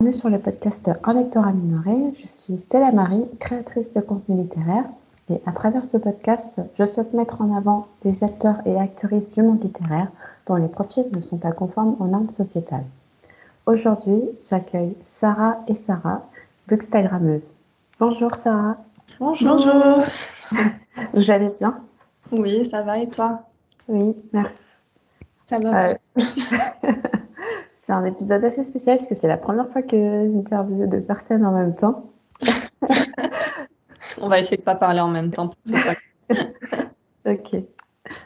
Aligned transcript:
Bienvenue 0.00 0.20
sur 0.20 0.30
le 0.30 0.38
podcast 0.38 0.92
Un 1.02 1.14
lecteur 1.14 1.52
minoré. 1.52 2.14
Je 2.20 2.24
suis 2.24 2.56
Stella 2.56 2.92
Marie, 2.92 3.26
créatrice 3.40 3.92
de 3.92 4.00
contenu 4.00 4.36
littéraire. 4.36 4.84
Et 5.28 5.40
à 5.44 5.50
travers 5.50 5.84
ce 5.84 5.96
podcast, 5.96 6.60
je 6.78 6.86
souhaite 6.86 7.14
mettre 7.14 7.40
en 7.40 7.56
avant 7.56 7.88
des 8.04 8.22
acteurs 8.22 8.58
et 8.64 8.78
actrices 8.78 9.32
du 9.32 9.42
monde 9.42 9.60
littéraire 9.60 10.06
dont 10.46 10.54
les 10.54 10.68
profils 10.68 11.08
ne 11.12 11.20
sont 11.20 11.38
pas 11.38 11.50
conformes 11.50 11.96
aux 11.98 12.06
normes 12.06 12.28
sociétales. 12.28 12.84
Aujourd'hui, 13.66 14.22
j'accueille 14.48 14.94
Sarah 15.02 15.64
et 15.66 15.74
Sarah, 15.74 16.22
bookstagrammeuse. 16.68 17.56
Bonjour 17.98 18.36
Sarah. 18.36 18.76
Bonjour. 19.18 19.56
Bonjour. 19.56 20.04
Vous 21.12 21.28
allez 21.28 21.50
bien? 21.58 21.76
Oui, 22.30 22.64
ça 22.64 22.82
va 22.82 23.00
et 23.00 23.08
toi? 23.08 23.42
Oui, 23.88 24.14
merci. 24.32 24.76
Ça 25.46 25.58
va. 25.58 25.88
Euh... 25.88 26.22
C'est 27.88 27.94
un 27.94 28.04
épisode 28.04 28.44
assez 28.44 28.64
spécial 28.64 28.98
parce 28.98 29.08
que 29.08 29.14
c'est 29.14 29.28
la 29.28 29.38
première 29.38 29.66
fois 29.70 29.80
que 29.80 30.28
j'interviewe 30.30 30.86
deux 30.86 31.00
personnes 31.00 31.46
en 31.46 31.52
même 31.52 31.74
temps. 31.74 32.04
On 34.20 34.28
va 34.28 34.38
essayer 34.38 34.58
de 34.58 34.60
ne 34.60 34.66
pas 34.66 34.74
parler 34.74 35.00
en 35.00 35.08
même 35.08 35.30
temps. 35.30 35.48
ok. 37.26 37.56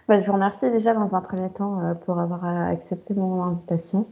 Bah, 0.08 0.20
je 0.20 0.26
vous 0.26 0.32
remercie 0.32 0.68
déjà 0.72 0.94
dans 0.94 1.14
un 1.14 1.20
premier 1.20 1.48
temps 1.48 1.78
euh, 1.78 1.94
pour 1.94 2.18
avoir 2.18 2.44
euh, 2.44 2.72
accepté 2.72 3.14
mon 3.14 3.40
invitation. 3.44 4.08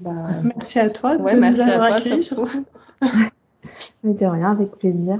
Bah, 0.00 0.10
merci 0.56 0.78
à 0.78 0.88
toi 0.88 1.18
de 1.18 1.22
ouais, 1.22 1.36
merci 1.36 1.60
à 1.60 1.76
toi, 1.76 2.22
surtout. 2.22 2.64
Mais 4.04 4.14
de 4.14 4.24
rien, 4.24 4.52
avec 4.52 4.70
plaisir. 4.70 5.18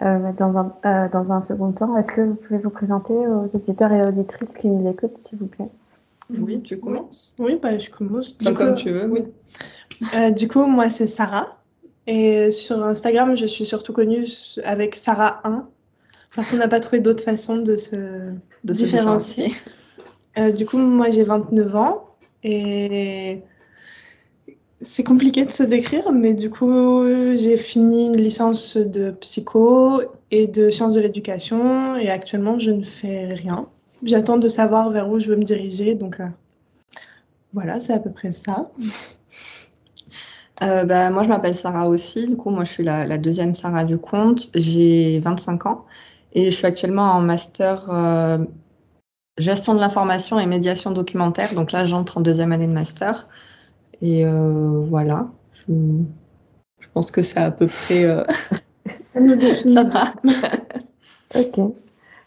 Euh, 0.00 0.32
dans, 0.38 0.56
un, 0.56 1.08
dans 1.12 1.30
un 1.30 1.42
second 1.42 1.72
temps, 1.72 1.94
est-ce 1.98 2.12
que 2.12 2.22
vous 2.22 2.36
pouvez 2.36 2.58
vous 2.58 2.70
présenter 2.70 3.12
aux 3.12 3.44
éditeurs 3.44 3.92
et 3.92 4.02
auditrices 4.02 4.54
qui 4.54 4.68
nous 4.68 4.88
écoutent, 4.88 5.18
s'il 5.18 5.40
vous 5.40 5.46
plaît? 5.46 5.68
Oui, 6.38 6.62
tu 6.62 6.78
commences 6.78 7.34
Oui, 7.38 7.58
bah, 7.60 7.78
je 7.78 7.90
commence. 7.90 8.36
comme 8.54 8.76
tu 8.76 8.90
veux. 8.90 9.06
Oui. 9.06 9.22
Euh, 10.14 10.30
du 10.30 10.48
coup, 10.48 10.64
moi, 10.66 10.90
c'est 10.90 11.06
Sarah. 11.06 11.58
Et 12.06 12.50
sur 12.50 12.82
Instagram, 12.82 13.36
je 13.36 13.46
suis 13.46 13.64
surtout 13.64 13.92
connue 13.92 14.26
avec 14.64 14.96
Sarah1. 14.96 15.64
Parce 16.34 16.50
qu'on 16.50 16.56
n'a 16.56 16.68
pas 16.68 16.80
trouvé 16.80 17.00
d'autre 17.00 17.22
façon 17.22 17.58
de 17.58 17.76
se 17.76 18.32
de 18.64 18.72
différencier. 18.72 19.52
Euh, 20.38 20.50
du 20.50 20.64
coup, 20.64 20.78
moi, 20.78 21.10
j'ai 21.10 21.24
29 21.24 21.76
ans. 21.76 22.08
Et 22.42 23.42
c'est 24.80 25.04
compliqué 25.04 25.44
de 25.44 25.50
se 25.50 25.62
décrire, 25.62 26.10
mais 26.10 26.34
du 26.34 26.50
coup, 26.50 27.04
j'ai 27.36 27.56
fini 27.56 28.06
une 28.06 28.16
licence 28.16 28.76
de 28.76 29.10
psycho 29.10 30.02
et 30.30 30.48
de 30.48 30.70
sciences 30.70 30.94
de 30.94 31.00
l'éducation. 31.00 31.96
Et 31.96 32.08
actuellement, 32.08 32.58
je 32.58 32.70
ne 32.70 32.82
fais 32.82 33.34
rien 33.34 33.68
j'attends 34.02 34.38
de 34.38 34.48
savoir 34.48 34.90
vers 34.90 35.08
où 35.08 35.18
je 35.18 35.28
veux 35.28 35.36
me 35.36 35.44
diriger. 35.44 35.94
Donc 35.94 36.20
euh, 36.20 36.26
voilà, 37.52 37.80
c'est 37.80 37.92
à 37.92 37.98
peu 37.98 38.10
près 38.10 38.32
ça. 38.32 38.70
Euh, 40.62 40.84
bah, 40.84 41.10
moi, 41.10 41.24
je 41.24 41.28
m'appelle 41.28 41.54
Sarah 41.54 41.88
aussi. 41.88 42.26
Du 42.26 42.36
coup, 42.36 42.50
moi, 42.50 42.64
je 42.64 42.70
suis 42.70 42.84
la, 42.84 43.18
deuxième 43.18 43.54
Sarah 43.54 43.84
du 43.84 43.98
compte. 43.98 44.48
J'ai 44.54 45.18
25 45.20 45.66
ans 45.66 45.86
et 46.34 46.50
je 46.50 46.56
suis 46.56 46.66
actuellement 46.66 47.12
en 47.12 47.20
master 47.20 47.88
euh, 47.90 48.38
gestion 49.38 49.74
de 49.74 49.80
l'information 49.80 50.38
et 50.38 50.46
médiation 50.46 50.92
documentaire. 50.92 51.54
Donc 51.54 51.72
là, 51.72 51.84
j'entre 51.86 52.18
en 52.18 52.20
deuxième 52.20 52.52
année 52.52 52.68
de 52.68 52.72
master. 52.72 53.28
Et 54.00 54.24
voilà. 54.24 55.28
Je, 55.52 55.72
je, 56.80 56.88
pense 56.92 57.10
que 57.10 57.22
c'est 57.22 57.40
à 57.40 57.50
peu 57.50 57.66
près. 57.66 58.04
ça 59.54 59.84
va. 59.84 60.12
ok. 61.34 61.74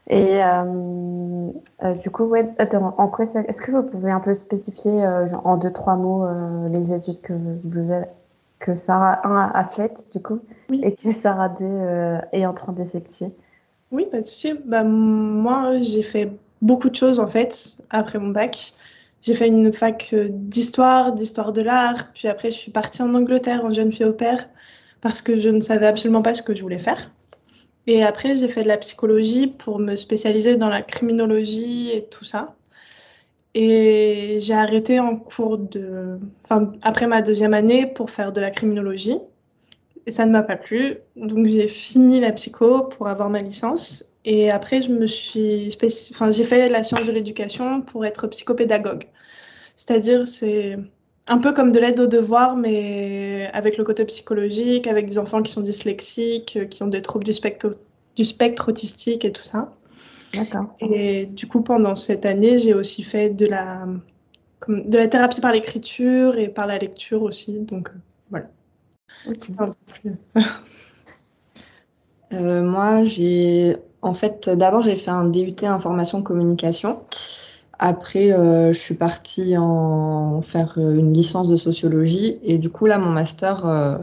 Et 0.08 0.44
euh, 0.44 1.48
euh, 1.84 1.95
du 1.95 2.11
coup, 2.11 2.25
ouais, 2.25 2.48
en 2.59 3.08
quoi 3.08 3.25
est-ce 3.25 3.61
que 3.61 3.72
vous 3.72 3.84
pouvez 3.84 4.11
un 4.11 4.20
peu 4.20 4.34
spécifier 4.36 5.03
euh, 5.03 5.25
genre, 5.25 5.45
en 5.45 5.58
deux 5.58 5.72
trois 5.72 5.95
mots 5.95 6.28
les 6.70 6.94
études 6.94 7.22
que 7.22 7.34
vous 7.64 7.92
avez, 7.92 8.06
que 8.59 8.76
Sarah 8.76 9.28
1 9.28 9.52
a 9.53 9.64
faites 9.66 10.09
du 10.14 10.22
coup 10.22 10.39
et 10.72 10.94
que 10.94 11.11
Sarah 11.11 11.50
2 11.50 12.20
est 12.33 12.45
en 12.45 12.53
train 12.53 12.73
d'effectuer? 12.73 13.31
Oui, 13.92 14.06
pas 14.11 14.22
de 14.22 14.28
souci. 14.28 14.53
Bah, 14.66 14.83
moi, 14.83 15.80
j'ai 15.80 16.03
fait 16.03 16.31
beaucoup 16.61 16.89
de 16.89 16.95
choses 16.95 17.20
en 17.20 17.27
fait 17.27 17.77
après 17.89 18.20
mon 18.20 18.30
bac. 18.30 18.73
J'ai 19.22 19.33
fait 19.33 19.48
une 19.48 19.73
fac 19.73 20.14
d'histoire, 20.14 21.14
d'histoire 21.14 21.52
de 21.52 21.61
l'art, 21.61 22.11
puis 22.14 22.27
après 22.27 22.52
je 22.52 22.58
suis 22.58 22.72
partie 22.72 23.02
en 23.02 23.16
Angleterre 23.16 23.66
en 23.66 23.73
jeune 23.73 23.92
fille 23.92 24.05
au 24.05 24.14
père 24.14 24.48
parce 25.02 25.23
que 25.23 25.39
je 25.39 25.49
ne 25.49 25.61
savais 25.61 25.87
absolument 25.87 26.22
pas 26.22 26.36
ce 26.36 26.43
que 26.43 26.54
je 26.54 26.61
voulais 26.61 26.77
faire. 26.77 27.10
Et 27.88 28.04
après, 28.04 28.36
j'ai 28.38 28.48
fait 28.48 28.64
de 28.64 28.68
la 28.68 28.78
psychologie 28.78 29.48
pour 29.48 29.80
me 29.80 29.96
spécialiser 29.96 30.56
dans 30.56 30.70
la 30.70 30.82
criminologie 30.82 31.92
et 31.92 32.06
tout 32.06 32.26
ça. 32.26 32.56
Et 33.54 34.38
j'ai 34.40 34.54
arrêté 34.54 35.00
en 35.00 35.16
cours 35.16 35.58
de. 35.58 36.20
Enfin, 36.44 36.73
après 36.84 37.08
ma 37.08 37.22
deuxième 37.22 37.54
année 37.54 37.86
pour 37.88 38.10
faire 38.10 38.34
de 38.34 38.42
la 38.42 38.52
criminologie. 38.52 39.18
Et 40.08 40.12
ça 40.12 40.26
ne 40.26 40.32
m'a 40.32 40.44
pas 40.44 40.58
plu. 40.58 40.98
Donc, 41.16 41.48
j'ai 41.48 41.68
fini 41.68 42.20
la 42.20 42.32
psycho 42.32 42.84
pour 42.84 43.08
avoir 43.08 43.30
ma 43.30 43.42
licence. 43.42 44.06
Et 44.26 44.52
après, 44.52 44.82
je 44.82 44.92
me 44.92 45.08
suis 45.08 45.76
enfin, 46.12 46.32
j'ai 46.32 46.44
fait 46.44 46.70
la 46.70 46.84
science 46.84 47.06
de 47.06 47.12
l'éducation 47.12 47.82
pour 47.82 48.06
être 48.06 48.28
psychopédagogue. 48.28 49.06
C'est-à-dire, 49.76 50.28
c'est 50.28 50.78
un 51.27 51.39
peu 51.39 51.53
comme 51.53 51.71
de 51.71 51.80
l'aide 51.80 51.99
aux 51.99 52.08
devoirs, 52.08 52.55
mais 52.55 53.49
avec 53.53 53.77
le 53.77 53.83
côté 53.83 54.05
psychologique, 54.05 54.87
avec 54.87 55.08
des 55.08 55.17
enfants 55.17 55.41
qui 55.41 55.52
sont 55.52 55.61
dyslexiques, 55.61 56.69
qui 56.69 56.83
ont 56.83 56.87
des 56.87 57.02
troubles 57.02 57.25
du 57.25 57.33
spectre, 57.33 57.71
du 58.15 58.25
spectre 58.25 58.69
autistique 58.69 59.25
et 59.25 59.31
tout 59.31 59.41
ça. 59.41 59.73
D'accord. 60.33 60.75
Et 60.80 61.25
du 61.25 61.47
coup, 61.47 61.61
pendant 61.61 61.95
cette 61.95 62.25
année, 62.25 62.58
j'ai 62.58 62.73
aussi 62.73 63.03
fait 63.03 63.30
de 63.30 63.45
la, 63.45 63.87
de 64.67 64.97
la 64.97 65.08
thérapie 65.08 65.41
par 65.41 65.52
l'écriture 65.52 66.37
et 66.37 66.49
par 66.49 66.67
la 66.67 66.77
lecture 66.77 67.23
aussi. 67.23 67.53
Donc, 67.59 67.89
euh, 67.89 67.93
voilà. 68.30 68.47
Euh, 72.33 72.63
moi, 72.63 73.03
j'ai. 73.03 73.77
En 74.02 74.13
fait, 74.13 74.49
d'abord, 74.49 74.81
j'ai 74.81 74.95
fait 74.95 75.11
un 75.11 75.23
DUT 75.23 75.55
information 75.63 76.21
communication. 76.21 77.02
Après, 77.80 78.31
euh, 78.31 78.71
je 78.71 78.80
suis 78.80 78.95
partie 78.95 79.58
en 79.58 80.41
faire 80.41 80.75
euh, 80.77 80.95
une 80.95 81.11
licence 81.13 81.49
de 81.49 81.55
sociologie 81.55 82.39
et 82.43 82.58
du 82.58 82.69
coup 82.69 82.86
là, 82.86 82.97
mon 82.97 83.11
master, 83.11 83.65
euh, 83.65 83.97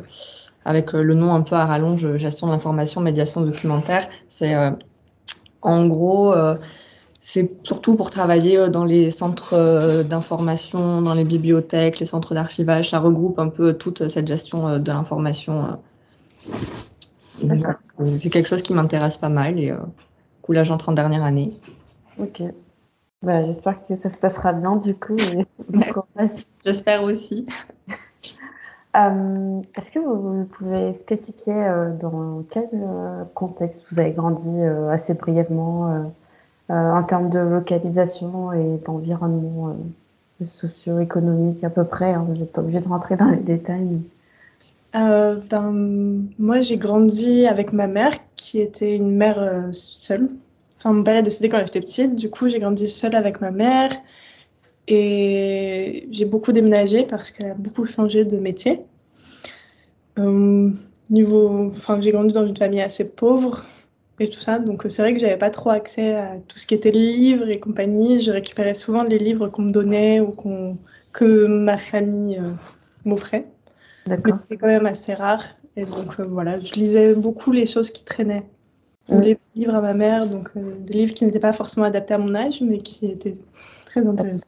avec 0.64 0.92
le 0.92 1.14
nom 1.14 1.34
un 1.34 1.42
peu 1.42 1.56
à 1.56 1.64
rallonge, 1.64 2.16
gestion 2.16 2.48
de 2.48 2.52
l'information, 2.52 3.00
médiation 3.00 3.40
documentaire, 3.40 4.06
c'est 4.28 4.54
en 5.60 5.88
gros, 5.88 6.32
c'est 7.20 7.50
surtout 7.64 7.96
pour 7.96 8.10
travailler 8.10 8.68
dans 8.68 8.84
les 8.84 9.10
centres 9.10 10.04
d'information, 10.04 11.02
dans 11.02 11.14
les 11.14 11.24
bibliothèques, 11.24 11.98
les 11.98 12.06
centres 12.06 12.34
d'archivage. 12.34 12.90
Ça 12.90 13.00
regroupe 13.00 13.40
un 13.40 13.48
peu 13.48 13.72
toute 13.72 14.06
cette 14.06 14.28
gestion 14.28 14.78
de 14.78 14.92
l'information. 14.92 15.80
C'est 17.40 18.30
quelque 18.30 18.48
chose 18.48 18.62
qui 18.62 18.72
m'intéresse 18.72 19.16
pas 19.16 19.30
mal 19.30 19.58
et 19.58 19.70
du 19.70 19.76
coup 20.42 20.52
là, 20.52 20.62
j'entre 20.62 20.90
en 20.90 20.92
dernière 20.92 21.24
année. 21.24 21.58
Ok. 22.20 22.40
Bah, 23.22 23.44
J'espère 23.44 23.84
que 23.86 23.94
ça 23.94 24.08
se 24.08 24.18
passera 24.18 24.52
bien 24.52 24.76
du 24.76 24.94
coup. 24.94 25.16
J'espère 26.64 27.04
aussi. 27.04 27.46
Euh, 28.94 29.62
est-ce 29.74 29.90
que 29.90 30.00
vous, 30.00 30.44
pouvez 30.44 30.92
spécifier 30.92 31.54
euh, 31.54 31.96
dans 31.96 32.44
quel 32.50 32.68
euh, 32.74 33.24
contexte 33.32 33.86
vous 33.90 33.98
avez 33.98 34.10
grandi 34.10 34.50
assez 34.90 35.14
brièvement 35.14 36.10
en 36.68 37.02
termes 37.02 37.30
de 37.30 37.38
localisation 37.38 38.52
et 38.52 38.78
d'environnement 38.84 39.74
socio-économique 40.44 41.64
à 41.64 41.70
peu 41.70 41.84
près 41.84 42.12
hein, 42.12 42.26
Vous 42.28 42.34
n'êtes 42.34 42.52
pas 42.52 42.60
obligé 42.60 42.80
de 42.80 42.88
rentrer 42.88 43.16
dans 43.16 43.30
les 43.30 43.38
détails. 43.38 44.02
ben, 44.92 46.26
moi, 46.38 46.60
j'ai 46.60 46.76
grandi 46.76 47.46
avec 47.46 47.72
ma 47.72 47.86
mère 47.86 48.12
qui 48.36 48.60
était 48.60 48.94
une 48.94 49.16
mère 49.16 49.68
seule 49.72 50.28
Enfin, 50.82 50.94
mon 50.94 51.04
père 51.04 51.14
est 51.14 51.22
décédé 51.22 51.48
quand 51.48 51.60
j'étais 51.60 51.80
petite, 51.80 52.16
du 52.16 52.28
coup 52.28 52.48
j'ai 52.48 52.58
grandi 52.58 52.88
seule 52.88 53.14
avec 53.14 53.40
ma 53.40 53.52
mère 53.52 53.90
et 54.88 56.08
j'ai 56.10 56.24
beaucoup 56.24 56.50
déménagé 56.50 57.04
parce 57.04 57.30
qu'elle 57.30 57.52
a 57.52 57.54
beaucoup 57.54 57.86
changé 57.86 58.24
de 58.24 58.36
métier. 58.36 58.80
Euh, 60.18 60.70
niveau, 61.08 61.68
enfin, 61.68 62.00
j'ai 62.00 62.10
grandi 62.10 62.32
dans 62.32 62.44
une 62.44 62.56
famille 62.56 62.80
assez 62.80 63.08
pauvre 63.08 63.64
et 64.18 64.28
tout 64.28 64.40
ça, 64.40 64.58
donc 64.58 64.84
c'est 64.88 65.02
vrai 65.02 65.14
que 65.14 65.20
j'avais 65.20 65.36
pas 65.36 65.50
trop 65.50 65.70
accès 65.70 66.16
à 66.16 66.40
tout 66.40 66.58
ce 66.58 66.66
qui 66.66 66.74
était 66.74 66.90
livres 66.90 67.48
et 67.48 67.60
compagnie. 67.60 68.18
Je 68.18 68.32
récupérais 68.32 68.74
souvent 68.74 69.04
les 69.04 69.18
livres 69.18 69.48
qu'on 69.48 69.62
me 69.62 69.70
donnait 69.70 70.18
ou 70.18 70.32
qu'on, 70.32 70.78
que 71.12 71.46
ma 71.46 71.78
famille 71.78 72.38
euh, 72.38 72.50
m'offrait. 73.04 73.46
D'accord. 74.06 74.38
C'était 74.42 74.56
quand 74.56 74.66
même 74.66 74.86
assez 74.86 75.14
rare 75.14 75.44
et 75.76 75.84
donc 75.84 76.18
euh, 76.18 76.24
voilà, 76.24 76.56
je 76.56 76.74
lisais 76.74 77.14
beaucoup 77.14 77.52
les 77.52 77.66
choses 77.66 77.92
qui 77.92 78.04
traînaient 78.04 78.48
les 79.08 79.38
livres 79.54 79.74
à 79.74 79.80
ma 79.80 79.94
mère, 79.94 80.28
donc 80.28 80.50
euh, 80.56 80.74
des 80.78 80.94
livres 80.94 81.14
qui 81.14 81.24
n'étaient 81.24 81.40
pas 81.40 81.52
forcément 81.52 81.86
adaptés 81.86 82.14
à 82.14 82.18
mon 82.18 82.34
âge, 82.34 82.60
mais 82.60 82.78
qui 82.78 83.06
étaient 83.06 83.34
très 83.86 84.06
intéressants. 84.06 84.46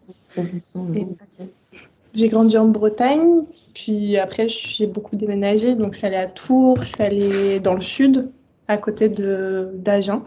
J'ai 2.15 2.29
grandi 2.29 2.56
en 2.56 2.69
Bretagne, 2.69 3.43
puis 3.75 4.17
après 4.19 4.49
j'ai 4.49 4.87
beaucoup 4.87 5.17
déménagé, 5.17 5.75
donc 5.75 5.95
je 5.95 5.99
suis 5.99 6.06
allée 6.06 6.17
à 6.17 6.29
Tours, 6.29 6.83
je 6.83 6.89
suis 6.89 7.03
allée 7.03 7.61
dans 7.61 7.75
le 7.75 7.81
sud, 7.81 8.31
à 8.69 8.77
côté 8.77 9.09
d'Agen. 9.09 10.23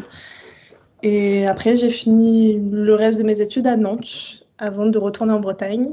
Et 1.03 1.47
après 1.47 1.77
j'ai 1.77 1.89
fini 1.89 2.59
le 2.59 2.93
reste 2.93 3.19
de 3.19 3.23
mes 3.23 3.39
études 3.39 3.67
à 3.67 3.77
Nantes, 3.77 4.45
avant 4.57 4.87
de 4.87 4.97
retourner 4.97 5.31
en 5.31 5.39
Bretagne 5.39 5.85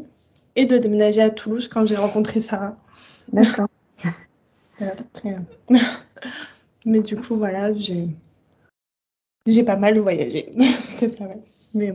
et 0.56 0.66
de 0.66 0.78
déménager 0.78 1.22
à 1.22 1.30
Toulouse 1.30 1.68
quand 1.68 1.86
j'ai 1.86 1.96
rencontré 1.96 2.40
Sarah. 2.40 2.76
D'accord. 3.32 3.68
Mais 6.84 7.00
du 7.00 7.16
coup, 7.16 7.36
voilà, 7.36 7.72
j'ai 7.72 8.08
j'ai 9.46 9.62
pas 9.62 9.76
mal 9.76 9.98
voyagé. 9.98 10.52
C'était 10.82 11.14
pas 11.14 11.24
mal. 11.24 11.38
Mais 11.74 11.94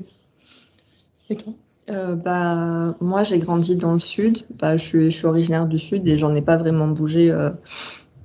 et 1.29 1.35
toi? 1.35 1.53
Euh, 1.89 2.15
bah, 2.15 2.95
moi, 3.01 3.23
j'ai 3.23 3.39
grandi 3.39 3.75
dans 3.75 3.93
le 3.93 3.99
sud. 3.99 4.45
Bah, 4.59 4.77
je, 4.77 5.09
suis, 5.09 5.25
originaire 5.25 5.67
du 5.67 5.79
sud 5.79 6.07
et 6.07 6.17
j'en 6.17 6.35
ai 6.35 6.41
pas 6.41 6.57
vraiment 6.57 6.87
bougé. 6.87 7.31
Euh, 7.31 7.49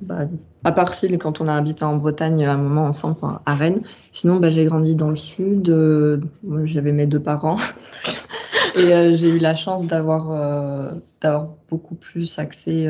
bah, 0.02 0.26
à 0.64 0.72
part 0.72 0.92
si 0.92 1.16
quand 1.18 1.40
on 1.40 1.48
a 1.48 1.54
habité 1.54 1.84
en 1.84 1.96
Bretagne 1.96 2.44
à 2.44 2.54
un 2.54 2.58
moment 2.58 2.84
ensemble, 2.84 3.16
enfin, 3.20 3.40
à 3.46 3.54
Rennes. 3.54 3.82
Sinon, 4.12 4.36
bah, 4.36 4.50
j'ai 4.50 4.64
grandi 4.64 4.94
dans 4.96 5.10
le 5.10 5.16
sud. 5.16 5.70
Euh, 5.70 6.20
J'avais 6.64 6.92
mes 6.92 7.06
deux 7.06 7.20
parents. 7.20 7.56
et 8.76 8.92
euh, 8.92 9.14
j'ai 9.14 9.28
eu 9.28 9.38
la 9.38 9.54
chance 9.54 9.86
d'avoir 9.86 10.92
d'avoir 11.20 11.48
beaucoup 11.70 11.94
plus 11.94 12.38
accès 12.38 12.86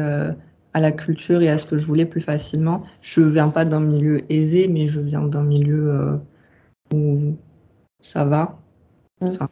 à 0.75 0.81
la 0.81 0.93
culture 0.93 1.41
et 1.41 1.49
à 1.49 1.57
ce 1.57 1.65
que 1.65 1.77
je 1.77 1.87
voulais 1.87 2.07
plus 2.07 2.21
facilement. 2.21 2.85
Je 3.01 3.23
viens 3.23 3.49
pas 3.49 3.65
d'un 3.65 3.81
milieu 3.81 4.21
aisé, 4.31 4.69
mais 4.69 4.87
je 4.87 5.01
viens 5.01 5.23
d'un 5.23 5.43
milieu 5.43 6.19
où 6.93 7.35
ça 8.01 8.25
va. 8.25 8.59
Mm. 9.21 9.27
Enfin, 9.29 9.49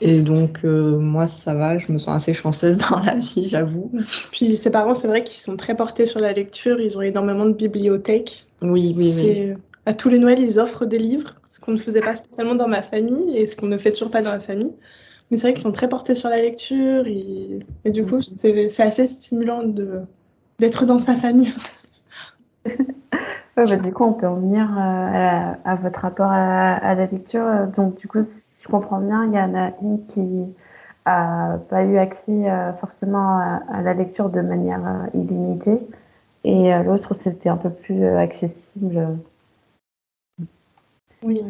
et 0.00 0.20
donc, 0.20 0.60
euh, 0.64 0.98
moi, 0.98 1.26
ça 1.26 1.54
va, 1.54 1.76
je 1.76 1.92
me 1.92 1.98
sens 1.98 2.16
assez 2.16 2.32
chanceuse 2.32 2.78
dans 2.90 2.98
la 3.00 3.16
vie, 3.16 3.46
j'avoue. 3.46 3.92
Puis 4.32 4.56
ses 4.56 4.70
parents, 4.70 4.94
c'est 4.94 5.08
vrai 5.08 5.22
qu'ils 5.22 5.40
sont 5.40 5.56
très 5.56 5.76
portés 5.76 6.06
sur 6.06 6.20
la 6.20 6.32
lecture. 6.32 6.80
Ils 6.80 6.96
ont 6.96 7.02
énormément 7.02 7.46
de 7.46 7.52
bibliothèques. 7.52 8.46
Oui, 8.62 8.94
oui, 8.96 9.04
oui. 9.04 9.12
C'est- 9.12 9.56
À 9.86 9.94
tous 9.94 10.08
les 10.08 10.18
Noëls, 10.18 10.40
ils 10.40 10.60
offrent 10.60 10.86
des 10.86 10.98
livres, 10.98 11.34
ce 11.48 11.58
qu'on 11.58 11.72
ne 11.72 11.78
faisait 11.78 12.00
pas 12.00 12.14
spécialement 12.14 12.54
dans 12.54 12.68
ma 12.68 12.82
famille 12.82 13.36
et 13.36 13.46
ce 13.46 13.56
qu'on 13.56 13.66
ne 13.66 13.78
fait 13.78 13.92
toujours 13.92 14.10
pas 14.10 14.22
dans 14.22 14.30
ma 14.30 14.40
famille. 14.40 14.72
Mais 15.30 15.36
c'est 15.36 15.46
vrai 15.46 15.52
qu'ils 15.52 15.62
sont 15.62 15.72
très 15.72 15.88
portés 15.88 16.14
sur 16.14 16.28
la 16.28 16.40
lecture 16.40 17.06
et, 17.06 17.60
et 17.84 17.90
du 17.90 18.04
coup, 18.04 18.20
c'est 18.22 18.68
c'est 18.68 18.82
assez 18.82 19.06
stimulant 19.06 19.62
d'être 20.58 20.86
dans 20.86 20.98
sa 20.98 21.14
famille. 21.14 21.52
Ouais, 23.56 23.66
bah, 23.66 23.76
du 23.76 23.92
coup, 23.92 24.04
on 24.04 24.12
peut 24.14 24.26
en 24.26 24.36
venir 24.36 24.70
euh, 24.72 25.52
à, 25.64 25.74
votre 25.76 26.00
rapport 26.00 26.30
à, 26.30 26.74
à 26.76 26.94
la 26.94 27.06
lecture. 27.06 27.66
Donc, 27.76 27.98
du 27.98 28.08
coup, 28.08 28.22
si 28.22 28.62
je 28.62 28.68
comprends 28.68 29.00
bien, 29.00 29.26
il 29.26 29.34
y 29.34 29.38
en 29.38 29.54
a 29.54 29.72
une 29.82 30.06
qui 30.06 30.46
a 31.04 31.58
pas 31.68 31.84
eu 31.84 31.98
accès 31.98 32.50
euh, 32.50 32.72
forcément 32.74 33.38
à, 33.38 33.60
à 33.68 33.82
la 33.82 33.92
lecture 33.92 34.30
de 34.30 34.40
manière 34.40 34.86
euh, 34.86 35.18
illimitée, 35.18 35.78
et 36.44 36.72
l'autre, 36.84 37.12
c'était 37.12 37.50
un 37.50 37.58
peu 37.58 37.68
plus 37.68 38.02
accessible. 38.06 39.18
Oui, 41.22 41.42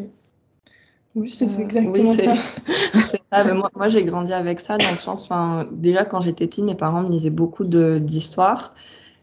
oui, 1.15 1.29
c'est 1.31 1.49
c'est 1.49 1.61
Euh, 1.61 1.65
exactement 1.65 2.11
oui, 2.11 2.17
ça. 2.17 2.35
Ça, 3.33 3.45
mais 3.45 3.55
moi, 3.55 3.71
moi 3.77 3.89
j'ai 3.89 4.05
grandi 4.05 4.33
avec 4.33 4.61
ça 4.61 4.77
dans 4.79 4.91
le 4.91 4.97
sens, 4.99 5.23
enfin, 5.25 5.69
déjà 5.73 6.05
quand 6.05 6.21
j'étais 6.21 6.47
petite, 6.47 6.65
mes 6.65 6.75
parents 6.75 7.03
me 7.03 7.11
lisaient 7.11 7.31
beaucoup 7.31 7.65
de- 7.65 7.99
d'histoires 8.01 8.75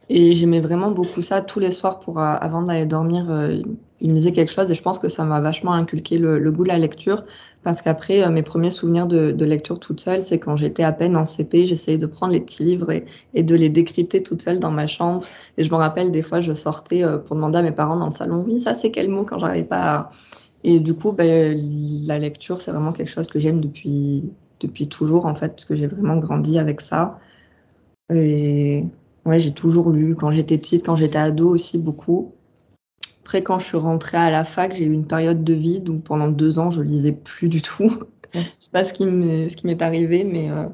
et 0.10 0.34
j'aimais 0.34 0.62
vraiment 0.62 0.92
beaucoup 0.92 1.22
ça. 1.22 1.42
Tous 1.42 1.60
les 1.60 1.72
soirs, 1.72 2.00
pour, 2.00 2.20
euh, 2.20 2.24
avant 2.40 2.62
d'aller 2.64 2.86
dormir, 2.86 3.30
euh, 3.32 3.62
ils 4.02 4.10
me 4.10 4.16
lisaient 4.16 4.32
quelque 4.34 4.52
chose 4.54 4.72
et 4.72 4.76
je 4.76 4.82
pense 4.84 5.00
que 5.00 5.10
ça 5.10 5.26
m'a 5.26 5.42
vachement 5.42 5.74
inculqué 5.74 6.18
le, 6.20 6.40
le 6.40 6.52
goût 6.52 6.64
de 6.64 6.70
la 6.70 6.78
lecture 6.78 7.26
parce 7.64 7.82
qu'après, 7.82 8.24
euh, 8.24 8.30
mes 8.30 8.44
premiers 8.44 8.70
souvenirs 8.70 9.08
de, 9.08 9.32
de 9.32 9.46
lecture 9.46 9.80
toute 9.80 10.02
seule, 10.02 10.22
c'est 10.22 10.40
quand 10.40 10.56
j'étais 10.56 10.84
à 10.84 10.92
peine 10.94 11.18
en 11.18 11.26
CP, 11.26 11.66
j'essayais 11.66 11.98
de 11.98 12.06
prendre 12.08 12.34
les 12.34 12.42
petits 12.42 12.64
livres 12.64 12.92
et, 12.92 13.06
et 13.34 13.44
de 13.44 13.56
les 13.56 13.70
décrypter 13.70 14.24
toute 14.24 14.42
seule 14.42 14.60
dans 14.60 14.72
ma 14.72 14.88
chambre. 14.88 15.24
Et 15.58 15.64
je 15.64 15.70
me 15.72 15.76
rappelle, 15.76 16.12
des 16.12 16.22
fois, 16.24 16.42
je 16.42 16.54
sortais 16.54 17.04
euh, 17.04 17.18
pour 17.18 17.36
demander 17.36 17.60
à 17.60 17.62
mes 17.64 17.72
parents 17.74 17.98
dans 17.98 18.06
le 18.06 18.12
salon, 18.12 18.44
oui, 18.48 18.60
ça 18.62 18.74
c'est 18.74 18.92
quel 18.92 19.10
mot? 19.10 19.26
quand 19.26 19.40
j'arrivais 19.40 19.66
pas 19.68 19.96
à... 19.96 20.10
Et 20.64 20.80
du 20.80 20.94
coup, 20.94 21.12
ben, 21.12 21.58
la 22.08 22.20
lecture, 22.20 22.62
c'est 22.62 22.72
vraiment 22.72 22.94
quelque 22.94 23.10
chose 23.10 23.28
que 23.28 23.40
j'aime 23.40 23.62
depuis, 23.62 24.32
depuis 24.60 24.88
toujours, 24.88 25.26
en 25.26 25.36
fait, 25.36 25.50
parce 25.50 25.66
que 25.66 25.76
j'ai 25.76 25.88
vraiment 25.88 26.18
grandi 26.18 26.58
avec 26.60 26.82
ça. 26.82 27.20
Et 28.14 28.86
ouais, 29.26 29.40
j'ai 29.40 29.54
toujours 29.54 29.92
lu, 29.92 30.16
quand 30.16 30.32
j'étais 30.32 30.58
petite, 30.58 30.86
quand 30.86 30.96
j'étais 30.96 31.18
ado 31.18 31.50
aussi, 31.50 31.78
beaucoup. 31.78 32.34
Après, 33.22 33.44
quand 33.44 33.60
je 33.60 33.66
suis 33.66 33.78
rentrée 33.78 34.18
à 34.18 34.32
la 34.32 34.46
fac, 34.46 34.74
j'ai 34.76 34.86
eu 34.86 34.94
une 34.94 35.06
période 35.08 35.44
de 35.44 35.54
vide 35.54 35.90
où 35.90 36.00
pendant 36.00 36.30
deux 36.30 36.60
ans, 36.60 36.72
je 36.72 36.82
lisais 36.82 37.12
plus 37.12 37.50
du 37.50 37.62
tout. 37.62 37.90
je 38.34 38.40
sais 38.40 38.72
pas 38.72 38.86
ce 38.86 38.94
qui 38.94 39.06
m'est, 39.06 39.50
ce 39.50 39.58
qui 39.58 39.68
m'est 39.68 39.82
arrivé, 39.82 40.24
mais... 40.24 40.50
euh, 40.50 40.68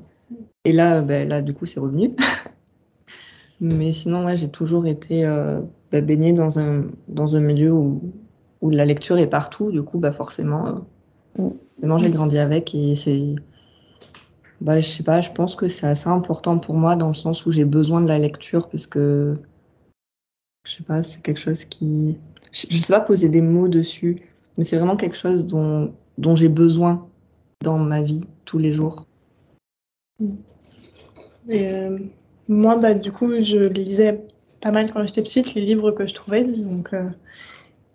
Et 0.66 0.74
là, 0.74 1.02
ben, 1.02 1.28
là, 1.28 1.42
du 1.42 1.54
coup, 1.54 1.66
c'est 1.66 1.80
revenu. 1.80 2.16
mais 3.62 3.92
sinon, 3.92 4.26
ouais, 4.26 4.38
j'ai 4.38 4.50
toujours 4.50 4.86
été 4.88 5.26
euh, 5.26 5.62
ben, 5.92 6.06
baignée 6.06 6.34
dans 6.34 6.60
un, 6.60 6.88
dans 7.08 7.36
un 7.36 7.40
milieu 7.40 7.74
où, 7.74 8.14
où 8.64 8.70
la 8.70 8.86
lecture 8.86 9.18
est 9.18 9.28
partout, 9.28 9.72
du 9.72 9.84
coup, 9.84 10.00
bah 10.00 10.12
forcément, 10.12 10.68
euh, 10.68 10.72
Mm. 11.38 11.50
forcément, 11.74 11.98
j'ai 11.98 12.10
grandi 12.12 12.38
avec 12.38 12.76
et 12.76 12.96
c'est, 12.96 13.36
bah, 14.62 14.80
je 14.80 14.88
sais 14.88 15.04
pas, 15.04 15.22
je 15.22 15.32
pense 15.32 15.56
que 15.56 15.68
c'est 15.68 15.88
assez 15.88 16.08
important 16.08 16.60
pour 16.60 16.76
moi 16.76 16.96
dans 16.96 17.08
le 17.08 17.14
sens 17.14 17.46
où 17.46 17.52
j'ai 17.52 17.66
besoin 17.66 18.02
de 18.02 18.08
la 18.08 18.20
lecture 18.20 18.70
parce 18.70 18.88
que, 18.88 19.36
je 20.66 20.76
sais 20.76 20.84
pas, 20.84 21.04
c'est 21.04 21.22
quelque 21.22 21.40
chose 21.40 21.66
qui, 21.66 22.18
je, 22.52 22.68
je 22.70 22.78
sais 22.78 22.94
pas 22.94 23.02
poser 23.02 23.30
des 23.30 23.42
mots 23.42 23.68
dessus, 23.68 24.22
mais 24.58 24.64
c'est 24.64 24.78
vraiment 24.78 24.96
quelque 24.96 25.18
chose 25.18 25.46
dont, 25.46 25.94
dont 26.18 26.36
j'ai 26.36 26.50
besoin 26.50 27.08
dans 27.62 27.80
ma 27.80 28.02
vie 28.02 28.26
tous 28.46 28.60
les 28.60 28.74
jours. 28.74 29.08
Et, 31.50 31.68
euh, 31.68 31.98
moi, 32.48 32.76
bah, 32.76 32.94
du 32.94 33.12
coup, 33.12 33.40
je 33.40 33.58
lisais 33.58 34.22
pas 34.62 34.72
mal 34.72 34.92
quand 34.92 35.06
j'étais 35.06 35.24
petite, 35.24 35.56
les 35.56 35.62
livres 35.62 35.92
que 35.92 36.06
je 36.06 36.14
trouvais. 36.14 36.44
Donc, 36.44 36.94
euh, 36.94 37.10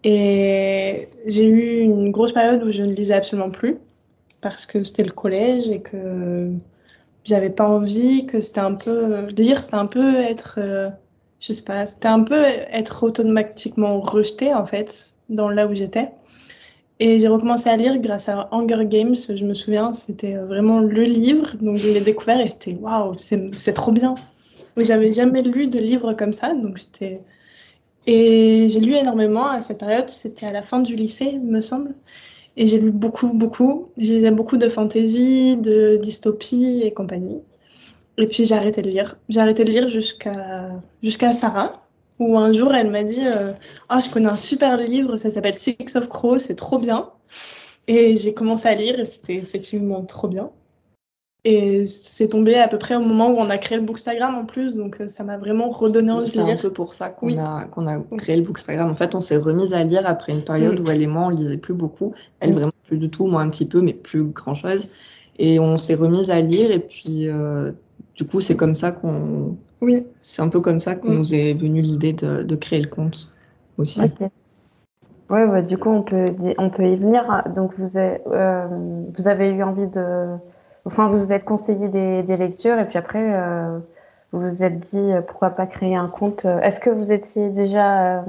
et 0.04 1.08
j'ai 1.26 1.48
eu 1.48 1.80
une 1.80 2.10
grosse 2.10 2.32
période 2.32 2.62
où 2.62 2.70
je 2.70 2.82
ne 2.82 2.92
lisais 2.92 3.14
absolument 3.14 3.50
plus 3.50 3.78
parce 4.40 4.66
que 4.66 4.84
c'était 4.84 5.04
le 5.04 5.12
collège 5.12 5.68
et 5.68 5.80
que 5.80 6.50
j'avais 7.24 7.50
pas 7.50 7.68
envie, 7.68 8.26
que 8.26 8.40
c'était 8.40 8.60
un 8.60 8.74
peu. 8.74 9.26
Lire, 9.36 9.60
c'était 9.60 9.74
un 9.74 9.86
peu 9.86 10.16
être. 10.16 10.58
euh, 10.58 10.90
je 11.40 11.52
sais 11.52 11.62
pas, 11.64 11.86
c'était 11.86 12.08
un 12.08 12.22
peu 12.22 12.42
être 12.44 13.04
automatiquement 13.04 14.00
rejeté 14.00 14.54
en 14.54 14.66
fait 14.66 15.14
dans 15.28 15.48
là 15.48 15.66
où 15.66 15.74
j'étais. 15.74 16.10
Et 17.00 17.18
j'ai 17.20 17.28
recommencé 17.28 17.68
à 17.68 17.76
lire 17.76 17.98
grâce 17.98 18.28
à 18.28 18.48
Hunger 18.50 18.84
Games, 18.86 19.14
je 19.14 19.44
me 19.44 19.54
souviens, 19.54 19.92
c'était 19.92 20.34
vraiment 20.34 20.80
le 20.80 21.02
livre. 21.04 21.56
Donc 21.60 21.76
je 21.76 21.88
l'ai 21.88 22.00
découvert 22.00 22.40
et 22.40 22.48
j'étais 22.48 22.74
waouh, 22.74 23.14
c'est 23.18 23.72
trop 23.74 23.92
bien. 23.92 24.14
Mais 24.76 24.84
j'avais 24.84 25.12
jamais 25.12 25.42
lu 25.42 25.68
de 25.68 25.78
livre 25.78 26.12
comme 26.14 26.32
ça, 26.32 26.54
donc 26.54 26.78
j'étais. 26.78 27.20
Et 28.10 28.68
j'ai 28.68 28.80
lu 28.80 28.94
énormément 28.96 29.50
à 29.50 29.60
cette 29.60 29.78
période, 29.80 30.08
c'était 30.08 30.46
à 30.46 30.52
la 30.52 30.62
fin 30.62 30.80
du 30.80 30.94
lycée, 30.94 31.38
me 31.38 31.60
semble. 31.60 31.94
Et 32.56 32.66
j'ai 32.66 32.80
lu 32.80 32.90
beaucoup, 32.90 33.28
beaucoup. 33.28 33.90
Je 33.98 34.14
lisais 34.14 34.30
beaucoup 34.30 34.56
de 34.56 34.70
fantasy, 34.70 35.58
de 35.58 35.98
dystopie 36.00 36.80
et 36.82 36.92
compagnie. 36.94 37.42
Et 38.16 38.26
puis 38.26 38.46
j'ai 38.46 38.54
arrêté 38.54 38.80
de 38.80 38.88
lire. 38.88 39.16
J'ai 39.28 39.40
arrêté 39.40 39.62
de 39.64 39.70
lire 39.72 39.88
jusqu'à 39.90 40.70
jusqu'à 41.02 41.34
Sarah, 41.34 41.86
où 42.18 42.38
un 42.38 42.54
jour 42.54 42.74
elle 42.74 42.90
m'a 42.90 43.04
dit 43.04 43.26
euh, 43.26 43.52
Ah, 43.90 44.00
je 44.00 44.08
connais 44.08 44.28
un 44.30 44.38
super 44.38 44.78
livre, 44.78 45.18
ça 45.18 45.30
s'appelle 45.30 45.58
Six 45.58 45.76
of 45.96 46.08
Crows, 46.08 46.38
c'est 46.38 46.56
trop 46.56 46.78
bien. 46.78 47.10
Et 47.88 48.16
j'ai 48.16 48.32
commencé 48.34 48.68
à 48.68 48.74
lire 48.74 48.98
et 49.00 49.04
c'était 49.04 49.36
effectivement 49.36 50.02
trop 50.04 50.28
bien. 50.28 50.50
Et 51.44 51.86
c'est 51.86 52.28
tombé 52.28 52.56
à 52.58 52.66
peu 52.68 52.78
près 52.78 52.96
au 52.96 53.00
moment 53.00 53.30
où 53.30 53.36
on 53.38 53.48
a 53.48 53.58
créé 53.58 53.78
le 53.78 53.84
Bookstagram 53.84 54.34
en 54.34 54.44
plus, 54.44 54.74
donc 54.74 55.00
euh, 55.00 55.06
ça 55.08 55.22
m'a 55.22 55.38
vraiment 55.38 55.70
redonné 55.70 56.10
envie 56.10 56.28
C'est 56.28 56.38
de 56.38 56.42
un 56.42 56.46
lire. 56.46 56.60
peu 56.60 56.70
pour 56.70 56.94
ça 56.94 57.10
qu'on 57.10 57.26
Oui. 57.28 57.38
a, 57.38 57.68
créé 58.18 58.36
le 58.36 58.42
Bookstagram. 58.42 58.90
En 58.90 58.94
fait, 58.94 59.14
on 59.14 59.20
s'est 59.20 59.36
remise 59.36 59.72
à 59.72 59.82
lire 59.82 60.02
après 60.06 60.32
une 60.32 60.42
période 60.42 60.80
Mm. 60.80 60.82
où 60.86 60.90
elle 60.90 61.02
et 61.02 61.06
moi, 61.06 61.26
on 61.26 61.30
lisait 61.30 61.56
plus 61.56 61.74
beaucoup. 61.74 62.12
Elle, 62.40 62.50
Mm. 62.50 62.54
vraiment 62.54 62.72
plus 62.86 62.98
du 62.98 63.08
tout, 63.08 63.26
moi 63.26 63.40
un 63.42 63.48
petit 63.50 63.66
peu, 63.66 63.80
mais 63.80 63.92
plus 63.94 64.24
grand-chose. 64.24 64.88
Et 65.38 65.60
on 65.60 65.78
s'est 65.78 65.94
remise 65.94 66.30
à 66.30 66.40
lire 66.40 66.72
et 66.72 66.80
puis, 66.80 67.28
euh, 67.28 67.70
du 68.16 68.24
coup, 68.26 68.40
c'est 68.40 68.56
comme 68.56 68.74
ça 68.74 68.90
qu'on... 68.90 69.56
Oui. 69.80 70.04
C'est 70.20 70.42
un 70.42 70.48
peu 70.48 70.60
comme 70.60 70.80
ça 70.80 70.96
qu'on 70.96 71.10
Mm. 71.12 71.16
nous 71.18 71.34
est 71.34 71.54
venu 71.54 71.80
l'idée 71.82 72.12
de, 72.14 72.42
de 72.42 72.56
créer 72.56 72.80
le 72.80 72.88
compte 72.88 73.32
aussi. 73.78 74.02
Ok. 74.02 74.28
Ouais, 75.30 75.46
bah, 75.46 75.62
du 75.62 75.78
coup, 75.78 75.90
on 75.90 76.02
peut, 76.02 76.24
on 76.58 76.68
peut 76.70 76.84
y 76.90 76.96
venir. 76.96 77.22
Donc, 77.54 77.74
vous 77.78 77.96
avez, 77.96 78.18
euh, 78.26 78.66
vous 79.16 79.28
avez 79.28 79.50
eu 79.50 79.62
envie 79.62 79.86
de. 79.86 80.34
Enfin, 80.88 81.10
vous 81.10 81.18
vous 81.18 81.32
êtes 81.34 81.44
conseillé 81.44 81.88
des, 81.88 82.22
des 82.22 82.38
lectures 82.38 82.78
et 82.78 82.88
puis 82.88 82.96
après, 82.96 83.20
euh, 83.22 83.78
vous 84.32 84.40
vous 84.40 84.62
êtes 84.62 84.78
dit 84.78 85.12
euh, 85.12 85.20
pourquoi 85.20 85.50
pas 85.50 85.66
créer 85.66 85.94
un 85.94 86.08
compte. 86.08 86.46
Est-ce 86.46 86.80
que 86.80 86.88
vous 86.88 87.12
étiez 87.12 87.50
déjà, 87.50 88.20
euh, 88.20 88.22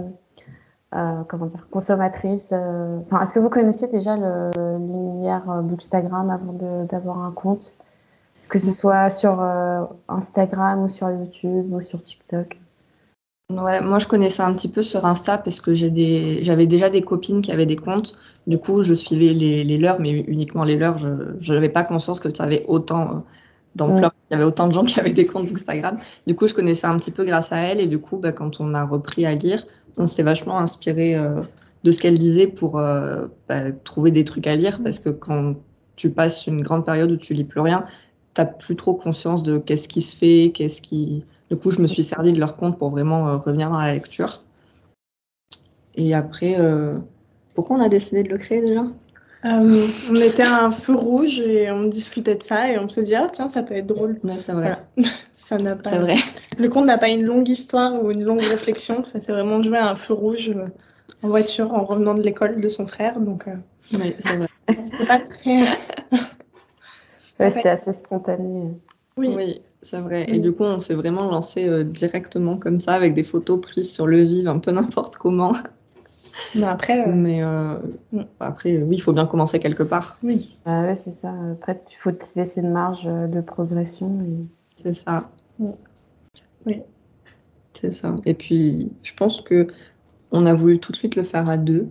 euh, 0.93 1.23
comment 1.29 1.45
dire, 1.45 1.69
consommatrice 1.71 2.51
euh, 2.51 2.99
Enfin, 3.05 3.21
est-ce 3.21 3.31
que 3.31 3.39
vous 3.39 3.49
connaissiez 3.49 3.87
déjà 3.87 4.17
l'univers 4.17 5.49
euh, 5.49 5.61
Bookstagram 5.61 6.29
avant 6.29 6.83
d'avoir 6.83 7.19
un 7.23 7.31
compte? 7.31 7.77
Que 8.49 8.59
ce 8.59 8.71
soit 8.71 9.09
sur 9.09 9.41
euh, 9.41 9.85
Instagram 10.09 10.83
ou 10.83 10.89
sur 10.89 11.09
YouTube 11.09 11.71
ou 11.71 11.79
sur 11.79 12.03
TikTok? 12.03 12.59
Ouais, 13.49 13.81
moi 13.81 13.97
je 13.97 14.05
connaissais 14.05 14.43
un 14.43 14.53
petit 14.53 14.67
peu 14.67 14.83
sur 14.83 15.07
Insta 15.07 15.39
parce 15.39 15.59
que 15.59 15.73
j'ai 15.73 15.89
des, 15.89 16.43
j'avais 16.43 16.67
déjà 16.67 16.91
des 16.91 17.01
copines 17.01 17.41
qui 17.41 17.51
avaient 17.51 17.65
des 17.65 17.75
comptes. 17.75 18.15
Du 18.45 18.59
coup, 18.59 18.83
je 18.83 18.93
suivais 18.93 19.33
les, 19.33 19.63
les 19.63 19.77
leurs, 19.79 19.99
mais 19.99 20.11
uniquement 20.11 20.63
les 20.63 20.77
leurs. 20.77 20.99
Je 20.99 21.53
n'avais 21.53 21.69
pas 21.69 21.83
conscience 21.83 22.19
que 22.19 22.29
ça 22.29 22.43
avait 22.43 22.63
autant 22.67 23.01
euh, 23.01 23.13
d'ampleur. 23.75 24.13
Il 24.29 24.33
y 24.33 24.35
avait 24.35 24.43
autant 24.43 24.67
de 24.67 24.73
gens 24.73 24.83
qui 24.85 24.99
avaient 24.99 25.13
des 25.13 25.25
comptes 25.25 25.51
Instagram. 25.51 25.97
Du 26.27 26.35
coup, 26.35 26.47
je 26.47 26.53
connaissais 26.53 26.85
un 26.85 26.99
petit 26.99 27.09
peu 27.09 27.25
grâce 27.25 27.51
à 27.51 27.57
elle. 27.57 27.79
Et 27.79 27.87
du 27.87 27.97
coup, 27.97 28.17
bah, 28.17 28.31
quand 28.31 28.59
on 28.61 28.75
a 28.75 28.83
repris 28.85 29.25
à 29.25 29.33
lire, 29.33 29.65
on 29.97 30.05
s'est 30.05 30.23
vachement 30.23 30.59
inspiré 30.59 31.15
euh, 31.15 31.41
de 31.83 31.89
ce 31.89 32.01
qu'elle 32.03 32.19
disait 32.19 32.47
pour 32.47 32.77
euh, 32.77 33.25
bah, 33.47 33.71
trouver 33.71 34.11
des 34.11 34.25
trucs 34.25 34.45
à 34.45 34.55
lire. 34.55 34.79
Parce 34.83 34.99
que 34.99 35.09
quand 35.09 35.55
tu 35.95 36.11
passes 36.11 36.45
une 36.45 36.61
grande 36.61 36.85
période 36.85 37.11
où 37.11 37.17
tu 37.17 37.33
lis 37.33 37.45
plus 37.45 37.61
rien, 37.61 37.85
t'as 38.35 38.45
plus 38.45 38.75
trop 38.75 38.93
conscience 38.93 39.41
de 39.41 39.57
qu'est-ce 39.57 39.87
qui 39.87 40.01
se 40.01 40.15
fait, 40.15 40.51
qu'est-ce 40.53 40.81
qui 40.81 41.23
Du 41.49 41.57
coup, 41.57 41.71
je 41.71 41.81
me 41.81 41.87
suis 41.87 42.03
servi 42.03 42.33
de 42.33 42.39
leur 42.39 42.57
compte 42.57 42.77
pour 42.77 42.89
vraiment 42.89 43.37
revenir 43.39 43.69
dans 43.69 43.79
la 43.79 43.93
lecture. 43.93 44.43
Et 45.95 46.13
après, 46.13 46.55
pourquoi 47.55 47.77
on 47.77 47.81
a 47.81 47.89
décidé 47.89 48.23
de 48.23 48.29
le 48.29 48.37
créer 48.37 48.61
déjà? 48.61 48.85
Euh, 49.45 49.87
on 50.09 50.15
était 50.15 50.43
à 50.43 50.65
un 50.65 50.71
feu 50.71 50.95
rouge 50.95 51.39
et 51.39 51.71
on 51.71 51.85
discutait 51.85 52.35
de 52.35 52.43
ça 52.43 52.69
et 52.69 52.77
on 52.77 52.89
s'est 52.89 53.03
dit 53.03 53.15
ah 53.15 53.27
tiens 53.31 53.47
ça 53.47 53.63
peut 53.63 53.73
être 53.73 53.87
drôle. 53.87 54.19
c'est 54.37 54.51
vrai. 54.51 54.77
ça 55.31 55.57
n'a 55.57 55.75
pas. 55.75 55.91
C'est 55.91 55.99
vrai. 55.99 56.15
Le 56.57 56.67
conte 56.67 56.87
n'a 56.87 56.97
pas 56.97 57.07
une 57.07 57.23
longue 57.23 57.47
histoire 57.47 58.03
ou 58.03 58.11
une 58.11 58.23
longue 58.23 58.41
réflexion. 58.41 59.05
Ça 59.05 59.21
s'est 59.21 59.31
vraiment 59.31 59.63
joué 59.63 59.77
à 59.77 59.89
un 59.91 59.95
feu 59.95 60.13
rouge 60.13 60.49
euh, 60.49 60.67
en 61.23 61.29
voiture 61.29 61.73
en 61.73 61.85
revenant 61.85 62.15
de 62.15 62.21
l'école 62.21 62.59
de 62.59 62.67
son 62.67 62.85
frère 62.85 63.21
donc. 63.21 63.47
Euh, 63.47 63.55
oui 63.93 64.13
c'est 64.19 64.35
vrai. 64.35 64.47
C'était 64.69 65.05
pas 65.05 65.19
très. 65.19 65.65
c'était 67.49 67.69
assez 67.69 67.93
spontané. 67.93 68.71
Oui. 69.19 69.33
oui 69.35 69.61
c'est 69.81 69.99
vrai. 69.99 70.25
Et 70.27 70.39
du 70.39 70.51
coup, 70.51 70.63
on 70.63 70.81
s'est 70.81 70.93
vraiment 70.93 71.29
lancé 71.29 71.85
directement 71.85 72.57
comme 72.57 72.81
ça, 72.81 72.95
avec 72.95 73.13
des 73.13 73.23
photos 73.23 73.61
prises 73.61 73.89
sur 73.89 74.07
le 74.07 74.23
vif, 74.23 74.45
un 74.47 74.59
peu 74.59 74.71
n'importe 74.73 75.15
comment. 75.17 75.53
Mais 76.55 76.63
après, 76.63 77.07
euh, 77.07 77.13
mais 77.13 77.43
euh, 77.43 77.75
mm. 78.11 78.21
après 78.39 78.81
oui, 78.81 78.95
il 78.95 79.01
faut 79.01 79.13
bien 79.13 79.25
commencer 79.25 79.59
quelque 79.59 79.83
part. 79.83 80.17
Oui. 80.23 80.57
Ah 80.65 80.81
ouais, 80.81 80.95
c'est 80.95 81.11
ça. 81.11 81.33
Après, 81.53 81.81
il 81.89 81.95
faut 82.01 82.11
te 82.11 82.25
laisser 82.35 82.61
une 82.61 82.71
marge 82.71 83.03
euh, 83.05 83.27
de 83.27 83.41
progression. 83.41 84.19
C'est 84.75 84.93
ça. 84.93 85.29
Mm. 85.59 85.71
Oui. 86.65 86.81
C'est 87.73 87.93
ça. 87.93 88.15
Et 88.25 88.33
puis, 88.33 88.91
je 89.03 89.13
pense 89.13 89.41
que 89.41 89.67
on 90.31 90.45
a 90.45 90.53
voulu 90.53 90.79
tout 90.79 90.91
de 90.91 90.97
suite 90.97 91.15
le 91.15 91.23
faire 91.23 91.49
à 91.49 91.57
deux. 91.57 91.87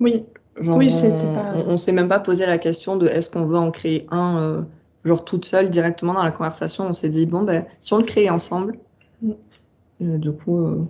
Oui. 0.00 0.24
oui, 0.60 0.90
c'était 0.90 1.32
pas. 1.34 1.52
On, 1.66 1.76
s'est 1.76 1.92
même 1.92 2.08
pas 2.08 2.20
posé 2.20 2.46
la 2.46 2.58
question 2.58 2.96
de 2.96 3.06
est-ce 3.06 3.30
qu'on 3.30 3.44
veut 3.44 3.58
en 3.58 3.70
créer 3.70 4.06
un, 4.10 4.66
genre 5.04 5.24
toute 5.24 5.44
seule 5.44 5.70
directement 5.70 6.14
dans 6.14 6.22
la 6.22 6.32
conversation. 6.32 6.84
On 6.86 6.92
s'est 6.92 7.08
dit 7.08 7.26
bon 7.26 7.42
ben 7.42 7.64
si 7.80 7.92
on 7.94 7.98
le 7.98 8.04
crée 8.04 8.30
ensemble. 8.30 8.78
Mm. 9.22 10.18
du 10.18 10.32
coup. 10.32 10.88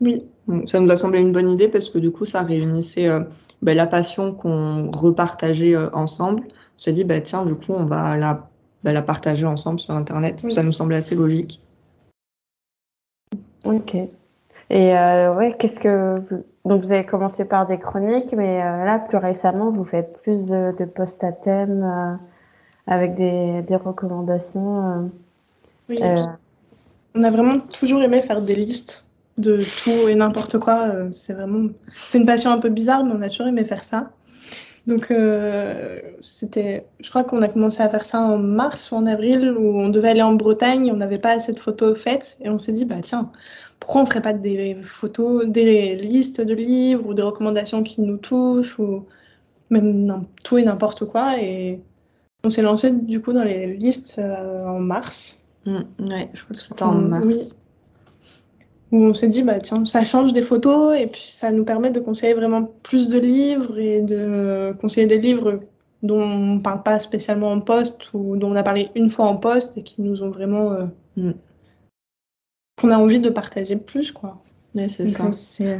Oui. 0.00 0.24
Ça 0.66 0.80
nous 0.80 0.90
a 0.90 0.96
semblé 0.96 1.20
une 1.20 1.32
bonne 1.32 1.48
idée 1.48 1.68
parce 1.68 1.88
que 1.90 1.98
du 1.98 2.10
coup, 2.10 2.24
ça 2.24 2.42
réunissait 2.42 3.08
euh, 3.08 3.20
bah, 3.62 3.74
la 3.74 3.86
passion 3.86 4.32
qu'on 4.32 4.90
repartageait 4.90 5.76
euh, 5.76 5.90
ensemble. 5.92 6.42
On 6.48 6.78
s'est 6.78 6.92
dit, 6.92 7.04
bah, 7.04 7.20
tiens, 7.20 7.44
du 7.44 7.54
coup, 7.54 7.72
on 7.72 7.84
va 7.84 8.16
la, 8.16 8.48
la 8.84 9.02
partager 9.02 9.46
ensemble 9.46 9.80
sur 9.80 9.94
Internet. 9.94 10.44
Ça 10.50 10.62
nous 10.62 10.72
semblait 10.72 10.96
assez 10.96 11.14
logique. 11.14 11.60
Ok. 13.64 13.94
Et 13.94 14.96
euh, 14.96 15.34
ouais, 15.34 15.56
qu'est-ce 15.58 15.80
que 15.80 16.20
vous... 16.30 16.44
donc 16.64 16.82
vous 16.82 16.92
avez 16.92 17.04
commencé 17.04 17.44
par 17.44 17.66
des 17.66 17.78
chroniques, 17.78 18.32
mais 18.36 18.58
là 18.58 19.00
plus 19.00 19.18
récemment 19.18 19.72
vous 19.72 19.84
faites 19.84 20.20
plus 20.22 20.46
de, 20.46 20.72
de 20.76 20.84
posts 20.84 21.24
à 21.24 21.32
thème 21.32 22.18
avec 22.90 23.14
des, 23.14 23.62
des 23.62 23.76
recommandations. 23.76 25.10
Oui. 25.88 25.98
On 27.14 27.22
a 27.22 27.30
vraiment 27.30 27.58
toujours 27.58 28.02
aimé 28.02 28.20
faire 28.20 28.42
des 28.42 28.54
listes 28.54 29.06
de 29.38 29.58
tout 29.82 30.08
et 30.08 30.14
n'importe 30.14 30.58
quoi. 30.58 30.88
Euh, 30.88 31.08
c'est 31.10 31.32
vraiment, 31.32 31.70
c'est 31.92 32.18
une 32.18 32.26
passion 32.26 32.52
un 32.52 32.58
peu 32.58 32.68
bizarre, 32.68 33.04
mais 33.04 33.12
on 33.16 33.22
a 33.22 33.28
toujours 33.28 33.46
aimé 33.46 33.64
faire 33.64 33.82
ça. 33.82 34.10
Donc, 34.86 35.10
euh, 35.10 35.96
c'était, 36.20 36.86
je 37.00 37.10
crois 37.10 37.24
qu'on 37.24 37.42
a 37.42 37.48
commencé 37.48 37.82
à 37.82 37.88
faire 37.88 38.04
ça 38.04 38.20
en 38.20 38.38
mars 38.38 38.92
ou 38.92 38.96
en 38.96 39.06
avril, 39.06 39.50
où 39.52 39.78
on 39.78 39.88
devait 39.88 40.10
aller 40.10 40.22
en 40.22 40.34
Bretagne, 40.34 40.90
on 40.92 40.96
n'avait 40.96 41.18
pas 41.18 41.32
assez 41.32 41.52
de 41.52 41.60
photos 41.60 41.98
faites, 41.98 42.38
et 42.42 42.48
on 42.48 42.58
s'est 42.58 42.72
dit, 42.72 42.84
bah 42.84 43.00
tiens, 43.02 43.30
pourquoi 43.78 44.02
on 44.02 44.06
ferait 44.06 44.22
pas 44.22 44.32
des 44.32 44.76
photos, 44.82 45.46
des 45.46 45.96
listes 45.96 46.40
de 46.40 46.54
livres 46.54 47.06
ou 47.06 47.14
des 47.14 47.22
recommandations 47.22 47.82
qui 47.82 48.00
nous 48.00 48.16
touchent, 48.16 48.78
ou 48.78 49.04
même 49.68 50.24
tout 50.44 50.58
et 50.58 50.64
n'importe 50.64 51.04
quoi. 51.04 51.40
Et 51.40 51.80
on 52.44 52.50
s'est 52.50 52.62
lancé 52.62 52.90
du 52.92 53.20
coup 53.20 53.32
dans 53.32 53.44
les 53.44 53.74
listes 53.76 54.16
euh, 54.18 54.66
en 54.66 54.80
mars. 54.80 55.46
Mmh, 55.66 55.78
ouais, 56.08 56.30
je 56.32 56.42
crois 56.42 56.54
que 56.54 56.62
c'était 56.62 56.82
en 56.82 56.94
mars 56.94 57.56
où 58.92 59.04
on 59.04 59.14
s'est 59.14 59.28
dit, 59.28 59.42
bah 59.42 59.60
tiens, 59.60 59.84
ça 59.84 60.04
change 60.04 60.32
des 60.32 60.42
photos 60.42 60.98
et 60.98 61.06
puis 61.06 61.22
ça 61.24 61.52
nous 61.52 61.64
permet 61.64 61.90
de 61.90 62.00
conseiller 62.00 62.34
vraiment 62.34 62.64
plus 62.82 63.08
de 63.08 63.18
livres 63.18 63.78
et 63.78 64.02
de 64.02 64.74
conseiller 64.80 65.06
des 65.06 65.18
livres 65.18 65.60
dont 66.02 66.20
on 66.20 66.54
ne 66.56 66.60
parle 66.60 66.82
pas 66.82 66.98
spécialement 66.98 67.52
en 67.52 67.60
poste 67.60 68.12
ou 68.14 68.36
dont 68.36 68.50
on 68.50 68.56
a 68.56 68.62
parlé 68.62 68.90
une 68.94 69.10
fois 69.10 69.26
en 69.26 69.36
poste 69.36 69.78
et 69.78 69.82
qui 69.82 70.02
nous 70.02 70.22
ont 70.22 70.30
vraiment. 70.30 70.72
Euh, 70.72 70.86
mm. 71.16 71.34
qu'on 72.80 72.90
a 72.90 72.96
envie 72.96 73.20
de 73.20 73.30
partager 73.30 73.76
plus, 73.76 74.10
quoi. 74.10 74.42
Ouais, 74.74 74.88
c'est 74.88 75.08
ça. 75.08 75.30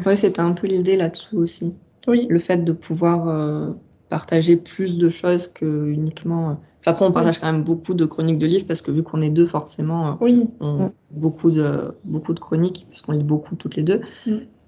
Ouais, 0.05 0.17
c'était 0.17 0.41
un 0.41 0.53
peu 0.53 0.67
l'idée 0.67 0.97
là-dessous 0.97 1.39
aussi. 1.39 1.75
Oui. 2.07 2.27
Le 2.29 2.39
fait 2.39 2.59
de 2.59 2.73
pouvoir 2.73 3.29
euh, 3.29 3.71
partager 4.11 4.57
plus 4.57 4.99
de 4.99 5.09
choses 5.09 5.49
que 5.49 5.87
uniquement. 5.87 6.51
Euh, 6.51 6.53
enfin, 6.81 6.91
après, 6.91 7.07
on 7.07 7.13
partage 7.13 7.39
quand 7.39 7.51
même 7.51 7.65
beaucoup 7.65 7.95
de 7.95 8.05
chroniques 8.05 8.39
de 8.39 8.47
livres 8.47 8.67
parce 8.67 8.83
que 8.83 8.91
vu 8.91 9.03
qu'on 9.03 9.23
est 9.23 9.31
deux, 9.31 9.47
forcément, 9.47 10.09
euh, 10.09 10.13
oui. 10.21 10.49
on 10.61 10.93
beaucoup 11.11 11.51
de 11.51 11.95
beaucoup 12.05 12.35
de 12.35 12.41
chroniques 12.41 12.87
parce 12.89 13.01
qu'on 13.01 13.13
lit 13.13 13.25
beaucoup 13.25 13.55
toutes 13.55 13.77
les 13.77 13.83
deux. 13.83 14.01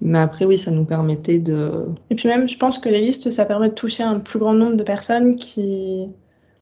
Mais 0.01 0.19
après, 0.19 0.45
oui, 0.45 0.57
ça 0.57 0.71
nous 0.71 0.85
permettait 0.85 1.39
de. 1.39 1.85
Et 2.09 2.15
puis 2.15 2.27
même, 2.27 2.47
je 2.49 2.57
pense 2.57 2.79
que 2.79 2.89
les 2.89 3.01
listes, 3.01 3.29
ça 3.29 3.45
permet 3.45 3.69
de 3.69 3.75
toucher 3.75 4.03
un 4.03 4.19
plus 4.19 4.39
grand 4.39 4.53
nombre 4.53 4.75
de 4.75 4.83
personnes 4.83 5.35
qui 5.35 6.07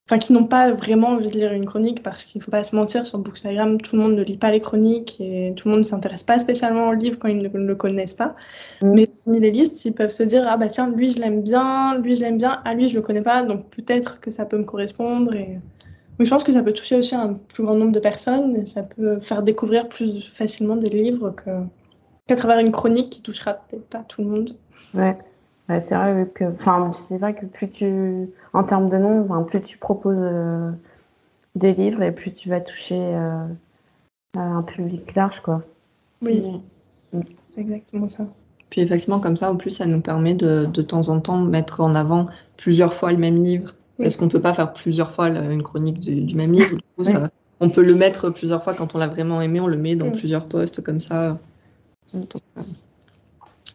enfin 0.08 0.18
qui 0.18 0.34
n'ont 0.34 0.46
pas 0.46 0.72
vraiment 0.72 1.10
envie 1.10 1.30
de 1.30 1.38
lire 1.38 1.54
une 1.54 1.66
chronique 1.66 2.04
parce 2.04 2.26
qu'il 2.26 2.40
ne 2.40 2.44
faut 2.44 2.52
pas 2.52 2.64
se 2.64 2.76
mentir 2.76 3.06
sur 3.06 3.18
Bookstagram, 3.20 3.80
tout 3.80 3.96
le 3.96 4.02
monde 4.02 4.16
ne 4.16 4.24
lit 4.24 4.38
pas 4.38 4.52
les 4.52 4.60
chroniques 4.60 5.18
et 5.22 5.54
tout 5.56 5.68
le 5.68 5.72
monde 5.72 5.82
ne 5.82 5.86
s'intéresse 5.86 6.24
pas 6.24 6.40
spécialement 6.40 6.90
au 6.90 6.94
livre 6.94 7.18
quand 7.20 7.28
ils 7.28 7.38
ne 7.38 7.48
le 7.48 7.76
connaissent 7.76 8.14
pas. 8.14 8.36
Mm. 8.82 8.94
Mais 8.94 9.08
parmi 9.08 9.40
les 9.40 9.52
listes, 9.52 9.86
ils 9.86 9.94
peuvent 9.94 10.12
se 10.12 10.24
dire 10.24 10.46
ah 10.48 10.58
bah 10.58 10.68
tiens 10.68 10.92
lui 10.92 11.10
je 11.10 11.20
l'aime 11.20 11.42
bien, 11.42 11.98
lui 12.00 12.16
je 12.16 12.22
l'aime 12.22 12.38
bien, 12.38 12.62
ah 12.66 12.74
lui 12.74 12.90
je 12.90 12.96
le 12.96 13.02
connais 13.02 13.22
pas 13.22 13.44
donc 13.44 13.70
peut-être 13.70 14.20
que 14.20 14.32
ça 14.32 14.46
peut 14.46 14.58
me 14.58 14.66
correspondre 14.66 15.34
et 15.34 15.60
je 16.20 16.30
pense 16.30 16.44
que 16.44 16.52
ça 16.52 16.62
peut 16.62 16.74
toucher 16.74 16.98
aussi 16.98 17.16
un 17.16 17.34
plus 17.34 17.64
grand 17.64 17.76
nombre 17.76 17.92
de 17.92 18.00
personnes 18.00 18.56
et 18.56 18.66
ça 18.66 18.84
peut 18.84 19.20
faire 19.20 19.42
découvrir 19.42 19.88
plus 19.88 20.30
facilement 20.34 20.76
des 20.76 20.90
livres 20.90 21.34
qu'à 22.28 22.36
travers 22.36 22.60
une 22.60 22.72
chronique 22.72 23.10
qui 23.10 23.22
touchera 23.22 23.54
peut-être 23.54 23.88
pas 23.88 24.04
tout 24.08 24.22
le 24.22 24.28
monde. 24.28 24.52
Ouais 24.94 25.18
c'est 25.80 25.96
vrai 25.96 26.28
que, 26.34 26.44
enfin, 26.46 26.92
c'est 26.92 27.18
vrai 27.18 27.36
que 27.36 27.46
plus 27.46 27.70
tu, 27.70 28.30
en 28.54 28.64
termes 28.64 28.90
de 28.90 28.98
nombre, 28.98 29.46
plus 29.46 29.62
tu 29.62 29.78
proposes 29.78 30.24
euh, 30.24 30.72
des 31.56 31.74
livres 31.74 32.02
et 32.02 32.12
plus 32.12 32.34
tu 32.34 32.50
vas 32.50 32.60
toucher 32.60 33.00
euh, 33.00 33.46
un 34.38 34.62
public 34.64 35.14
large, 35.16 35.42
quoi. 35.42 35.62
Oui, 36.22 36.44
c'est 37.48 37.62
exactement 37.62 38.10
ça. 38.10 38.26
Puis 38.70 38.82
effectivement, 38.82 39.20
comme 39.20 39.38
ça, 39.38 39.52
en 39.52 39.58
plus, 39.58 39.72
ça 39.72 39.86
nous 39.86 40.02
permet 40.02 40.34
de, 40.34 40.66
de 40.66 40.82
temps 40.82 41.10
en 41.10 41.20
temps 41.20 41.38
mettre 41.38 41.82
en 41.82 41.94
avant 41.94 42.28
plusieurs 42.58 42.94
fois 42.94 43.12
le 43.12 43.18
même 43.18 43.38
livre, 43.38 43.74
parce 43.98 44.16
qu'on 44.16 44.26
ne 44.26 44.32
peut 44.32 44.42
pas 44.42 44.54
faire 44.54 44.74
plusieurs 44.74 45.12
fois 45.12 45.30
une 45.30 45.64
chronique 45.64 46.00
du, 46.00 46.36
même 46.36 46.54
livre. 46.54 46.78
on 47.60 47.70
peut 47.70 47.84
le 47.84 47.96
mettre 47.96 48.30
plusieurs 48.30 48.64
fois 48.64 48.74
quand 48.74 48.96
on 48.96 48.98
l'a 48.98 49.08
vraiment 49.08 49.42
aimé, 49.42 49.60
on 49.60 49.68
le 49.68 49.78
met 49.78 49.96
dans 49.96 50.12
plusieurs 50.12 50.46
postes 50.46 50.82
comme 50.82 51.00
ça. 51.00 51.38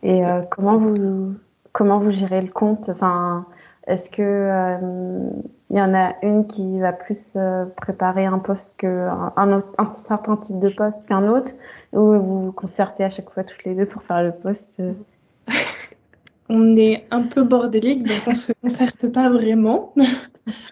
Et 0.03 0.25
euh, 0.25 0.43
comment 0.51 0.79
vous 0.79 1.35
comment 1.77 1.99
vous 1.99 2.11
gérez 2.11 2.41
le 2.41 2.51
compte? 2.51 2.89
Enfin, 2.89 3.45
est-ce 3.87 4.09
que 4.09 4.23
euh, 4.23 5.29
il 5.69 5.77
y 5.77 5.81
en 5.81 5.95
a 5.95 6.15
une 6.23 6.47
qui 6.47 6.81
va 6.81 6.95
plus 6.95 7.35
euh, 7.37 7.67
préparer 7.67 8.25
un 8.25 8.39
poste 8.39 8.79
qu'un 8.79 9.31
un, 9.37 9.63
un, 9.77 9.93
certain 9.93 10.37
type 10.37 10.59
de 10.59 10.71
poste 10.71 11.07
qu'un 11.07 11.29
autre, 11.29 11.53
ou 11.93 12.19
vous 12.19 12.43
vous 12.45 12.53
concertez 12.53 13.05
à 13.05 13.11
chaque 13.11 13.29
fois 13.29 13.45
toutes 13.45 13.63
les 13.65 13.75
deux 13.75 13.85
pour 13.85 14.03
faire 14.03 14.23
le 14.23 14.33
poste? 14.33 14.81
On 16.49 16.77
est 16.77 17.07
un 17.11 17.25
peu 17.25 17.43
bordélique, 17.43 18.05
donc 18.05 18.23
on 18.29 18.35
se 18.37 18.53
concerte 18.63 19.09
pas 19.09 19.29
vraiment. 19.29 19.93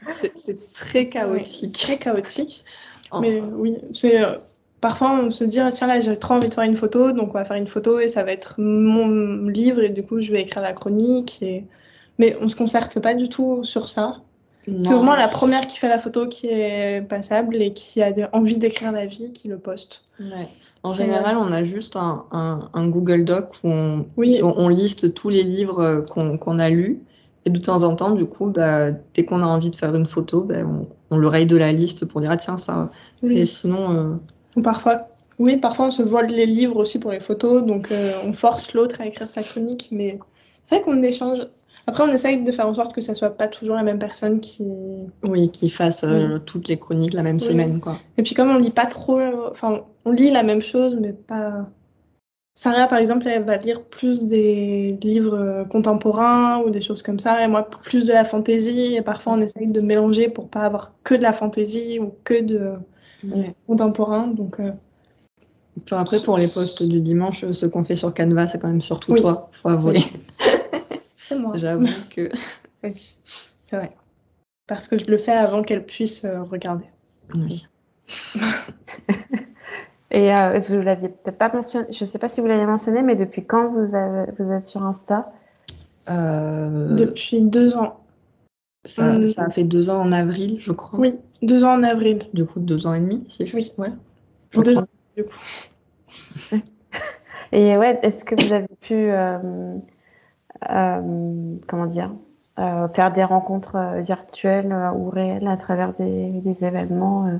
C'est 0.07 0.33
très 0.73 1.09
chaotique. 1.09 1.75
très 1.75 1.99
chaotique. 1.99 2.65
Oh. 3.11 3.19
Mais 3.21 3.41
oui, 3.41 3.79
c'est 3.91 4.23
euh, 4.23 4.37
parfois 4.85 5.19
on 5.19 5.31
se 5.31 5.45
dit 5.45 5.61
ah, 5.61 5.73
tiens 5.73 5.87
là 5.87 5.99
j'ai 5.99 6.15
trop 6.19 6.35
envie 6.35 6.51
de 6.51 6.53
faire 6.53 6.65
une 6.65 6.77
photo 6.77 7.13
donc 7.13 7.31
on 7.31 7.39
va 7.39 7.47
faire 7.47 7.57
une 7.57 7.67
photo 7.67 8.01
et 8.01 8.09
ça 8.09 8.23
va 8.23 8.33
être 8.33 8.57
mon 8.59 9.49
livre 9.49 9.81
et 9.81 9.89
du 9.89 10.03
coup 10.03 10.21
je 10.21 10.31
vais 10.31 10.43
écrire 10.43 10.63
la 10.63 10.75
chronique 10.75 11.39
et 11.41 11.65
mais 12.19 12.37
on 12.43 12.49
se 12.49 12.55
concerte 12.55 13.01
pas 13.01 13.15
du 13.15 13.31
tout 13.31 13.65
sur 13.65 13.89
ça 13.89 14.19
c'est 14.67 14.93
vraiment 14.93 15.17
la 15.17 15.29
première 15.29 15.67
qui 15.67 15.79
fait 15.79 15.89
la 15.89 15.99
photo 15.99 16.29
qui 16.29 16.49
est 16.49 17.01
passable 17.09 17.63
et 17.63 17.73
qui 17.73 18.03
a 18.03 18.13
envie 18.35 18.59
d'écrire 18.59 18.93
la 18.93 19.07
vie 19.07 19.33
qui 19.33 19.49
le 19.49 19.57
poste 19.57 20.03
ouais. 20.21 20.49
En 20.83 20.93
général, 20.93 21.39
on 21.39 21.51
a 21.51 21.65
juste 21.65 21.97
un, 21.97 22.27
un, 22.31 22.89
Google 22.89 23.25
Doc 23.25 23.53
où 23.65 23.71
on, 23.71 24.05
oui. 24.19 24.41
on, 24.43 24.69
liste 24.69 25.15
tous 25.15 25.31
les 25.31 25.43
livres 25.43 26.05
qu'on 26.11 26.59
a 26.59 26.69
lus. 26.69 27.01
Et 27.47 27.51
de 27.51 27.59
temps 27.59 27.85
en 27.85 27.97
temps, 27.97 28.11
du 28.11 28.27
coup, 28.27 28.51
bah, 28.51 28.91
dès 29.15 29.25
qu'on 29.25 29.41
a 29.41 29.47
envie 29.47 29.71
de 29.71 29.77
faire 29.77 29.95
une 29.95 30.05
photo, 30.05 30.43
bah, 30.43 30.57
on, 30.67 30.87
on, 31.11 31.17
le 31.17 31.27
raye 31.27 31.47
de 31.47 31.57
la 31.57 31.73
liste 31.73 32.05
pour 32.05 32.21
dire 32.21 32.31
ah, 32.31 32.37
tiens, 32.37 32.59
ça. 32.59 32.91
Et 33.23 33.47
sinon, 33.47 33.95
euh, 33.97 34.15
Parfois, 34.63 35.09
oui, 35.39 35.57
parfois 35.57 35.87
on 35.87 35.91
se 35.91 36.03
vole 36.03 36.27
les 36.27 36.47
livres 36.47 36.77
aussi 36.77 36.99
pour 36.99 37.11
les 37.11 37.21
photos, 37.21 37.65
donc 37.65 37.91
euh, 37.91 38.13
on 38.25 38.33
force 38.33 38.73
l'autre 38.75 39.01
à 39.01 39.07
écrire 39.07 39.29
sa 39.29 39.43
chronique, 39.43 39.89
mais 39.91 40.19
c'est 40.65 40.77
vrai 40.77 40.85
qu'on 40.85 41.03
échange. 41.03 41.41
Après, 41.87 42.03
on 42.03 42.09
essaye 42.09 42.43
de 42.43 42.51
faire 42.51 42.67
en 42.67 42.75
sorte 42.75 42.95
que 42.95 43.03
ça 43.03 43.15
soit 43.15 43.37
pas 43.37 43.49
toujours 43.49 43.75
la 43.75 43.83
même 43.83 43.99
personne 43.99 44.41
qui. 44.41 44.65
Oui, 45.23 45.51
qui 45.51 45.69
fasse 45.69 46.03
euh, 46.05 46.39
toutes 46.39 46.69
les 46.69 46.79
chroniques 46.79 47.13
la 47.13 47.23
même 47.23 47.41
semaine, 47.41 47.81
quoi. 47.81 47.99
Et 48.17 48.23
puis 48.23 48.35
comme 48.35 48.51
on 48.51 48.59
lit 48.59 48.71
pas 48.71 48.87
trop, 48.87 49.21
enfin, 49.51 49.83
on 50.05 50.13
lit 50.13 50.31
la 50.31 50.43
même 50.43 50.63
chose, 50.63 50.97
mais 51.01 51.13
pas. 51.13 51.67
Sarah, 52.57 52.87
par 52.87 52.99
exemple, 52.99 53.27
elle 53.27 53.43
va 53.43 53.57
lire 53.57 53.83
plus 53.83 54.27
des 54.27 54.97
livres 55.03 55.67
contemporains 55.69 56.63
ou 56.63 56.71
des 56.71 56.81
choses 56.81 57.03
comme 57.03 57.19
ça, 57.19 57.45
et 57.45 57.49
moi 57.49 57.69
plus 57.69 58.07
de 58.07 58.13
la 58.13 58.25
fantaisie. 58.25 58.95
Et 58.95 59.03
parfois, 59.03 59.35
on 59.35 59.41
essaye 59.41 59.67
de 59.67 59.81
mélanger 59.81 60.29
pour 60.29 60.49
pas 60.49 60.61
avoir 60.61 60.93
que 61.03 61.17
de 61.17 61.23
la 61.23 61.33
fantaisie 61.33 61.99
ou 61.99 62.15
que 62.23 62.41
de 62.41 62.75
contemporain. 63.67 64.27
Donc, 64.29 64.61
euh, 64.61 64.73
Puis 65.85 65.95
après, 65.95 66.21
pour 66.21 66.37
les 66.37 66.49
posts 66.49 66.83
du 66.83 67.01
dimanche, 67.01 67.51
ce 67.51 67.67
qu'on 67.67 67.85
fait 67.85 67.97
sur 67.97 68.13
Canva, 68.15 68.47
c'est 68.47 68.59
quand 68.61 68.69
même 68.69 68.81
surtout 68.83 69.13
Oui. 69.13 69.21
toi, 69.21 69.49
faut 69.53 69.69
avouer. 69.69 70.01
C'est 71.15 71.37
moi. 71.39 71.53
J'avoue 71.57 71.87
que. 72.11 72.29
Oui, 72.83 72.93
c'est 73.63 73.77
vrai. 73.77 73.97
Parce 74.67 74.89
que 74.89 74.99
je 74.99 75.07
le 75.07 75.17
fais 75.19 75.33
avant 75.33 75.63
qu'elle 75.63 75.85
puisse 75.85 76.25
euh, 76.25 76.43
regarder. 76.43 76.85
Oui. 77.35 77.67
Et 80.11 80.33
euh, 80.33 80.61
vous 80.61 80.81
l'aviez 80.81 81.09
peut-être 81.09 81.39
pas 81.39 81.53
mentionné, 81.53 81.87
je 81.91 82.05
sais 82.05 82.19
pas 82.19 82.29
si 82.29 82.41
vous 82.41 82.47
l'avez 82.47 82.67
mentionné, 82.67 83.03
mais 83.03 83.17
depuis 83.17 83.45
quand 83.45 83.69
vous, 83.69 83.95
avez- 83.97 84.31
vous 84.39 84.53
êtes 84.53 84.67
sur 84.67 84.83
Insta? 84.85 85.33
Euh, 86.09 86.95
Depuis 86.95 87.41
deux 87.43 87.75
ans. 87.77 87.99
Ça, 88.85 89.17
Hum. 89.17 89.27
ça 89.27 89.45
a 89.45 89.51
fait 89.51 89.65
deux 89.65 89.91
ans 89.91 90.01
en 90.01 90.13
avril, 90.13 90.57
je 90.61 90.73
crois. 90.73 90.99
Oui, 91.01 91.15
deux 91.43 91.65
ans 91.65 91.75
en 91.75 91.83
avril. 91.83 92.27
Du 92.35 92.45
coup, 92.47 92.61
deux 92.61 92.87
ans 92.87 92.95
et 92.95 93.01
demi, 93.01 93.25
si 93.29 93.47
je 93.47 93.57
Oui. 93.57 93.73
Ouais. 93.79 93.93
Je 94.51 94.61
Deux 94.61 94.73
crois. 94.73 94.83
ans, 94.83 94.87
du 95.17 95.25
coup. 95.25 95.39
Et 97.53 97.77
ouais, 97.77 97.99
est-ce 98.03 98.25
que 98.25 98.35
vous 98.35 98.53
avez 98.53 98.67
pu, 98.81 98.95
euh, 98.95 99.39
euh, 100.71 101.57
comment 101.69 101.87
dire, 101.87 102.13
euh, 102.59 102.89
faire 102.89 103.13
des 103.13 103.25
rencontres 103.25 104.01
virtuelles 104.03 104.73
euh, 104.73 104.91
ou 104.93 105.11
réelles 105.11 105.49
à 105.49 105.57
travers 105.57 105.93
des, 105.95 106.31
des 106.41 106.65
événements 106.65 107.27
euh? 107.29 107.39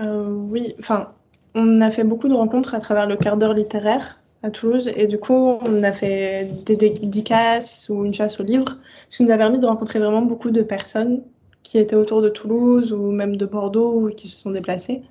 Euh, 0.00 0.28
oui, 0.30 0.74
enfin, 0.78 1.12
on 1.54 1.80
a 1.80 1.90
fait 1.90 2.04
beaucoup 2.04 2.28
de 2.28 2.34
rencontres 2.34 2.74
à 2.74 2.80
travers 2.80 3.06
le 3.06 3.16
quart 3.16 3.36
d'heure 3.36 3.54
littéraire 3.54 4.20
à 4.44 4.50
Toulouse 4.50 4.90
et 4.94 5.06
du 5.06 5.18
coup, 5.18 5.58
on 5.62 5.82
a 5.82 5.92
fait 5.92 6.48
des 6.66 6.76
dédicaces 6.76 7.88
ou 7.88 8.04
une 8.04 8.12
chasse 8.12 8.38
au 8.38 8.42
livre, 8.42 8.66
ce 9.08 9.16
qui 9.16 9.24
nous 9.24 9.30
a 9.30 9.38
permis 9.38 9.58
de 9.58 9.66
rencontrer 9.66 9.98
vraiment 9.98 10.20
beaucoup 10.20 10.50
de 10.50 10.62
personnes 10.62 11.22
qui 11.62 11.78
étaient 11.78 11.96
autour 11.96 12.20
de 12.20 12.28
Toulouse 12.28 12.92
ou 12.92 13.10
même 13.10 13.36
de 13.36 13.46
Bordeaux 13.46 13.92
ou 13.94 14.10
qui 14.10 14.28
se 14.28 14.38
sont 14.38 14.50
déplacées. 14.50 15.02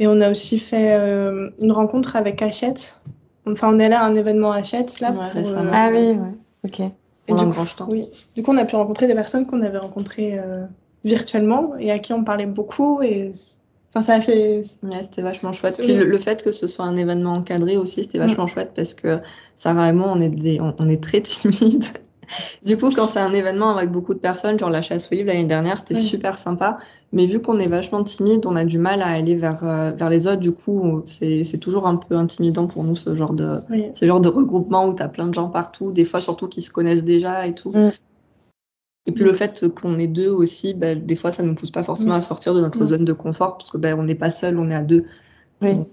Et 0.00 0.08
on 0.08 0.20
a 0.20 0.30
aussi 0.30 0.58
fait 0.58 0.92
euh, 0.92 1.50
une 1.60 1.70
rencontre 1.70 2.16
avec 2.16 2.42
Hachette. 2.42 3.00
Enfin, 3.46 3.72
on 3.72 3.78
est 3.78 3.88
là 3.88 4.00
à 4.02 4.04
un 4.04 4.16
événement 4.16 4.50
Hachette 4.50 4.98
là. 4.98 5.12
Ouais, 5.12 5.42
pour. 5.42 5.54
Ah 5.72 5.90
oui, 5.92 6.10
ouais, 6.10 6.34
ok. 6.64 6.80
et 6.80 6.92
du 7.28 7.34
coup, 7.34 7.50
grand 7.50 7.64
jetant. 7.64 7.86
oui. 7.88 8.08
Du 8.34 8.42
coup, 8.42 8.52
on 8.52 8.56
a 8.56 8.64
pu 8.64 8.74
rencontrer 8.74 9.06
des 9.06 9.14
personnes 9.14 9.46
qu'on 9.46 9.62
avait 9.62 9.78
rencontrées 9.78 10.36
euh, 10.36 10.64
virtuellement 11.04 11.76
et 11.76 11.92
à 11.92 12.00
qui 12.00 12.12
on 12.12 12.24
parlait 12.24 12.46
beaucoup. 12.46 13.02
Et 13.02 13.32
enfin, 13.98 14.02
ça 14.02 14.14
a 14.14 14.20
fait. 14.20 14.62
Ouais, 14.82 15.02
c'était 15.02 15.22
vachement 15.22 15.52
chouette. 15.52 15.76
Puis 15.78 15.94
le, 15.94 16.04
le 16.04 16.18
fait 16.18 16.42
que 16.42 16.52
ce 16.52 16.66
soit 16.66 16.84
un 16.84 16.96
événement 16.96 17.34
encadré 17.34 17.76
aussi, 17.76 18.02
c'était 18.04 18.18
vachement 18.18 18.46
chouette 18.46 18.72
parce 18.74 18.94
que 18.94 19.18
Sarah 19.54 19.88
et 19.90 19.92
moi, 19.92 20.08
on 20.14 20.20
est, 20.20 20.28
des, 20.28 20.60
on, 20.60 20.74
on 20.78 20.88
est 20.88 21.02
très 21.02 21.20
timides. 21.22 21.84
Du 22.62 22.76
coup, 22.76 22.90
quand 22.90 23.06
c'est 23.06 23.20
un 23.20 23.32
événement 23.32 23.70
avec 23.74 23.90
beaucoup 23.90 24.12
de 24.12 24.18
personnes, 24.18 24.58
genre 24.58 24.68
la 24.68 24.82
chasse 24.82 25.08
au 25.10 25.14
livre 25.14 25.28
l'année 25.28 25.46
dernière, 25.46 25.78
c'était 25.78 25.94
Oui. 25.94 26.02
super 26.02 26.36
sympa. 26.36 26.76
Mais 27.10 27.24
vu 27.26 27.40
qu'on 27.40 27.58
est 27.58 27.68
vachement 27.68 28.04
timide, 28.04 28.44
on 28.44 28.54
a 28.54 28.66
du 28.66 28.76
mal 28.78 29.00
à 29.00 29.06
aller 29.06 29.34
vers, 29.34 29.64
euh, 29.64 29.92
vers 29.92 30.10
les 30.10 30.26
autres. 30.26 30.40
Du 30.40 30.52
coup, 30.52 31.00
c'est 31.06 31.58
toujours 31.58 31.86
un 31.86 31.96
peu 31.96 32.16
intimidant 32.16 32.66
pour 32.66 32.84
nous, 32.84 32.96
ce 32.96 33.14
genre 33.14 33.32
de, 33.32 33.60
Oui. 33.70 33.86
ce 33.94 34.04
genre 34.06 34.20
de 34.20 34.28
regroupement 34.28 34.86
où 34.88 34.94
tu 34.94 35.02
as 35.02 35.08
plein 35.08 35.26
de 35.26 35.32
gens 35.34 35.48
partout, 35.48 35.90
des 35.90 36.04
fois 36.04 36.20
surtout 36.20 36.48
qui 36.48 36.60
se 36.60 36.70
connaissent 36.70 37.04
déjà 37.04 37.46
et 37.46 37.54
tout. 37.54 37.72
Mm. 37.72 37.92
Et 39.08 39.12
puis 39.12 39.24
le 39.24 39.32
fait 39.32 39.68
qu'on 39.74 39.98
est 39.98 40.06
deux 40.06 40.28
aussi, 40.28 40.74
bah, 40.74 40.94
des 40.94 41.16
fois 41.16 41.32
ça 41.32 41.42
ne 41.42 41.48
nous 41.48 41.54
pousse 41.54 41.70
pas 41.70 41.82
forcément 41.82 42.14
Mm. 42.14 42.18
à 42.18 42.20
sortir 42.20 42.54
de 42.54 42.60
notre 42.60 42.82
Mm. 42.82 42.86
zone 42.86 43.04
de 43.06 43.12
confort 43.14 43.56
parce 43.56 43.70
que 43.70 43.78
bah, 43.78 43.96
on 43.96 44.02
n'est 44.04 44.14
pas 44.14 44.28
seul, 44.30 44.58
on 44.58 44.70
est 44.70 44.74
à 44.74 44.82
deux. 44.82 45.06
Oui. 45.62 45.74
Mm. 45.74 45.86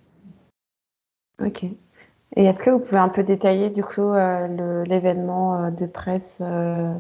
Ok. 1.46 1.64
Et 1.64 2.44
est-ce 2.44 2.62
que 2.62 2.70
vous 2.70 2.80
pouvez 2.80 3.00
un 3.00 3.08
peu 3.10 3.24
détailler 3.24 3.70
du 3.70 3.84
coup 3.84 4.02
euh, 4.02 4.84
l'événement 4.86 5.66
euh, 5.66 5.72
de 5.72 5.86
presse 5.86 6.40
euh, 6.42 6.94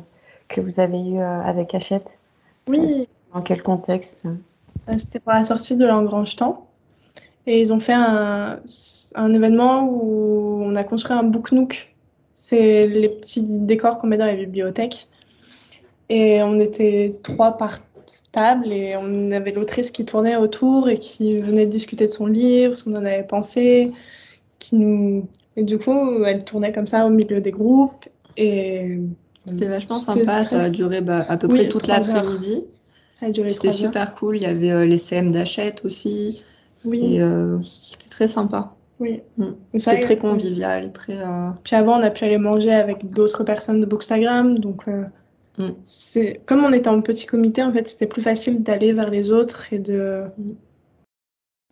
que 0.48 0.62
vous 0.62 0.79
avez 0.79 1.00
eu 1.01 1.17
euh, 1.19 1.41
avec 1.41 1.75
Hachette? 1.75 2.17
Oui, 2.69 3.07
Dans 3.34 3.41
quel 3.41 3.62
contexte? 3.62 4.25
Euh, 4.88 4.93
c'était 4.98 5.19
pour 5.19 5.34
la 5.34 5.43
sortie 5.43 5.75
de 5.75 5.86
l'Engrange 5.86 6.36
Temps. 6.38 6.67
Et 7.48 7.60
ils 7.60 7.74
ont 7.74 7.79
fait 7.79 7.93
un, 7.93 8.60
un 9.15 9.34
événement 9.34 9.84
où 9.88 10.62
on 10.63 10.75
a 10.75 10.84
construit 10.86 11.15
un 11.15 11.24
book 11.24 11.51
nook. 11.51 11.93
C'est 12.34 12.88
les 12.88 13.10
petits 13.10 13.60
décors 13.60 13.99
qu'on 13.99 14.08
met 14.08 14.17
dans 14.17 14.25
les 14.25 14.38
bibliothèques. 14.45 15.08
Et 16.10 16.41
on 16.44 16.60
était 16.60 17.15
trois 17.24 17.58
par 17.58 17.80
table 18.32 18.72
et 18.72 18.96
on 18.98 19.32
avait 19.32 19.52
l'autrice 19.52 19.91
qui 19.91 20.06
tournait 20.06 20.36
autour 20.36 20.89
et 20.89 20.98
qui 21.00 21.39
venait 21.39 21.65
discuter 21.65 22.06
de 22.08 22.12
son 22.12 22.28
livre, 22.28 22.74
ce 22.74 22.84
qu'on 22.84 22.94
en 22.94 23.06
avait 23.06 23.24
pensé. 23.24 23.91
Qui 24.60 24.76
nous... 24.76 25.28
Et 25.58 25.63
du 25.63 25.78
coup, 25.78 26.24
elle 26.26 26.44
tournait 26.44 26.72
comme 26.72 26.88
ça 26.88 27.06
au 27.06 27.10
milieu 27.10 27.39
des 27.41 27.52
groupes. 27.52 28.06
Et 28.38 29.00
C'était 29.46 29.68
vachement 29.68 30.00
sympa, 30.00 30.44
ça 30.44 30.63
a 30.63 30.70
duré 30.70 31.02
bah, 31.02 31.26
à 31.30 31.38
peu 31.38 31.48
Oui, 31.48 31.60
près 31.60 31.70
toute 31.70 31.88
l'après-midi. 31.88 32.63
ça 33.10 33.28
a 33.28 33.30
duré 33.32 33.50
C'était 33.50 33.72
super 33.72 34.15
cool, 34.15 34.36
il 34.38 34.44
y 34.44 34.48
avait 34.48 34.72
euh, 34.72 34.86
les 34.86 34.98
CM 34.98 35.32
d'Achette 35.32 35.86
aussi, 35.86 36.41
Oui, 36.84 37.22
euh, 37.22 37.58
c'était 37.63 38.10
très 38.10 38.28
sympa. 38.28 38.76
oui. 39.00 39.22
Mm. 39.38 39.46
Ça, 39.78 39.91
C'était 39.91 40.02
très 40.04 40.18
convivial, 40.18 40.91
très... 40.91 41.18
euh, 41.18 41.50
Puis 41.63 41.76
avant, 41.78 42.00
on 42.00 42.04
a 42.04 42.10
pu 42.10 42.26
aller 42.26 42.38
manger 42.38 42.74
avec 42.74 43.10
d'autres 43.10 43.44
personnes 43.46 43.80
de 43.80 43.86
Bookstagram. 43.86 44.60
Donc, 44.60 44.88
euh. 44.89 45.04
C'est 45.84 46.41
comme 46.46 46.63
on 46.63 46.74
était 46.74 46.89
en 46.89 47.02
petit 47.02 47.26
comité, 47.26 47.63
en 47.63 47.72
fait, 47.72 47.88
c'était 47.88 48.08
plus 48.08 48.22
facile 48.22 48.63
d'aller 48.63 48.94
vers 48.94 49.10
les 49.10 49.32
autres 49.32 49.72
et 49.74 49.80
de. 49.80 50.24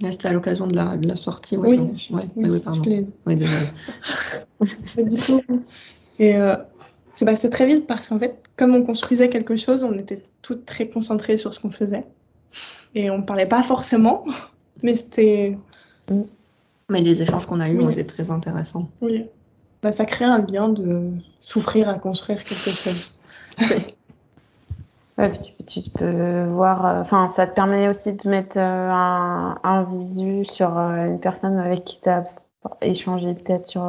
ouais, 0.01 0.11
C'était 0.11 0.27
à 0.29 0.33
l'occasion 0.33 0.67
de 0.67 0.75
la, 0.75 0.95
de 0.97 1.07
la 1.07 1.15
sortie. 1.15 1.57
Ouais, 1.57 1.69
Oui, 1.69 1.77
non, 1.77 1.91
je- 1.95 2.13
ouais, 2.13 2.29
oui, 2.35 2.49
je 2.53 2.57
pardon. 2.59 3.05
Ouais, 3.25 3.35
du 5.03 5.17
coup, 5.21 5.41
et 6.19 6.35
euh, 6.35 6.55
c'est 7.11 7.25
passé 7.25 7.49
très 7.49 7.65
vite 7.65 7.87
parce 7.87 8.07
qu'en 8.07 8.19
fait, 8.19 8.41
comme 8.55 8.73
on 8.75 8.83
construisait 8.83 9.29
quelque 9.29 9.55
chose, 9.55 9.83
on 9.83 9.97
était 9.97 10.23
toutes 10.41 10.65
très 10.65 10.87
concentrées 10.89 11.37
sur 11.37 11.53
ce 11.53 11.59
qu'on 11.59 11.71
faisait. 11.71 12.05
Et 12.95 13.09
on 13.09 13.17
ne 13.19 13.23
parlait 13.23 13.47
pas 13.47 13.63
forcément, 13.63 14.23
mais 14.83 14.95
c'était. 14.95 15.57
Mais 16.89 17.01
les 17.01 17.21
échanges 17.21 17.45
qu'on 17.45 17.59
a 17.59 17.69
eus 17.69 17.77
Oui. 17.79 17.85
ont 17.85 17.89
été 17.89 18.05
très 18.05 18.29
intéressants. 18.29 18.89
Oui. 19.01 19.25
Bah, 19.81 19.91
ça 19.91 20.05
crée 20.05 20.25
un 20.25 20.39
lien 20.45 20.69
de 20.69 21.09
souffrir 21.39 21.89
à 21.89 21.95
construire 21.99 22.43
quelque 22.43 22.69
chose. 22.69 23.17
Ouais, 25.15 25.31
tu, 25.41 25.81
tu 25.81 25.89
peux 25.91 26.45
voir, 26.45 26.85
euh, 26.87 27.01
enfin, 27.01 27.29
ça 27.29 27.45
te 27.45 27.53
permet 27.53 27.87
aussi 27.87 28.13
de 28.13 28.27
mettre 28.27 28.57
euh, 28.57 28.89
un, 28.89 29.59
un 29.63 29.83
visu 29.83 30.43
sur 30.43 30.75
euh, 30.75 31.05
une 31.05 31.19
personne 31.19 31.59
avec 31.59 31.83
qui 31.83 32.01
tu 32.01 32.09
as 32.09 32.25
échangé 32.81 33.35
peut-être 33.35 33.67
sur 33.67 33.87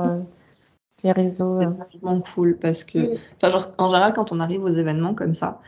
les 1.02 1.12
réseaux. 1.12 1.60
C'est 1.60 1.66
vachement 1.66 2.20
cool 2.20 2.58
parce 2.58 2.84
que, 2.84 2.98
Oui. 2.98 3.18
enfin, 3.36 3.50
genre, 3.50 3.68
en 3.78 3.88
général, 3.88 4.12
quand 4.12 4.32
on 4.32 4.40
arrive 4.40 4.64
aux 4.64 4.68
événements 4.68 5.14
comme 5.14 5.32
ça, 5.32 5.60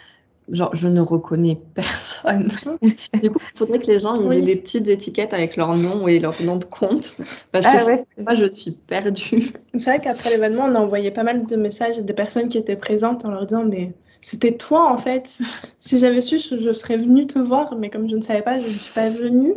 genre, 0.50 0.74
je 0.74 0.88
ne 0.88 1.00
reconnais 1.00 1.58
personne. 1.74 2.48
du 3.22 3.30
coup, 3.30 3.38
il 3.54 3.58
faudrait 3.58 3.78
que 3.80 3.86
les 3.88 3.98
gens 4.00 4.14
ils 4.20 4.26
Oui. 4.28 4.36
aient 4.38 4.42
des 4.42 4.56
petites 4.56 4.88
étiquettes 4.88 5.32
avec 5.34 5.56
leur 5.56 5.76
nom 5.76 6.06
et 6.08 6.18
leur 6.20 6.40
nom 6.42 6.56
de 6.56 6.64
compte 6.64 7.16
parce 7.52 7.66
que 7.66 7.76
Ah 7.76 7.86
ouais, 7.86 8.04
moi, 8.18 8.34
je 8.34 8.48
suis 8.50 8.72
perdue. 8.72 9.52
C'est 9.74 9.90
vrai 9.90 10.00
qu'après 10.00 10.30
l'événement, 10.30 10.64
on 10.64 10.74
a 10.74 10.78
envoyé 10.80 11.10
pas 11.10 11.22
mal 11.24 11.44
de 11.46 11.56
messages 11.56 11.98
à 11.98 12.02
des 12.02 12.12
personnes 12.14 12.48
qui 12.48 12.58
étaient 12.58 12.76
présentes 12.76 13.24
en 13.24 13.30
leur 13.30 13.46
disant 13.46 13.64
Mais 13.64 13.92
c'était 14.20 14.56
toi 14.56 14.92
en 14.92 14.98
fait. 14.98 15.38
Si 15.78 15.98
j'avais 15.98 16.20
su, 16.20 16.38
je, 16.38 16.56
je 16.58 16.72
serais 16.72 16.96
venue 16.96 17.26
te 17.26 17.38
voir, 17.38 17.74
mais 17.76 17.88
comme 17.90 18.08
je 18.08 18.16
ne 18.16 18.20
savais 18.22 18.42
pas, 18.42 18.58
je 18.60 18.66
ne 18.66 18.72
suis 18.72 18.92
pas 18.94 19.10
venue. 19.10 19.54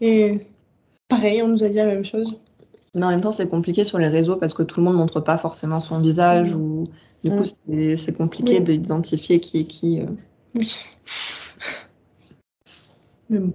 Et 0.00 0.40
pareil, 1.08 1.42
on 1.42 1.48
nous 1.48 1.62
a 1.64 1.68
dit 1.68 1.76
la 1.76 1.86
même 1.86 2.04
chose. 2.04 2.36
Mais 2.94 3.04
en 3.04 3.10
même 3.10 3.20
temps, 3.20 3.30
c'est 3.32 3.48
compliqué 3.48 3.84
sur 3.84 3.98
les 3.98 4.08
réseaux 4.08 4.36
parce 4.36 4.54
que 4.54 4.64
tout 4.64 4.80
le 4.80 4.86
monde 4.86 4.96
montre 4.96 5.20
pas 5.20 5.38
forcément 5.38 5.80
son 5.80 6.00
visage 6.00 6.52
Mm. 6.54 6.60
ou 6.60 6.84
du 7.24 7.30
coup, 7.30 7.44
Mm. 7.68 7.96
c'est- 7.96 8.16
compliqué 8.16 8.54
Oui. 8.58 8.60
d'identifier 8.62 9.40
qui 9.40 9.60
est 9.60 9.64
qui. 9.64 10.00
euh. 10.00 10.06
Oui. 10.54 10.72
Mais 13.28 13.38
bon. 13.38 13.52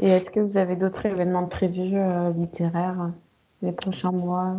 Et 0.00 0.08
est-ce 0.08 0.30
que 0.30 0.40
vous 0.40 0.56
avez 0.56 0.76
d'autres 0.76 1.04
événements 1.06 1.46
prévus 1.46 1.96
euh, 1.96 2.30
littéraires 2.32 3.00
euh, 3.02 3.66
les 3.66 3.72
prochains 3.72 4.12
mois? 4.12 4.56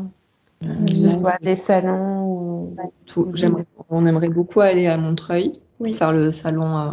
Que 0.62 0.94
ce 0.94 1.10
soit 1.12 1.38
des 1.42 1.56
salons 1.56 2.26
ou. 2.26 2.76
Tout. 3.06 3.32
On 3.90 4.06
aimerait 4.06 4.28
beaucoup 4.28 4.60
aller 4.60 4.88
à 4.88 4.98
Montreuil, 4.98 5.54
Oui. 5.80 5.94
faire 5.94 6.12
le 6.12 6.32
salon, 6.32 6.78
euh, 6.78 6.90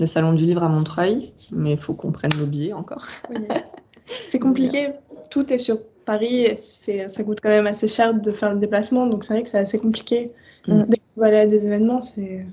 le 0.00 0.06
salon 0.06 0.32
du 0.32 0.44
livre 0.44 0.64
à 0.64 0.68
Montreuil, 0.68 1.32
mais 1.52 1.72
il 1.72 1.78
faut 1.78 1.94
qu'on 1.94 2.10
prenne 2.10 2.32
nos 2.36 2.46
billets 2.46 2.72
encore. 2.72 3.06
Oui. 3.30 3.46
C'est 4.26 4.40
compliqué. 4.40 4.88
Tout 5.30 5.52
est 5.52 5.58
sur 5.58 5.78
Paris 6.04 6.48
ça 6.56 7.24
coûte 7.24 7.38
quand 7.42 7.48
même 7.48 7.66
assez 7.66 7.88
cher 7.88 8.14
de 8.14 8.30
faire 8.30 8.52
le 8.52 8.60
déplacement. 8.60 9.06
Donc 9.06 9.24
c'est 9.24 9.34
vrai 9.34 9.42
que 9.42 9.48
c'est 9.48 9.58
assez 9.58 9.78
compliqué. 9.78 10.32
Mm. 10.68 10.82
Dès 10.88 10.96
qu'on 10.98 11.20
va 11.20 11.26
aller 11.28 11.38
à 11.38 11.46
des 11.46 11.66
événements, 11.66 12.00
c'est. 12.00 12.46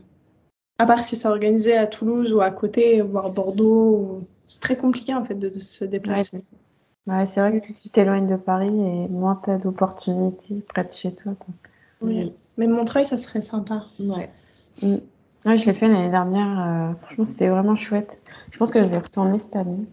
À 0.78 0.86
part 0.86 1.04
si 1.04 1.16
c'est 1.16 1.28
organisé 1.28 1.76
à 1.76 1.88
Toulouse 1.88 2.32
ou 2.34 2.40
à 2.42 2.52
côté, 2.52 3.02
voire 3.02 3.32
Bordeaux, 3.32 3.96
ou- 3.98 4.24
c'est 4.48 4.62
très 4.62 4.78
compliqué 4.78 5.14
en 5.14 5.24
fait 5.26 5.36
de, 5.36 5.50
de 5.50 5.60
se 5.60 5.84
déplacer. 5.86 6.42
Ouais, 7.06 7.26
c'est 7.34 7.40
vrai 7.40 7.60
que 7.60 7.74
si 7.74 7.84
tu 7.84 7.90
t'éloignes 7.90 8.28
de 8.28 8.36
Paris 8.36 8.68
et 8.68 9.08
moins 9.10 9.40
tu 9.44 9.50
as 9.52 9.58
d'opportunités 9.58 10.64
près 10.68 10.84
de 10.84 10.92
chez 10.94 11.12
toi. 11.14 11.34
quoi. 11.38 11.54
Oui. 12.02 12.34
Mais 12.58 12.68
Montreuil, 12.68 13.06
ça 13.06 13.18
serait 13.18 13.42
sympa. 13.42 13.86
Ouais. 14.00 14.30
Ouais, 14.84 15.58
je 15.58 15.66
l'ai 15.66 15.74
fait 15.74 15.88
l'année 15.88 16.10
dernière. 16.12 16.60
euh, 16.92 16.94
franchement, 17.02 17.26
c'était 17.26 17.48
vraiment 17.48 17.76
chouette. 17.76 18.10
Je 18.52 18.58
pense 18.58 18.72
que 18.72 18.82
je 18.82 18.88
vais 18.88 18.98
retourner 18.98 19.40
cette 19.40 19.56
année. 19.56 19.86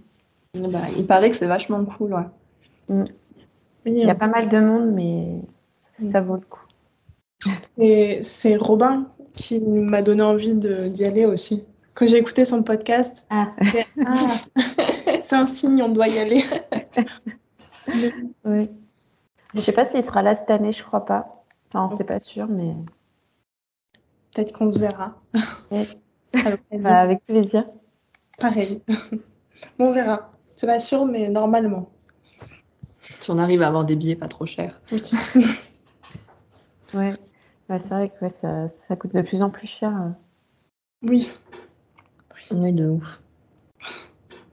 Bah, 0.55 0.79
il 0.97 1.07
paraît 1.07 1.31
que 1.31 1.37
c'est 1.37 1.47
vachement 1.47 1.85
cool, 1.85 2.15
ouais. 2.15 2.23
Oui, 2.89 3.05
Il 3.87 3.95
y 3.99 4.11
a 4.11 4.15
pas 4.15 4.27
mal 4.27 4.49
de 4.49 4.59
monde, 4.59 4.93
mais 4.93 5.41
ça 6.11 6.21
vaut 6.21 6.35
le 6.35 6.41
coup. 6.41 6.61
C'est 8.23 8.57
Robin 8.57 9.07
qui 9.35 9.61
m'a 9.61 10.03
donné 10.03 10.23
envie 10.23 10.55
d'y 10.55 11.05
aller 11.05 11.25
aussi. 11.27 11.65
Quand 11.95 12.07
j'ai 12.07 12.19
écouté 12.19 12.45
son 12.45 12.63
podcast, 12.63 13.27
Ah, 13.31 13.53
ah, 14.07 14.15
c'est 15.23 15.37
un 15.37 15.47
signe, 15.47 15.83
on 15.83 15.89
doit 15.89 16.09
y 16.09 16.19
aller. 16.19 16.43
oui. 18.45 18.71
Je 19.55 19.61
sais 19.61 19.73
pas 19.73 19.87
s'il 19.87 20.03
sera 20.03 20.23
là 20.23 20.35
cette 20.35 20.51
année, 20.51 20.73
je 20.73 20.83
crois 20.83 21.05
pas. 21.07 21.45
Enfin, 21.75 21.95
c'est 21.97 22.05
pas 22.05 22.21
sûr, 22.21 22.47
mais 22.49 22.75
Peut-être 24.35 24.53
qu'on 24.53 24.71
se 24.71 24.79
verra. 24.79 25.17
Bah, 26.83 26.99
avec 26.99 27.25
plaisir. 27.25 27.65
Pareil. 28.39 28.83
Bon, 29.79 29.87
on 29.87 29.93
verra. 29.93 30.33
C'est 30.55 30.67
pas 30.67 30.79
sûr, 30.81 31.07
mais 31.07 31.31
normalement. 31.31 31.89
Si 33.27 33.33
on 33.33 33.39
arrive 33.39 33.61
à 33.63 33.67
avoir 33.67 33.85
des 33.85 33.97
billets 33.97 34.15
pas 34.15 34.29
trop 34.29 34.47
chers. 34.47 34.81
Ouais. 36.95 37.17
Ouais, 37.69 37.81
c'est 37.81 37.89
vrai 37.89 38.09
que 38.09 38.25
ouais, 38.25 38.31
ça, 38.31 38.69
ça 38.69 38.95
coûte 38.95 39.13
de 39.13 39.21
plus 39.21 39.43
en 39.43 39.51
plus 39.51 39.67
cher. 39.67 39.91
euh. 39.91 40.11
Oui, 41.09 41.29
Oui, 42.53 42.73
de 42.73 42.89
ouf. 42.89 43.21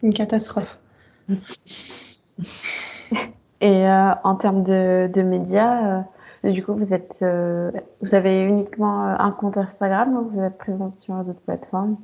une 0.01 0.11
catastrophe. 0.11 0.79
Et 3.61 3.87
euh, 3.87 4.11
en 4.23 4.33
termes 4.37 4.63
de, 4.63 5.07
de 5.13 5.21
médias, 5.21 6.01
euh, 6.43 6.51
du 6.51 6.65
coup, 6.65 6.73
vous 6.73 6.95
êtes, 6.95 7.19
euh, 7.21 7.69
vous 8.01 8.15
avez 8.15 8.41
uniquement 8.41 9.03
un 9.03 9.31
compte 9.31 9.57
Instagram 9.57 10.17
ou 10.17 10.29
vous 10.29 10.41
êtes 10.41 10.57
présente 10.57 10.97
sur 10.99 11.13
d'autres 11.23 11.41
plateformes? 11.41 11.97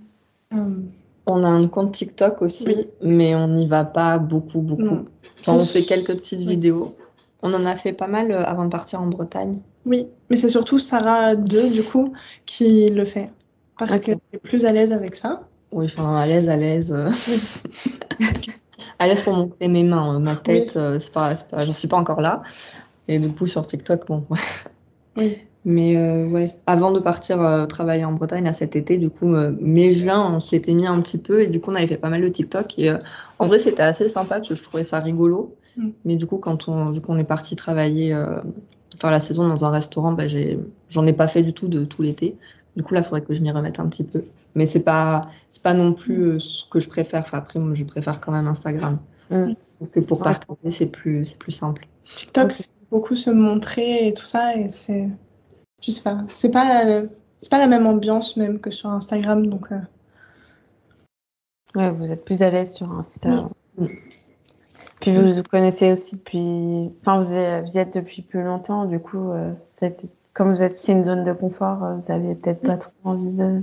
Hum, 0.51 0.91
On 1.31 1.43
a 1.43 1.47
un 1.49 1.67
compte 1.67 1.91
TikTok 1.93 2.41
aussi, 2.41 2.65
Oui. 2.67 2.87
mais 3.01 3.35
on 3.35 3.47
n'y 3.47 3.67
va 3.67 3.85
pas 3.85 4.17
beaucoup, 4.17 4.61
beaucoup. 4.61 4.81
non. 4.81 5.05
Enfin, 5.41 5.53
on 5.53 5.59
fait 5.65 5.83
quelques 5.83 6.15
petites 6.15 6.39
Oui. 6.39 6.47
vidéos. 6.47 6.95
On 7.43 7.53
en 7.53 7.65
a 7.65 7.75
fait 7.75 7.93
pas 7.93 8.07
mal 8.07 8.31
euh, 8.31 8.43
avant 8.43 8.65
de 8.65 8.69
partir 8.71 9.01
en 9.01 9.07
Bretagne. 9.07 9.59
Oui, 9.85 10.07
mais 10.29 10.35
c'est 10.37 10.49
surtout 10.49 10.79
Sarah 10.79 11.35
2, 11.35 11.69
du 11.69 11.83
coup, 11.83 12.13
qui 12.45 12.89
le 12.89 13.05
fait. 13.05 13.27
Parce 13.77 13.99
qu'elle 13.99 14.17
est 14.33 14.39
plus 14.39 14.65
à 14.65 14.73
l'aise 14.73 14.91
avec 14.91 15.15
ça. 15.15 15.41
Oui, 15.71 15.85
enfin, 15.85 16.15
à 16.15 16.25
l'aise, 16.25 16.49
à 16.49 16.57
l'aise. 16.57 16.93
à 18.99 19.07
l'aise 19.07 19.21
pour 19.21 19.33
montrer 19.33 19.67
mes 19.67 19.83
mains. 19.83 20.15
euh, 20.15 20.19
Ma 20.19 20.35
tête, 20.35 20.75
euh, 20.75 20.99
c'est 20.99 21.13
pas, 21.13 21.33
pas, 21.49 21.61
j'en 21.61 21.73
suis 21.73 21.87
pas 21.87 21.97
encore 21.97 22.21
là. 22.21 22.41
Et 23.07 23.19
du 23.19 23.29
coup, 23.31 23.47
sur 23.47 23.65
TikTok, 23.65 24.07
bon. 24.07 24.25
Oui. 25.15 25.37
Mais 25.65 25.97
euh, 25.97 26.25
ouais, 26.25 26.55
avant 26.67 26.91
de 26.91 26.99
partir 26.99 27.41
euh, 27.41 27.65
travailler 27.65 28.05
en 28.05 28.13
Bretagne 28.13 28.45
là, 28.45 28.53
cet 28.53 28.75
été, 28.77 28.97
du 28.97 29.09
coup, 29.09 29.33
euh, 29.35 29.51
mai-juin, 29.59 30.33
on 30.35 30.39
s'y 30.39 30.55
était 30.55 30.73
mis 30.73 30.87
un 30.87 30.99
petit 31.01 31.21
peu 31.21 31.41
et 31.41 31.47
du 31.47 31.59
coup, 31.59 31.71
on 31.71 31.75
avait 31.75 31.87
fait 31.87 31.97
pas 31.97 32.09
mal 32.09 32.21
de 32.21 32.29
TikTok. 32.29 32.79
Et 32.79 32.89
euh, 32.89 32.97
en 33.39 33.47
vrai, 33.47 33.59
c'était 33.59 33.83
assez 33.83 34.07
sympa 34.07 34.35
parce 34.37 34.49
que 34.49 34.55
je 34.55 34.63
trouvais 34.63 34.85
ça 34.85 34.99
rigolo. 34.99 35.55
Mm. 35.77 35.89
Mais 36.05 36.15
du 36.15 36.25
coup, 36.27 36.37
quand 36.37 36.69
on, 36.69 36.91
du 36.91 37.01
coup, 37.01 37.11
on 37.11 37.17
est 37.17 37.25
parti 37.25 37.55
travailler, 37.57 38.13
euh, 38.13 38.39
faire 39.01 39.11
la 39.11 39.19
saison 39.19 39.47
dans 39.47 39.65
un 39.65 39.69
restaurant, 39.69 40.13
bah, 40.13 40.27
j'ai, 40.27 40.57
j'en 40.87 41.05
ai 41.05 41.13
pas 41.13 41.27
fait 41.27 41.43
du 41.43 41.53
tout 41.53 41.67
de 41.67 41.83
tout 41.83 42.01
l'été. 42.03 42.37
Du 42.77 42.83
coup, 42.83 42.93
là, 42.93 43.01
il 43.01 43.03
faudrait 43.03 43.21
que 43.21 43.33
je 43.33 43.41
m'y 43.41 43.51
remette 43.51 43.79
un 43.81 43.87
petit 43.89 44.05
peu. 44.05 44.23
Mais 44.55 44.65
c'est 44.65 44.83
pas, 44.83 45.21
c'est 45.49 45.61
pas 45.61 45.73
non 45.73 45.93
plus 45.93 46.21
euh, 46.23 46.39
ce 46.39 46.63
que 46.69 46.79
je 46.79 46.87
préfère. 46.87 47.21
Enfin, 47.21 47.37
après, 47.39 47.59
moi, 47.59 47.73
je 47.73 47.83
préfère 47.83 48.21
quand 48.21 48.31
même 48.31 48.47
Instagram. 48.47 48.97
Mm. 49.29 49.53
Donc, 49.81 49.91
que 49.91 49.99
pour 49.99 50.19
Ouais. 50.19 50.23
partager, 50.23 50.71
c'est 50.71 50.87
plus, 50.89 51.25
c'est 51.25 51.37
plus 51.37 51.51
simple. 51.51 51.85
TikTok, 52.05 52.45
Ok. 52.45 52.51
c'est 52.53 52.69
beaucoup 52.89 53.15
se 53.17 53.29
montrer 53.29 54.07
et 54.07 54.13
tout 54.13 54.23
ça. 54.25 54.55
Et 54.55 54.69
c'est. 54.69 55.09
Je 55.81 55.91
sais 55.91 56.01
pas. 56.01 56.17
C'est 56.33 56.51
pas, 56.51 56.65
la... 56.85 57.03
c'est 57.39 57.49
pas 57.49 57.57
la 57.57 57.67
même 57.67 57.85
ambiance, 57.87 58.35
même 58.37 58.59
que 58.59 58.71
sur 58.71 58.89
Instagram. 58.89 59.47
Donc, 59.47 59.71
euh, 59.71 59.77
Ouais, 61.75 61.91
vous 61.91 62.11
êtes 62.11 62.25
plus 62.25 62.41
à 62.41 62.49
l'aise 62.49 62.73
sur 62.73 62.91
Insta. 62.91 63.47
Oui. 63.77 63.89
Puis 65.01 65.13
vous 65.15 65.31
vous 65.31 65.43
connaissez 65.43 65.91
aussi 65.91 66.17
depuis. 66.17 66.91
Enfin, 67.01 67.19
vous 67.19 67.33
êtes, 67.37 67.63
vous 67.65 67.71
y 67.71 67.77
êtes 67.77 67.93
depuis 67.93 68.21
plus 68.21 68.43
longtemps, 68.43 68.85
du 68.85 68.99
coup, 68.99 69.31
euh, 69.31 69.51
c'est- 69.69 70.03
comme 70.33 70.51
vous 70.53 70.63
êtes 70.63 70.79
c'est 70.79 70.91
une 70.91 71.05
zone 71.05 71.23
de 71.23 71.31
confort, 71.31 71.83
euh, 71.83 71.95
vous 71.95 72.11
avez 72.11 72.35
peut-être 72.35 72.61
pas 72.61 72.75
trop 72.77 72.91
envie 73.03 73.27
de. 73.27 73.61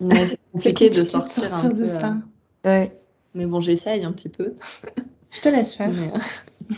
Ouais, 0.00 0.26
c'est 0.26 0.38
compliqué 0.52 0.90
de 0.90 1.04
sortir, 1.04 1.44
sortir 1.44 1.64
un 1.64 1.68
de 1.70 1.74
peu, 1.82 1.88
ça. 1.88 2.14
euh, 2.66 2.80
Ouais. 2.80 2.92
Mais 3.34 3.46
bon, 3.46 3.60
j'essaye 3.60 4.04
un 4.04 4.12
petit 4.12 4.28
peu. 4.28 4.54
Je 5.30 5.40
te 5.40 5.48
laisse 5.48 5.74
faire. 5.74 5.90
Mais, 5.90 6.08
euh, 6.08 6.74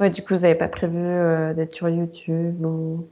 Ouais, 0.00 0.10
du 0.10 0.22
coup, 0.22 0.34
vous 0.34 0.40
n'avez 0.40 0.56
pas 0.56 0.68
prévu 0.68 0.98
euh, 0.98 1.54
d'être 1.54 1.74
sur 1.74 1.88
YouTube 1.88 2.66
ou. 2.66 3.06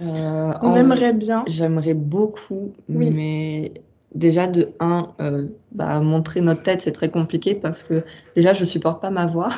Euh, 0.00 0.52
On 0.62 0.74
aimerait 0.74 1.12
bien. 1.12 1.44
J'aimerais 1.46 1.94
beaucoup, 1.94 2.72
Oui. 2.88 3.10
mais 3.10 3.72
déjà 4.14 4.46
de 4.46 4.70
un, 4.80 5.12
euh, 5.20 5.46
bah, 5.72 6.00
montrer 6.00 6.40
notre 6.40 6.62
tête, 6.62 6.80
c'est 6.80 6.92
très 6.92 7.10
compliqué 7.10 7.54
parce 7.54 7.82
que 7.82 8.04
déjà, 8.34 8.52
je 8.52 8.64
supporte 8.64 9.00
pas 9.00 9.10
ma 9.10 9.26
voix. 9.26 9.48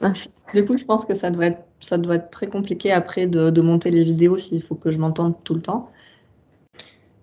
Ah. 0.00 0.12
Du 0.54 0.66
coup, 0.66 0.76
je 0.76 0.84
pense 0.84 1.06
que 1.06 1.14
ça 1.14 1.30
doit 1.30 1.46
être, 1.46 1.62
ça 1.80 1.96
doit 1.96 2.16
être 2.16 2.28
très 2.28 2.46
compliqué 2.46 2.92
après 2.92 3.26
de, 3.26 3.48
de 3.48 3.60
monter 3.62 3.90
les 3.90 4.04
vidéos 4.04 4.36
s'il 4.36 4.60
faut 4.62 4.74
que 4.74 4.90
je 4.90 4.98
m'entende 4.98 5.34
tout 5.44 5.54
le 5.54 5.62
temps. 5.62 5.88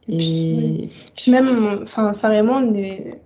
Et 0.08 0.89
Puis 1.15 1.32
même, 1.32 1.82
enfin, 1.84 2.12
est... 2.12 3.22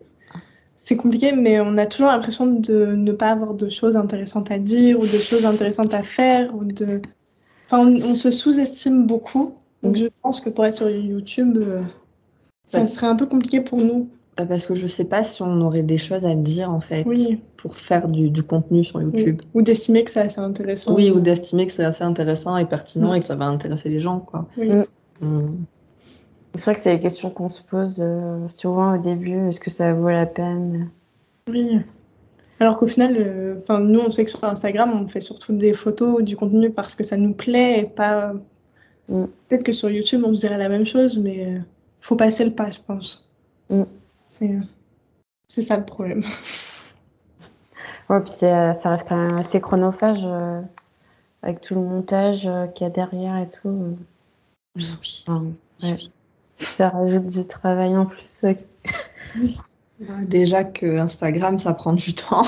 c'est 0.75 0.97
compliqué, 0.97 1.31
mais 1.31 1.61
on 1.61 1.77
a 1.77 1.85
toujours 1.85 2.07
l'impression 2.07 2.45
de 2.45 2.87
ne 2.87 3.13
pas 3.13 3.31
avoir 3.31 3.53
de 3.53 3.69
choses 3.69 3.95
intéressantes 3.95 4.51
à 4.51 4.59
dire 4.59 4.99
ou 4.99 5.03
de 5.03 5.17
choses 5.17 5.45
intéressantes 5.45 5.93
à 5.93 6.03
faire. 6.03 6.53
Ou 6.53 6.65
de... 6.65 7.01
enfin, 7.73 7.87
on, 7.87 8.11
on 8.11 8.15
se 8.15 8.31
sous-estime 8.31 9.05
beaucoup. 9.07 9.53
Donc 9.81 9.95
je 9.97 10.05
pense 10.21 10.39
que 10.41 10.49
pour 10.49 10.65
être 10.65 10.75
sur 10.75 10.89
YouTube, 10.89 11.57
euh, 11.57 11.81
ça 12.65 12.81
Ouais. 12.81 12.87
serait 12.87 13.07
un 13.07 13.15
peu 13.15 13.25
compliqué 13.25 13.59
pour 13.61 13.79
nous. 13.79 14.07
bah, 14.37 14.45
parce 14.45 14.65
que 14.65 14.75
je 14.75 14.87
sais 14.87 15.05
pas 15.05 15.23
si 15.23 15.41
on 15.41 15.59
aurait 15.61 15.83
des 15.83 15.97
choses 15.97 16.25
à 16.25 16.35
dire 16.35 16.71
en 16.71 16.79
fait 16.81 17.03
Oui. 17.05 17.41
pour 17.57 17.75
faire 17.75 18.07
du, 18.07 18.29
du 18.29 18.43
contenu 18.43 18.83
sur 18.83 19.01
YouTube. 19.01 19.41
Ou 19.53 19.61
d'estimer 19.61 20.03
que 20.03 20.11
c'est 20.11 20.21
assez 20.21 20.39
intéressant. 20.39 20.95
Oui, 20.95 21.11
ou 21.11 21.19
d'estimer 21.19 21.65
que 21.65 21.71
c'est 21.71 21.83
assez 21.83 22.03
intéressant 22.03 22.55
et 22.57 22.65
pertinent 22.65 23.11
Mm. 23.11 23.15
et 23.15 23.19
que 23.19 23.25
ça 23.25 23.35
va 23.35 23.45
intéresser 23.45 23.89
les 23.89 23.99
gens, 23.99 24.19
quoi. 24.19 24.47
Oui. 24.57 24.69
Mm. 25.21 25.27
Mm. 25.27 25.65
C'est 26.55 26.65
vrai 26.65 26.75
que 26.75 26.81
c'est 26.81 26.95
des 26.95 26.99
questions 27.01 27.29
qu'on 27.31 27.49
se 27.49 27.61
pose 27.63 27.97
euh, 27.99 28.47
souvent 28.55 28.95
au 28.95 28.97
début. 28.99 29.47
Est-ce 29.49 29.59
que 29.59 29.71
ça 29.71 29.93
vaut 29.93 30.09
la 30.09 30.25
peine? 30.27 30.89
Oui. 31.49 31.79
Alors 32.63 32.77
qu'au 32.77 32.87
final, 32.87 33.17
euh, 33.17 33.59
enfin, 33.61 33.79
nous, 33.81 33.99
on 33.99 34.09
sait 34.09 34.23
que 34.23 34.29
sur 34.31 34.41
Instagram, 34.45 34.89
on 34.93 35.05
fait 35.09 35.19
surtout 35.19 35.51
des 35.51 35.73
photos 35.73 36.23
du 36.23 36.37
contenu 36.37 36.71
parce 36.71 36.95
que 36.95 37.03
ça 37.03 37.17
nous 37.17 37.33
plaît 37.33 37.81
et 37.81 37.83
pas. 37.85 38.31
Mm. 39.09 39.25
Peut-être 39.49 39.63
que 39.63 39.73
sur 39.73 39.89
YouTube, 39.89 40.23
on 40.25 40.33
se 40.33 40.39
dirait 40.39 40.57
la 40.57 40.69
même 40.69 40.85
chose, 40.85 41.17
mais 41.17 41.45
euh, 41.45 41.59
faut 41.99 42.15
passer 42.15 42.45
le 42.45 42.51
pas, 42.55 42.71
je 42.71 42.79
pense. 42.87 43.27
Mm. 43.69 43.83
C'est 44.27 44.49
euh, 44.51 44.61
c'est 45.49 45.61
ça 45.61 45.75
le 45.77 45.83
problème. 45.85 46.23
Ouais, 48.09 48.19
puis 48.21 48.33
c'est, 48.35 48.51
euh, 48.51 48.73
ça 48.73 48.89
reste 48.91 49.07
quand 49.07 49.15
même 49.17 49.39
assez 49.39 49.61
chronophage 49.61 50.19
euh, 50.23 50.61
avec 51.41 51.61
tout 51.61 51.75
le 51.75 51.81
montage 51.81 52.45
euh, 52.45 52.67
qu'il 52.67 52.85
y 52.85 52.87
a 52.87 52.91
derrière 52.93 53.37
et 53.37 53.47
tout. 53.49 53.69
euh. 53.69 53.95
Oui, 54.75 54.85
oui. 55.01 55.23
Enfin, 55.27 55.43
ouais. 55.83 55.93
Oui. 55.93 56.11
Ça 56.59 56.89
rajoute 56.89 57.27
du 57.27 57.45
travail 57.45 57.95
en 57.97 58.05
plus. 58.05 58.43
euh. 58.43 58.53
Déjà 60.27 60.63
que 60.63 60.97
Instagram, 60.97 61.57
ça 61.59 61.73
prend 61.73 61.93
du 61.93 62.13
temps. 62.13 62.45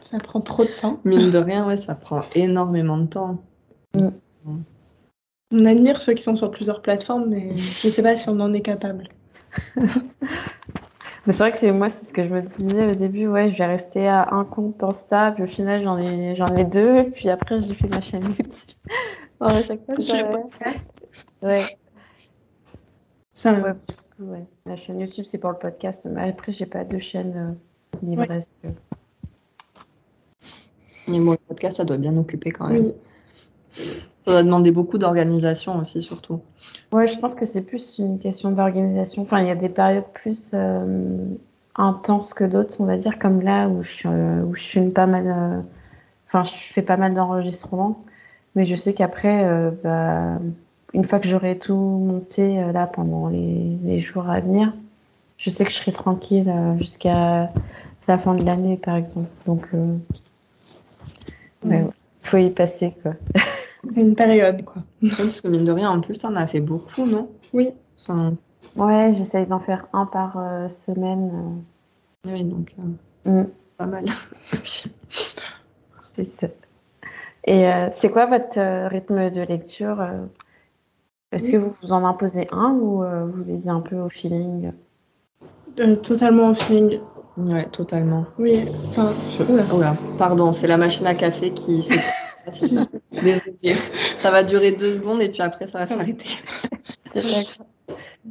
Ça 0.00 0.18
prend 0.18 0.40
trop 0.40 0.64
de 0.64 0.80
temps. 0.80 1.00
Mine 1.04 1.30
de 1.30 1.38
rien, 1.38 1.66
ouais, 1.66 1.76
ça 1.76 1.94
prend 1.94 2.20
énormément 2.34 2.98
de 2.98 3.06
temps. 3.06 3.42
On 5.50 5.64
admire 5.64 5.96
ceux 5.96 6.12
qui 6.12 6.22
sont 6.22 6.36
sur 6.36 6.50
plusieurs 6.50 6.82
plateformes, 6.82 7.26
mais 7.28 7.56
je 7.56 7.88
sais 7.88 8.02
pas 8.02 8.16
si 8.16 8.28
on 8.28 8.38
en 8.40 8.52
est 8.52 8.60
capable. 8.60 9.08
Mais 11.26 11.34
c'est 11.34 11.40
vrai 11.42 11.52
que 11.52 11.58
c'est 11.58 11.72
moi, 11.72 11.90
c'est 11.90 12.06
ce 12.06 12.14
que 12.14 12.22
je 12.22 12.28
me 12.30 12.40
disais 12.40 12.92
au 12.92 12.94
début. 12.94 13.26
Ouais, 13.26 13.50
je 13.50 13.58
vais 13.58 13.66
rester 13.66 14.08
à 14.08 14.32
un 14.32 14.44
compte 14.46 14.82
Insta, 14.82 15.32
puis 15.32 15.42
au 15.42 15.46
final, 15.46 15.82
j'en 15.82 15.98
ai, 15.98 16.34
j'en 16.36 16.56
ai 16.56 16.64
deux, 16.64 17.10
puis 17.10 17.28
après, 17.28 17.60
j'ai 17.60 17.74
fait 17.74 17.88
ma 17.88 18.00
chaîne 18.00 18.24
YouTube. 18.24 18.76
À 19.40 19.62
chaque 19.62 19.84
fois, 19.84 19.94
ouais. 21.42 21.62
ça, 23.34 23.52
Ouais. 23.52 23.74
Ouais. 24.20 24.44
La 24.66 24.76
chaîne 24.76 25.00
YouTube, 25.00 25.24
c'est 25.28 25.38
pour 25.38 25.50
le 25.50 25.58
podcast, 25.58 26.06
mais 26.10 26.28
après, 26.28 26.52
j'ai 26.52 26.66
pas 26.66 26.84
de 26.84 26.98
chaîne 26.98 27.56
euh, 28.02 28.06
livresque. 28.06 28.56
Mais 31.06 31.20
bon, 31.20 31.32
le 31.32 31.38
podcast, 31.48 31.76
ça 31.76 31.84
doit 31.84 31.96
bien 31.96 32.16
occuper 32.16 32.50
quand 32.50 32.68
même. 32.68 32.84
oui. 32.86 32.92
Ça 34.24 34.32
doit 34.32 34.42
demander 34.42 34.72
beaucoup 34.72 34.98
d'organisation 34.98 35.78
aussi, 35.78 36.02
surtout. 36.02 36.40
Ouais, 36.92 37.06
je 37.06 37.18
pense 37.18 37.34
que 37.34 37.46
c'est 37.46 37.62
plus 37.62 37.98
une 37.98 38.18
question 38.18 38.50
d'organisation. 38.50 39.22
Enfin, 39.22 39.40
il 39.40 39.46
y 39.46 39.50
a 39.50 39.54
des 39.54 39.68
périodes 39.70 40.08
plus 40.12 40.50
euh, 40.52 41.16
intenses 41.76 42.34
que 42.34 42.44
d'autres, 42.44 42.76
on 42.80 42.84
va 42.84 42.96
dire, 42.98 43.18
comme 43.18 43.40
là 43.40 43.68
où 43.68 43.82
je, 43.82 44.06
euh, 44.06 44.42
où 44.42 44.54
je 44.54 44.62
filme 44.62 44.92
pas 44.92 45.06
mal. 45.06 45.26
euh, 45.26 45.60
Enfin, 46.26 46.42
je 46.42 46.50
fais 46.74 46.82
pas 46.82 46.98
mal 46.98 47.14
d'enregistrements, 47.14 48.04
mais 48.54 48.66
je 48.66 48.74
sais 48.76 48.92
qu'après, 48.92 49.46
euh, 49.46 49.70
bah, 49.82 50.38
une 50.94 51.04
fois 51.04 51.18
que 51.20 51.28
j'aurai 51.28 51.58
tout 51.58 51.74
monté 51.76 52.60
euh, 52.60 52.72
là 52.72 52.86
pendant 52.86 53.28
les, 53.28 53.76
les 53.82 54.00
jours 54.00 54.28
à 54.28 54.40
venir, 54.40 54.72
je 55.36 55.50
sais 55.50 55.64
que 55.64 55.70
je 55.70 55.76
serai 55.76 55.92
tranquille 55.92 56.48
euh, 56.48 56.78
jusqu'à 56.78 57.50
la 58.08 58.18
fin 58.18 58.34
de 58.34 58.44
l'année, 58.44 58.76
par 58.76 58.96
exemple. 58.96 59.28
Donc, 59.46 59.68
euh, 59.74 59.96
ouais, 61.64 61.82
ouais. 61.82 61.90
faut 62.22 62.38
y 62.38 62.50
passer, 62.50 62.94
quoi. 63.02 63.14
C'est 63.84 64.00
une 64.00 64.16
période, 64.16 64.64
quoi. 64.64 64.82
Parce 65.16 65.40
que 65.40 65.48
mine 65.48 65.64
de 65.64 65.72
rien, 65.72 65.90
en 65.90 66.00
plus, 66.00 66.18
t'en 66.18 66.34
as 66.34 66.46
fait 66.46 66.60
beaucoup, 66.60 67.04
non? 67.06 67.28
Oui. 67.52 67.70
Enfin, 68.00 68.30
Ouais, 68.76 69.14
j'essaye 69.16 69.46
d'en 69.46 69.60
faire 69.60 69.86
un 69.92 70.06
par 70.06 70.36
euh, 70.38 70.68
semaine. 70.68 71.62
oui, 72.26 72.44
donc 72.44 72.74
euh. 73.26 73.42
Mm. 73.42 73.46
pas 73.76 73.86
mal. 73.86 74.04
C'est 74.64 76.24
ça. 76.40 76.48
Et 77.44 77.66
euh, 77.68 77.88
c'est 77.96 78.10
quoi 78.10 78.26
votre 78.26 78.58
euh, 78.58 78.88
rythme 78.88 79.30
de 79.30 79.40
lecture 79.40 80.00
euh? 80.00 80.26
Est-ce 81.32 81.46
Oui. 81.46 81.52
que 81.52 81.56
vous 81.58 81.74
vous 81.82 81.92
en 81.92 82.04
imposez 82.04 82.46
un 82.52 82.70
ou 82.70 83.02
euh, 83.04 83.26
vous 83.26 83.44
lisez 83.44 83.68
un 83.68 83.80
peu 83.80 83.96
au 83.96 84.08
feeling? 84.08 84.72
Euh, 85.80 85.96
totalement 85.96 86.50
au 86.50 86.54
feeling. 86.54 87.00
Ouais, 87.36 87.66
totalement. 87.66 88.26
Oui, 88.38 88.64
enfin, 88.90 89.12
Je- 89.38 89.44
Oula. 89.52 89.74
Oula, 89.74 89.96
Pardon, 90.18 90.50
c'est 90.52 90.66
la 90.66 90.76
machine 90.76 91.06
à 91.06 91.14
café 91.14 91.50
qui 91.52 91.82
s'est. 91.82 92.00
Désolée. 93.12 93.74
Ça 94.16 94.30
va 94.30 94.42
durer 94.42 94.72
deux 94.72 94.92
secondes 94.92 95.20
et 95.20 95.28
puis 95.28 95.42
après 95.42 95.66
ça 95.66 95.78
va 95.80 95.86
s'arrêter. 95.86 96.28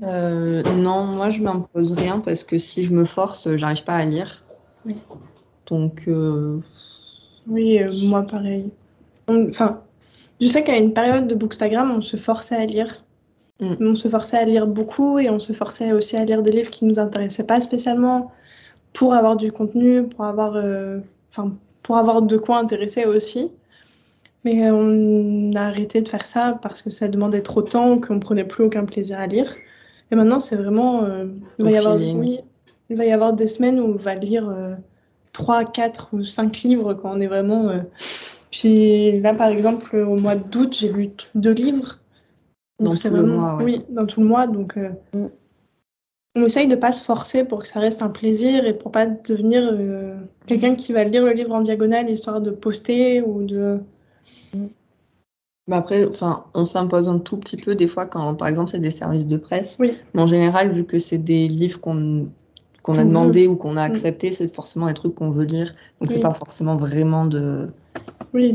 Euh, 0.03 0.61
non, 0.75 1.05
moi 1.05 1.31
je 1.31 1.41
m'impose 1.41 1.93
rien 1.93 2.19
parce 2.19 2.43
que 2.43 2.59
si 2.59 2.83
je 2.83 2.93
me 2.93 3.03
force, 3.03 3.55
j'arrive 3.55 3.83
pas 3.83 3.95
à 3.95 4.05
lire. 4.05 4.43
Oui. 4.85 4.95
Donc, 5.65 6.03
euh, 6.07 6.59
oui, 7.47 7.79
euh, 7.81 7.87
moi 8.03 8.21
pareil. 8.21 8.71
Enfin, 9.27 9.81
je 10.39 10.47
sais 10.47 10.63
qu'à 10.63 10.77
une 10.77 10.93
période 10.93 11.27
de 11.27 11.35
Bookstagram, 11.35 11.91
on 11.91 12.01
se 12.01 12.17
forçait 12.17 12.55
à 12.55 12.65
lire. 12.65 13.03
Mm. 13.59 13.75
On 13.79 13.95
se 13.95 14.07
forçait 14.07 14.37
à 14.37 14.45
lire 14.45 14.67
beaucoup 14.67 15.19
et 15.19 15.29
on 15.29 15.39
se 15.39 15.53
forçait 15.53 15.91
aussi 15.91 16.15
à 16.15 16.25
lire 16.25 16.43
des 16.43 16.51
livres 16.51 16.69
qui 16.69 16.85
nous 16.85 16.99
intéressaient 16.99 17.47
pas 17.47 17.61
spécialement 17.61 18.31
pour 18.93 19.13
avoir 19.13 19.35
du 19.35 19.51
contenu, 19.51 20.03
pour 20.03 20.25
avoir, 20.25 20.55
euh, 20.55 20.99
enfin, 21.31 21.55
pour 21.83 21.97
avoir 21.97 22.21
de 22.21 22.37
quoi 22.37 22.57
intéresser 22.57 23.05
aussi. 23.05 23.51
Mais 24.43 24.67
euh, 24.67 24.73
on 24.73 25.55
a 25.55 25.61
arrêté 25.63 26.01
de 26.01 26.07
faire 26.07 26.25
ça 26.25 26.57
parce 26.61 26.81
que 26.81 26.89
ça 26.89 27.07
demandait 27.07 27.41
trop 27.41 27.61
de 27.61 27.69
temps, 27.69 27.99
qu'on 27.99 28.19
prenait 28.19 28.45
plus 28.45 28.63
aucun 28.63 28.85
plaisir 28.85 29.19
à 29.19 29.27
lire. 29.27 29.53
Et 30.11 30.15
maintenant, 30.15 30.39
c'est 30.39 30.55
vraiment, 30.55 31.03
euh, 31.03 31.25
il 31.59 31.65
va 31.65 31.71
y 31.71 31.77
avoir, 31.77 31.97
oui, 31.97 32.39
il 32.89 32.95
va 32.95 33.05
y 33.05 33.11
avoir 33.11 33.33
des 33.33 33.47
semaines 33.47 33.79
où 33.79 33.85
on 33.85 33.95
va 33.95 34.15
lire 34.15 34.47
euh, 34.49 34.75
3, 35.37 35.65
4 35.65 36.09
ou 36.13 36.23
5 36.23 36.57
livres 36.63 36.95
quand 36.95 37.11
on 37.15 37.21
est 37.21 37.27
vraiment. 37.27 37.69
euh, 37.69 37.79
Puis 38.51 39.21
là, 39.21 39.33
par 39.35 39.49
exemple, 39.49 39.95
au 39.97 40.15
mois 40.15 40.35
d'août, 40.35 40.75
j'ai 40.79 40.91
lu 40.91 41.09
deux 41.35 41.51
livres. 41.53 41.99
Dans 42.79 42.95
tout 42.95 42.99
le 43.05 43.09
vraiment- 43.21 43.35
mois, 43.35 43.55
ouais. 43.57 43.63
Oui, 43.65 43.81
dans 43.89 44.05
tout 44.07 44.21
le 44.21 44.25
mois. 44.27 44.47
Donc, 44.47 44.77
euh, 44.77 44.89
Mm. 45.13 45.25
on 46.37 46.43
essaye 46.43 46.67
de 46.67 46.75
pas 46.75 46.91
se 46.91 47.03
forcer 47.03 47.43
pour 47.45 47.59
que 47.61 47.67
ça 47.67 47.79
reste 47.79 48.01
un 48.01 48.09
plaisir 48.09 48.65
et 48.65 48.73
pour 48.73 48.91
pas 48.91 49.05
devenir 49.05 49.61
euh, 49.71 50.17
quelqu'un 50.47 50.73
qui 50.75 50.91
va 50.93 51.03
lire 51.03 51.23
le 51.23 51.33
livre 51.33 51.53
en 51.53 51.61
diagonale 51.61 52.09
histoire 52.09 52.41
de 52.41 52.49
poster 52.51 53.21
ou 53.21 53.43
de. 53.43 53.79
bah 55.67 55.77
après, 55.77 56.05
enfin, 56.05 56.45
on 56.53 56.65
s'impose 56.65 57.09
un 57.09 57.19
tout 57.19 57.37
petit 57.37 57.57
peu 57.57 57.75
des 57.75 57.87
fois 57.87 58.05
quand, 58.05 58.33
par 58.35 58.47
exemple, 58.47 58.71
c'est 58.71 58.79
des 58.79 58.89
services 58.91 59.27
de 59.27 59.37
presse. 59.37 59.77
Oui. 59.79 59.91
Mais 60.13 60.21
en 60.21 60.27
général, 60.27 60.71
vu 60.73 60.85
que 60.85 60.97
c'est 60.97 61.17
des 61.17 61.47
livres 61.47 61.79
qu'on 61.81 62.27
qu'on 62.87 62.97
a 62.97 63.03
demandé 63.03 63.47
ou 63.47 63.57
qu'on 63.57 63.75
a 63.75 63.81
Mm. 63.81 63.91
accepté, 63.91 64.31
c'est 64.31 64.55
forcément 64.55 64.87
des 64.87 64.93
trucs 64.93 65.13
qu'on 65.13 65.29
veut 65.29 65.43
lire. 65.43 65.75
Donc 65.99 66.09
c'est 66.09 66.15
Oui. 66.15 66.21
pas 66.21 66.33
forcément 66.33 66.77
vraiment 66.77 67.25
de. 67.25 67.69
Oui, 68.33 68.53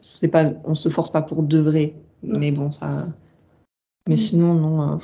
C'est 0.00 0.30
pas, 0.30 0.52
on 0.64 0.76
se 0.76 0.88
force 0.88 1.10
pas 1.10 1.20
pour 1.22 1.42
de 1.42 1.58
vrai. 1.58 1.94
Non. 2.22 2.38
Mais 2.38 2.52
bon, 2.52 2.70
ça. 2.70 3.06
Mais 4.08 4.16
sinon, 4.16 4.54
non. 4.54 4.92
euh, 4.92 4.96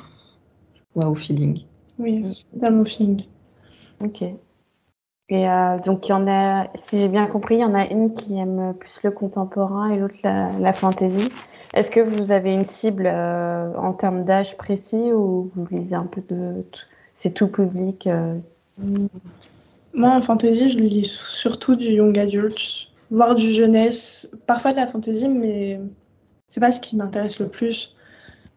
Ouais, 0.95 1.05
au 1.05 1.13
feeling. 1.15 1.63
oui, 1.99 2.23
c'est 2.25 2.49
totalement 2.53 2.85
feeling. 2.85 3.21
Ok. 4.03 4.21
Et 4.21 5.47
euh, 5.47 5.77
donc, 5.79 6.07
il 6.07 6.11
y 6.11 6.13
en 6.13 6.27
a, 6.27 6.67
si 6.75 6.99
j'ai 6.99 7.07
bien 7.09 7.27
compris, 7.27 7.55
il 7.55 7.61
y 7.61 7.65
en 7.65 7.75
a 7.75 7.85
une 7.85 8.13
qui 8.13 8.37
aime 8.37 8.73
plus 8.79 9.03
le 9.03 9.11
contemporain 9.11 9.89
et 9.91 9.97
l'autre 9.99 10.15
la, 10.23 10.51
la 10.57 10.73
fantasy. 10.73 11.29
Est-ce 11.73 11.91
que 11.91 11.99
vous 11.99 12.31
avez 12.31 12.53
une 12.53 12.65
cible 12.65 13.05
euh, 13.05 13.71
en 13.75 13.93
termes 13.93 14.23
d'âge 14.23 14.57
précis 14.57 15.11
ou 15.13 15.51
vous 15.53 15.67
lisez 15.69 15.95
un 15.95 16.05
peu 16.07 16.21
de 16.29 16.61
tout? 16.71 16.81
C'est 17.15 17.33
tout 17.33 17.47
public 17.47 18.07
euh, 18.07 18.35
Moi, 19.93 20.09
en 20.09 20.21
fantasy, 20.21 20.71
je 20.71 20.77
lis 20.77 21.05
surtout 21.05 21.75
du 21.75 21.87
young 21.87 22.17
adult, 22.17 22.55
voire 23.11 23.35
du 23.35 23.51
jeunesse, 23.51 24.29
parfois 24.45 24.71
de 24.71 24.77
la 24.77 24.87
fantasy, 24.87 25.27
mais 25.27 25.79
c'est 26.47 26.59
pas 26.59 26.71
ce 26.71 26.79
qui 26.79 26.95
m'intéresse 26.95 27.39
le 27.39 27.49
plus. 27.49 27.95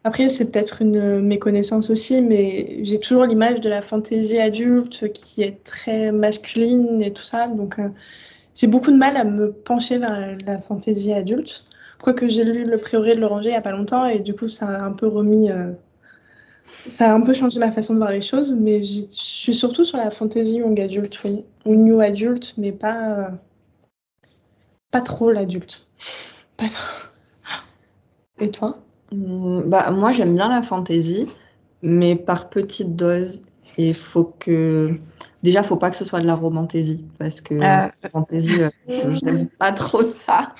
Après, 0.03 0.29
c'est 0.29 0.51
peut-être 0.51 0.81
une 0.81 1.21
méconnaissance 1.21 1.89
aussi, 1.89 2.21
mais 2.21 2.79
j'ai 2.83 2.99
toujours 2.99 3.25
l'image 3.25 3.61
de 3.61 3.69
la 3.69 3.81
fantasy 3.81 4.37
adulte 4.37 5.11
qui 5.13 5.41
est 5.41 5.63
très 5.63 6.11
masculine 6.11 7.01
et 7.01 7.13
tout 7.13 7.23
ça, 7.23 7.47
donc 7.47 7.79
euh, 7.79 7.89
j'ai 8.53 8.67
beaucoup 8.67 8.91
de 8.91 8.97
mal 8.97 9.17
à 9.17 9.23
me 9.23 9.51
pencher 9.51 9.97
vers 9.97 10.37
la 10.45 10.59
fantasy 10.59 11.13
adulte. 11.13 11.63
Quoique 12.01 12.27
j'ai 12.27 12.43
lu 12.43 12.65
Le 12.65 12.77
Prieuré 12.77 13.15
de 13.15 13.21
l'Oranger 13.21 13.51
il 13.51 13.53
y 13.53 13.55
a 13.55 13.61
pas 13.61 13.71
longtemps 13.71 14.05
et 14.05 14.19
du 14.19 14.35
coup, 14.35 14.49
ça 14.49 14.67
a 14.67 14.83
un 14.83 14.91
peu 14.91 15.07
remis. 15.07 15.49
euh, 15.49 15.71
ça 16.87 17.11
a 17.11 17.13
un 17.15 17.21
peu 17.21 17.33
changé 17.33 17.59
ma 17.59 17.71
façon 17.71 17.93
de 17.93 17.99
voir 17.99 18.11
les 18.11 18.21
choses, 18.21 18.51
mais 18.51 18.83
je 18.83 19.05
suis 19.09 19.55
surtout 19.55 19.83
sur 19.85 19.97
la 19.97 20.11
fantasy 20.11 20.55
young 20.57 20.79
adulte, 20.79 21.19
oui. 21.23 21.43
Ou 21.65 21.75
new 21.75 21.99
adulte, 22.01 22.53
mais 22.57 22.71
pas, 22.71 23.19
euh, 23.19 23.31
pas 24.91 25.01
trop 25.01 25.31
l'adulte. 25.31 25.85
Pas 26.57 26.69
trop. 26.69 27.09
Et 28.39 28.51
toi? 28.51 28.77
Mm, 29.11 29.61
Bah, 29.69 29.91
moi, 29.91 30.11
j'aime 30.11 30.35
bien 30.35 30.49
la 30.49 30.61
fantasy, 30.63 31.27
mais 31.81 32.15
par 32.15 32.49
petite 32.49 32.95
dose. 32.95 33.41
Et 33.77 33.89
il 33.89 33.93
faut 33.95 34.25
que. 34.39 34.95
Déjà, 35.41 35.61
faut 35.63 35.75
pas 35.75 35.89
que 35.89 35.95
ce 35.97 36.05
soit 36.05 36.21
de 36.21 36.27
la 36.27 36.35
romantaisie, 36.35 37.05
parce 37.19 37.41
que 37.41 37.55
Euh, 37.55 37.59
la 37.59 37.91
euh, 38.13 38.69
je- 38.87 39.13
j'aime 39.15 39.47
pas 39.59 39.73
trop 39.73 40.01
ça. 40.01 40.53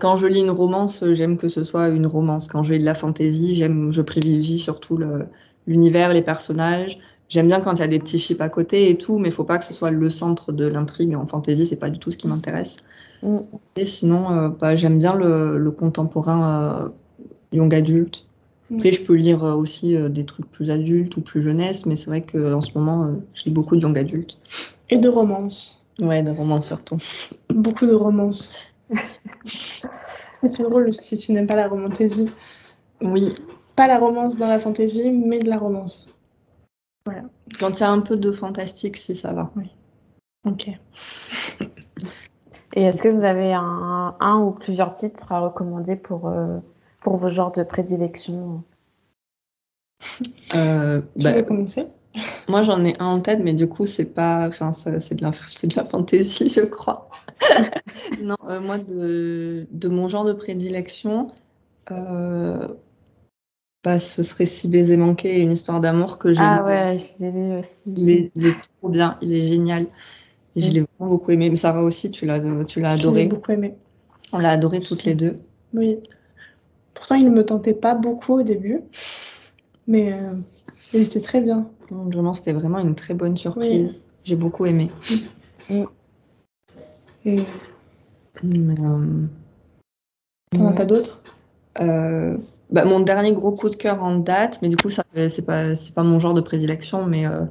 quand 0.00 0.16
je 0.16 0.26
lis 0.26 0.40
une 0.40 0.50
romance, 0.50 1.04
j'aime 1.12 1.36
que 1.36 1.48
ce 1.48 1.62
soit 1.62 1.88
une 1.88 2.06
romance. 2.06 2.48
Quand 2.48 2.62
je 2.62 2.72
lis 2.72 2.80
de 2.80 2.84
la 2.84 2.94
fantasy, 2.94 3.54
j'aime, 3.56 3.92
je 3.92 4.02
privilégie 4.02 4.58
surtout 4.58 4.96
le- 4.96 5.26
l'univers, 5.66 6.12
les 6.12 6.22
personnages. 6.22 6.98
J'aime 7.28 7.46
bien 7.48 7.60
quand 7.60 7.72
il 7.74 7.80
y 7.80 7.82
a 7.82 7.88
des 7.88 7.98
petits 7.98 8.18
chips 8.18 8.40
à 8.40 8.48
côté 8.48 8.90
et 8.90 8.98
tout, 8.98 9.18
mais 9.18 9.28
il 9.28 9.32
faut 9.32 9.44
pas 9.44 9.58
que 9.58 9.64
ce 9.64 9.72
soit 9.72 9.90
le 9.90 10.10
centre 10.10 10.52
de 10.52 10.66
l'intrigue. 10.66 11.14
En 11.14 11.26
fantasy, 11.26 11.64
c'est 11.64 11.78
pas 11.78 11.90
du 11.90 11.98
tout 11.98 12.10
ce 12.10 12.16
qui 12.18 12.28
m'intéresse. 12.28 12.78
Mm. 13.22 13.38
Et 13.76 13.84
sinon, 13.84 14.30
euh, 14.30 14.48
bah, 14.48 14.74
j'aime 14.74 14.98
bien 14.98 15.14
le, 15.14 15.56
le 15.56 15.70
contemporain 15.70 16.84
euh, 16.84 16.88
young 17.52 17.74
adulte. 17.74 18.26
Après, 18.72 18.92
je 18.92 19.02
peux 19.04 19.14
lire 19.14 19.44
euh, 19.44 19.54
aussi 19.54 19.96
euh, 19.96 20.08
des 20.08 20.24
trucs 20.24 20.50
plus 20.50 20.70
adultes 20.70 21.16
ou 21.16 21.20
plus 21.20 21.42
jeunesse, 21.42 21.86
mais 21.86 21.96
c'est 21.96 22.08
vrai 22.08 22.22
qu'en 22.22 22.60
ce 22.60 22.76
moment, 22.76 23.04
euh, 23.04 23.12
je 23.34 23.44
lis 23.44 23.50
beaucoup 23.50 23.76
de 23.76 23.82
young 23.82 23.96
adulte. 23.98 24.38
Et 24.90 24.96
de 24.96 25.08
romance. 25.08 25.84
Ouais, 26.00 26.22
de 26.22 26.30
romans 26.30 26.60
surtout. 26.60 26.96
Beaucoup 27.50 27.86
de 27.86 27.94
romance. 27.94 28.66
C'est 29.44 30.48
très 30.48 30.64
drôle 30.64 30.94
si 30.94 31.16
tu 31.16 31.32
n'aimes 31.32 31.46
pas 31.46 31.56
la 31.56 31.68
romantaisie. 31.68 32.30
Oui, 33.00 33.34
Pas 33.76 33.86
la 33.86 33.98
romance 33.98 34.38
dans 34.38 34.48
la 34.48 34.58
fantasy, 34.58 35.10
mais 35.10 35.38
de 35.38 35.48
la 35.48 35.58
romance. 35.58 36.08
quand 37.58 37.70
il 37.70 37.80
y 37.80 37.82
a 37.82 37.90
un 37.90 38.00
peu 38.00 38.16
de 38.16 38.32
fantastique, 38.32 38.96
si 38.96 39.14
ça 39.14 39.32
va. 39.32 39.52
Ok. 40.46 40.68
Et 42.76 42.82
est-ce 42.82 43.02
que 43.02 43.08
vous 43.08 43.24
avez 43.24 43.52
un, 43.52 44.16
un 44.18 44.40
ou 44.40 44.50
plusieurs 44.50 44.94
titres 44.94 45.30
à 45.30 45.40
recommander 45.40 45.96
pour, 45.96 46.28
euh, 46.28 46.58
pour 47.04 47.18
vos 47.18 47.28
genres 47.28 47.52
de 47.52 47.62
prédilection 47.62 48.64
Euh, 50.54 51.00
Tu 51.18 51.24
bah, 51.24 51.32
veux 51.32 51.42
commencer? 51.42 51.86
moi, 52.48 52.62
j'en 52.62 52.84
ai 52.84 52.94
un 53.00 53.06
en 53.06 53.20
tête, 53.20 53.40
mais 53.42 53.54
du 53.54 53.68
coup, 53.68 53.86
c'est 53.86 54.14
pas, 54.14 54.46
enfin, 54.48 54.72
c'est 54.72 55.14
de 55.14 55.22
la, 55.22 55.32
c'est 55.32 55.66
de 55.68 55.76
la 55.76 55.84
fantaisie, 55.84 56.50
je 56.50 56.60
crois. 56.62 57.10
non, 58.20 58.36
euh, 58.48 58.60
moi, 58.60 58.78
de, 58.78 59.66
de 59.70 59.88
mon 59.88 60.08
genre 60.08 60.24
de 60.24 60.32
prédilection, 60.32 61.30
euh, 61.90 62.68
bah, 63.84 63.98
ce 63.98 64.22
serait 64.22 64.46
Si 64.46 64.68
baiser 64.68 64.96
manqué, 64.96 65.40
une 65.40 65.52
histoire 65.52 65.80
d'amour 65.80 66.18
que 66.18 66.32
j'ai 66.32 66.44
Ah 66.44 66.62
lu. 66.62 66.64
ouais, 66.64 66.98
je 66.98 67.24
l'ai 67.24 67.30
lu 67.32 67.58
aussi. 67.58 67.94
Il 67.96 68.10
est, 68.10 68.30
il 68.34 68.46
est 68.46 68.60
trop 68.80 68.88
bien, 68.88 69.16
il 69.22 69.32
est 69.34 69.44
génial. 69.44 69.86
Et 70.56 70.60
je 70.60 70.70
Mm. 70.70 70.72
l'ai 70.72 70.80
vraiment 70.98 71.12
beaucoup 71.12 71.30
aimé. 71.32 71.50
Mais 71.50 71.56
Sarah 71.56 71.82
aussi, 71.82 72.10
tu 72.10 72.26
l'as, 72.26 72.40
tu 72.66 72.80
l'as 72.80 72.92
Je 72.92 72.98
l'ai 72.98 73.00
adoré. 73.00 73.26
beaucoup 73.26 73.52
aimé. 73.52 73.74
On 74.32 74.38
l'a 74.38 74.50
adoré 74.50 74.80
toutes 74.80 75.04
les 75.04 75.14
deux. 75.14 75.38
Oui. 75.74 75.98
Pourtant, 76.94 77.16
il 77.16 77.24
ne 77.24 77.30
me 77.30 77.44
tentait 77.44 77.74
pas 77.74 77.94
beaucoup 77.94 78.34
au 78.34 78.42
début, 78.42 78.80
mais 79.86 80.12
euh, 80.12 80.34
il 80.92 81.02
était 81.02 81.20
très 81.20 81.40
bien. 81.40 81.68
Donc, 81.90 82.12
Vraiment, 82.12 82.34
c'était 82.34 82.52
vraiment 82.52 82.78
une 82.78 82.94
très 82.94 83.14
bonne 83.14 83.36
surprise. 83.36 84.04
J'ai 84.24 84.36
beaucoup 84.36 84.64
aimé. 84.64 84.90
Et 85.68 85.84
Mais, 88.42 88.80
euh, 88.80 89.26
t'en 90.50 90.66
as 90.66 90.70
ouais. 90.70 90.74
pas 90.74 90.84
d'autres? 90.84 91.22
Euh, 91.80 92.36
bah, 92.70 92.84
mon 92.84 93.00
dernier 93.00 93.32
gros 93.32 93.52
coup 93.52 93.68
de 93.68 93.76
cœur 93.76 94.02
en 94.02 94.16
date, 94.16 94.60
mais 94.62 94.68
du 94.68 94.76
coup, 94.76 94.90
ça, 94.90 95.04
c'est 95.14 95.44
pas, 95.44 95.74
c'est 95.74 95.94
pas 95.94 96.02
mon 96.02 96.20
genre 96.20 96.34
de 96.34 96.40
prédilection, 96.40 97.06
mais 97.06 97.26
euh, 97.26 97.44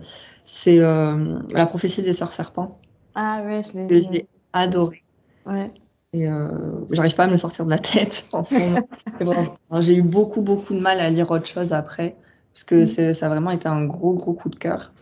c'est 0.46 0.80
euh, 0.80 1.40
La 1.52 1.66
prophétie 1.66 2.02
des 2.02 2.14
sœurs 2.14 2.34
serpents. 2.34 2.78
Ah 3.16 3.42
ouais, 3.46 3.64
je 3.72 3.78
l'ai 3.78 3.88
que 3.88 3.94
lu. 3.94 4.06
J'ai 4.12 4.28
adoré. 4.54 5.04
Ouais. 5.46 5.72
Et 6.14 6.28
euh, 6.28 6.86
j'arrive 6.92 7.16
pas 7.16 7.24
à 7.24 7.28
me 7.28 7.32
le 7.32 7.38
sortir 7.38 7.66
de 7.66 7.72
la 7.72 7.80
tête 7.80 8.28
en 8.34 8.44
ce 8.44 8.56
moment. 8.56 9.54
J'ai 9.82 9.96
eu 9.96 10.02
beaucoup, 10.04 10.42
beaucoup 10.42 10.74
de 10.74 10.80
mal 10.80 11.00
à 11.00 11.10
lire 11.10 11.30
autre 11.32 11.48
chose 11.48 11.74
après, 11.74 12.16
parce 12.54 12.64
que 12.64 12.84
Mm. 12.84 12.86
c'est- 12.86 13.14
ça 13.14 13.26
a 13.26 13.30
vraiment 13.30 13.50
été 13.52 13.68
un 13.68 13.86
gros, 13.86 14.14
gros 14.14 14.34
coup 14.34 14.50
de 14.50 14.56
cœur. 14.56 14.94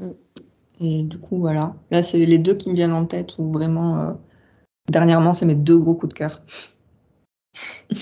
Mm. 0.00 0.10
Et 0.80 1.02
du 1.04 1.18
coup, 1.18 1.38
voilà. 1.38 1.74
Là, 1.92 2.02
c'est 2.02 2.18
les 2.18 2.38
deux 2.38 2.54
qui 2.54 2.68
me 2.68 2.74
viennent 2.74 2.92
en 2.92 3.04
tête, 3.06 3.38
ou 3.38 3.52
vraiment, 3.52 4.00
euh, 4.00 4.12
dernièrement, 4.90 5.32
c'est 5.32 5.46
mes 5.46 5.54
deux 5.54 5.78
gros 5.78 5.94
coups 5.94 6.12
de 6.12 6.18
cœur. 6.18 6.42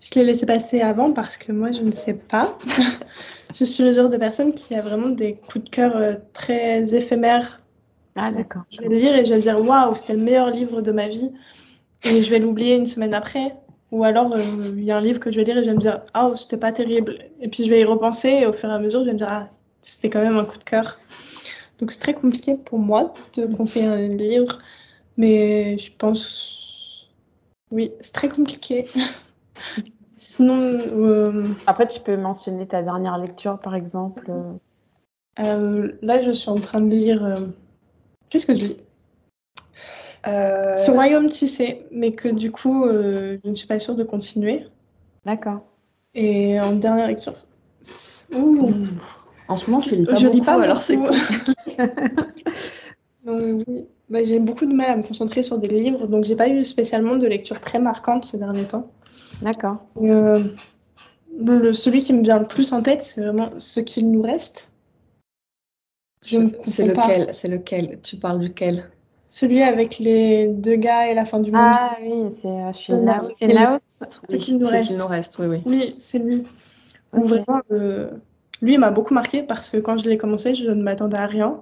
Je 0.00 0.18
l'ai 0.18 0.24
laissé 0.24 0.46
passer 0.46 0.80
avant 0.80 1.12
parce 1.12 1.36
que 1.36 1.52
moi, 1.52 1.72
je 1.72 1.82
ne 1.82 1.90
sais 1.92 2.14
pas. 2.14 2.58
je 3.54 3.64
suis 3.64 3.84
le 3.84 3.92
genre 3.92 4.08
de 4.08 4.16
personne 4.16 4.52
qui 4.52 4.74
a 4.74 4.80
vraiment 4.80 5.10
des 5.10 5.34
coups 5.34 5.64
de 5.66 5.68
cœur 5.70 5.94
euh, 5.94 6.14
très 6.32 6.94
éphémères. 6.94 7.59
Ah 8.16 8.30
d'accord. 8.32 8.62
Je 8.70 8.80
vais 8.80 8.88
le 8.88 8.96
lire 8.96 9.14
et 9.14 9.24
je 9.24 9.30
vais 9.30 9.36
me 9.36 9.42
dire 9.42 9.60
waouh, 9.60 9.94
c'était 9.94 10.14
le 10.14 10.22
meilleur 10.22 10.50
livre 10.50 10.82
de 10.82 10.92
ma 10.92 11.08
vie. 11.08 11.32
Et 12.04 12.22
je 12.22 12.30
vais 12.30 12.38
l'oublier 12.38 12.76
une 12.76 12.86
semaine 12.86 13.14
après. 13.14 13.54
Ou 13.92 14.04
alors, 14.04 14.32
euh, 14.34 14.40
il 14.76 14.84
y 14.84 14.92
a 14.92 14.98
un 14.98 15.00
livre 15.00 15.18
que 15.18 15.30
je 15.30 15.36
vais 15.36 15.44
lire 15.44 15.58
et 15.58 15.64
je 15.64 15.68
vais 15.68 15.74
me 15.74 15.80
dire, 15.80 16.02
ah, 16.14 16.28
oh, 16.28 16.36
c'était 16.36 16.56
pas 16.56 16.72
terrible. 16.72 17.18
Et 17.40 17.48
puis, 17.48 17.64
je 17.64 17.70
vais 17.70 17.80
y 17.80 17.84
repenser 17.84 18.28
et 18.28 18.46
au 18.46 18.52
fur 18.52 18.70
et 18.70 18.72
à 18.72 18.78
mesure, 18.78 19.00
je 19.00 19.06
vais 19.06 19.12
me 19.12 19.18
dire, 19.18 19.28
ah, 19.28 19.48
c'était 19.82 20.10
quand 20.10 20.20
même 20.20 20.36
un 20.36 20.44
coup 20.44 20.58
de 20.58 20.64
cœur. 20.64 20.98
Donc, 21.78 21.90
c'est 21.92 22.00
très 22.00 22.14
compliqué 22.14 22.54
pour 22.56 22.78
moi 22.78 23.14
de 23.34 23.46
conseiller 23.46 23.86
un 23.86 24.08
livre. 24.08 24.60
Mais 25.16 25.76
je 25.78 25.92
pense. 25.96 27.08
Oui, 27.70 27.92
c'est 28.00 28.12
très 28.12 28.28
compliqué. 28.28 28.86
Sinon. 30.08 30.60
Euh, 30.60 31.48
Après, 31.66 31.88
tu 31.88 32.00
peux 32.00 32.16
mentionner 32.16 32.66
ta 32.66 32.82
dernière 32.82 33.18
lecture, 33.18 33.58
par 33.58 33.74
exemple. 33.74 34.30
Euh, 35.40 35.92
là, 36.02 36.22
je 36.22 36.30
suis 36.30 36.50
en 36.50 36.60
train 36.60 36.80
de 36.80 36.94
lire. 36.94 37.36
Qu'est-ce 38.30 38.46
que 38.46 38.54
je 38.54 38.62
lis? 38.64 38.76
Euh, 40.26 40.76
Ce 40.76 40.90
royaume 40.90 41.28
tissé, 41.28 41.86
mais 41.90 42.12
que 42.12 42.28
du 42.28 42.50
coup, 42.50 42.84
euh, 42.84 43.38
je 43.44 43.50
ne 43.50 43.54
suis 43.54 43.66
pas 43.66 43.78
sûre 43.78 43.94
de 43.94 44.04
continuer. 44.04 44.66
D'accord. 45.24 45.60
Et 46.14 46.60
en 46.60 46.72
dernière 46.72 47.08
lecture. 47.08 47.34
Ouh. 48.34 48.72
En 49.48 49.56
ce 49.56 49.70
moment, 49.70 49.82
tu 49.82 49.96
lis 49.96 50.04
pas 50.04 50.14
je 50.14 50.26
beaucoup, 50.26 50.38
lis 50.38 50.44
pas 50.44 50.62
alors 50.62 50.80
c'est 50.80 50.96
cool. 50.96 51.16
Oui. 53.26 53.86
Bah, 54.08 54.24
j'ai 54.24 54.40
beaucoup 54.40 54.66
de 54.66 54.72
mal 54.74 54.90
à 54.90 54.96
me 54.96 55.02
concentrer 55.02 55.42
sur 55.42 55.58
des 55.58 55.68
livres, 55.68 56.06
donc 56.06 56.24
j'ai 56.24 56.34
pas 56.34 56.48
eu 56.48 56.64
spécialement 56.64 57.16
de 57.16 57.26
lecture 57.26 57.60
très 57.60 57.78
marquante 57.78 58.24
ces 58.24 58.38
derniers 58.38 58.64
temps. 58.64 58.90
D'accord. 59.42 59.76
Euh, 60.02 60.42
le, 61.38 61.72
celui 61.72 62.02
qui 62.02 62.12
me 62.12 62.22
vient 62.22 62.38
le 62.38 62.46
plus 62.46 62.72
en 62.72 62.82
tête, 62.82 63.02
c'est 63.02 63.20
vraiment 63.20 63.50
ce 63.58 63.78
qu'il 63.80 64.10
nous 64.10 64.22
reste. 64.22 64.69
Je 66.24 66.38
me 66.38 66.50
C'est 66.64 66.86
lequel 66.86 67.32
C'est 67.32 67.48
lequel? 67.48 67.98
Tu 68.02 68.16
parles 68.16 68.40
duquel? 68.40 68.90
Celui 69.28 69.62
avec 69.62 69.98
les 69.98 70.48
deux 70.48 70.74
gars 70.76 71.08
et 71.08 71.14
la 71.14 71.24
fin 71.24 71.38
du 71.38 71.52
monde. 71.52 71.60
Ah 71.64 71.96
oui, 72.02 72.36
c'est 72.42 72.48
euh, 72.48 73.04
Laos. 73.04 73.30
c'est 73.38 73.46
C'est 73.46 73.52
Laos 73.52 73.80
qu'il 74.38 74.58
nous 74.58 74.64
c'est 74.64 74.70
reste. 74.72 74.88
qu'il 74.88 74.98
nous 74.98 75.06
reste, 75.06 75.38
oui, 75.38 75.46
oui. 75.46 75.62
Oui, 75.66 75.94
c'est 75.98 76.18
lui. 76.18 76.42
Vraiment, 77.12 77.60
euh, 77.70 78.10
lui, 78.60 78.76
m'a 78.76 78.90
beaucoup 78.90 79.14
marqué 79.14 79.42
parce 79.42 79.70
que 79.70 79.76
quand 79.78 79.98
je 79.98 80.08
l'ai 80.08 80.18
commencé, 80.18 80.54
je 80.54 80.70
ne 80.70 80.82
m'attendais 80.82 81.16
à 81.16 81.26
rien. 81.26 81.60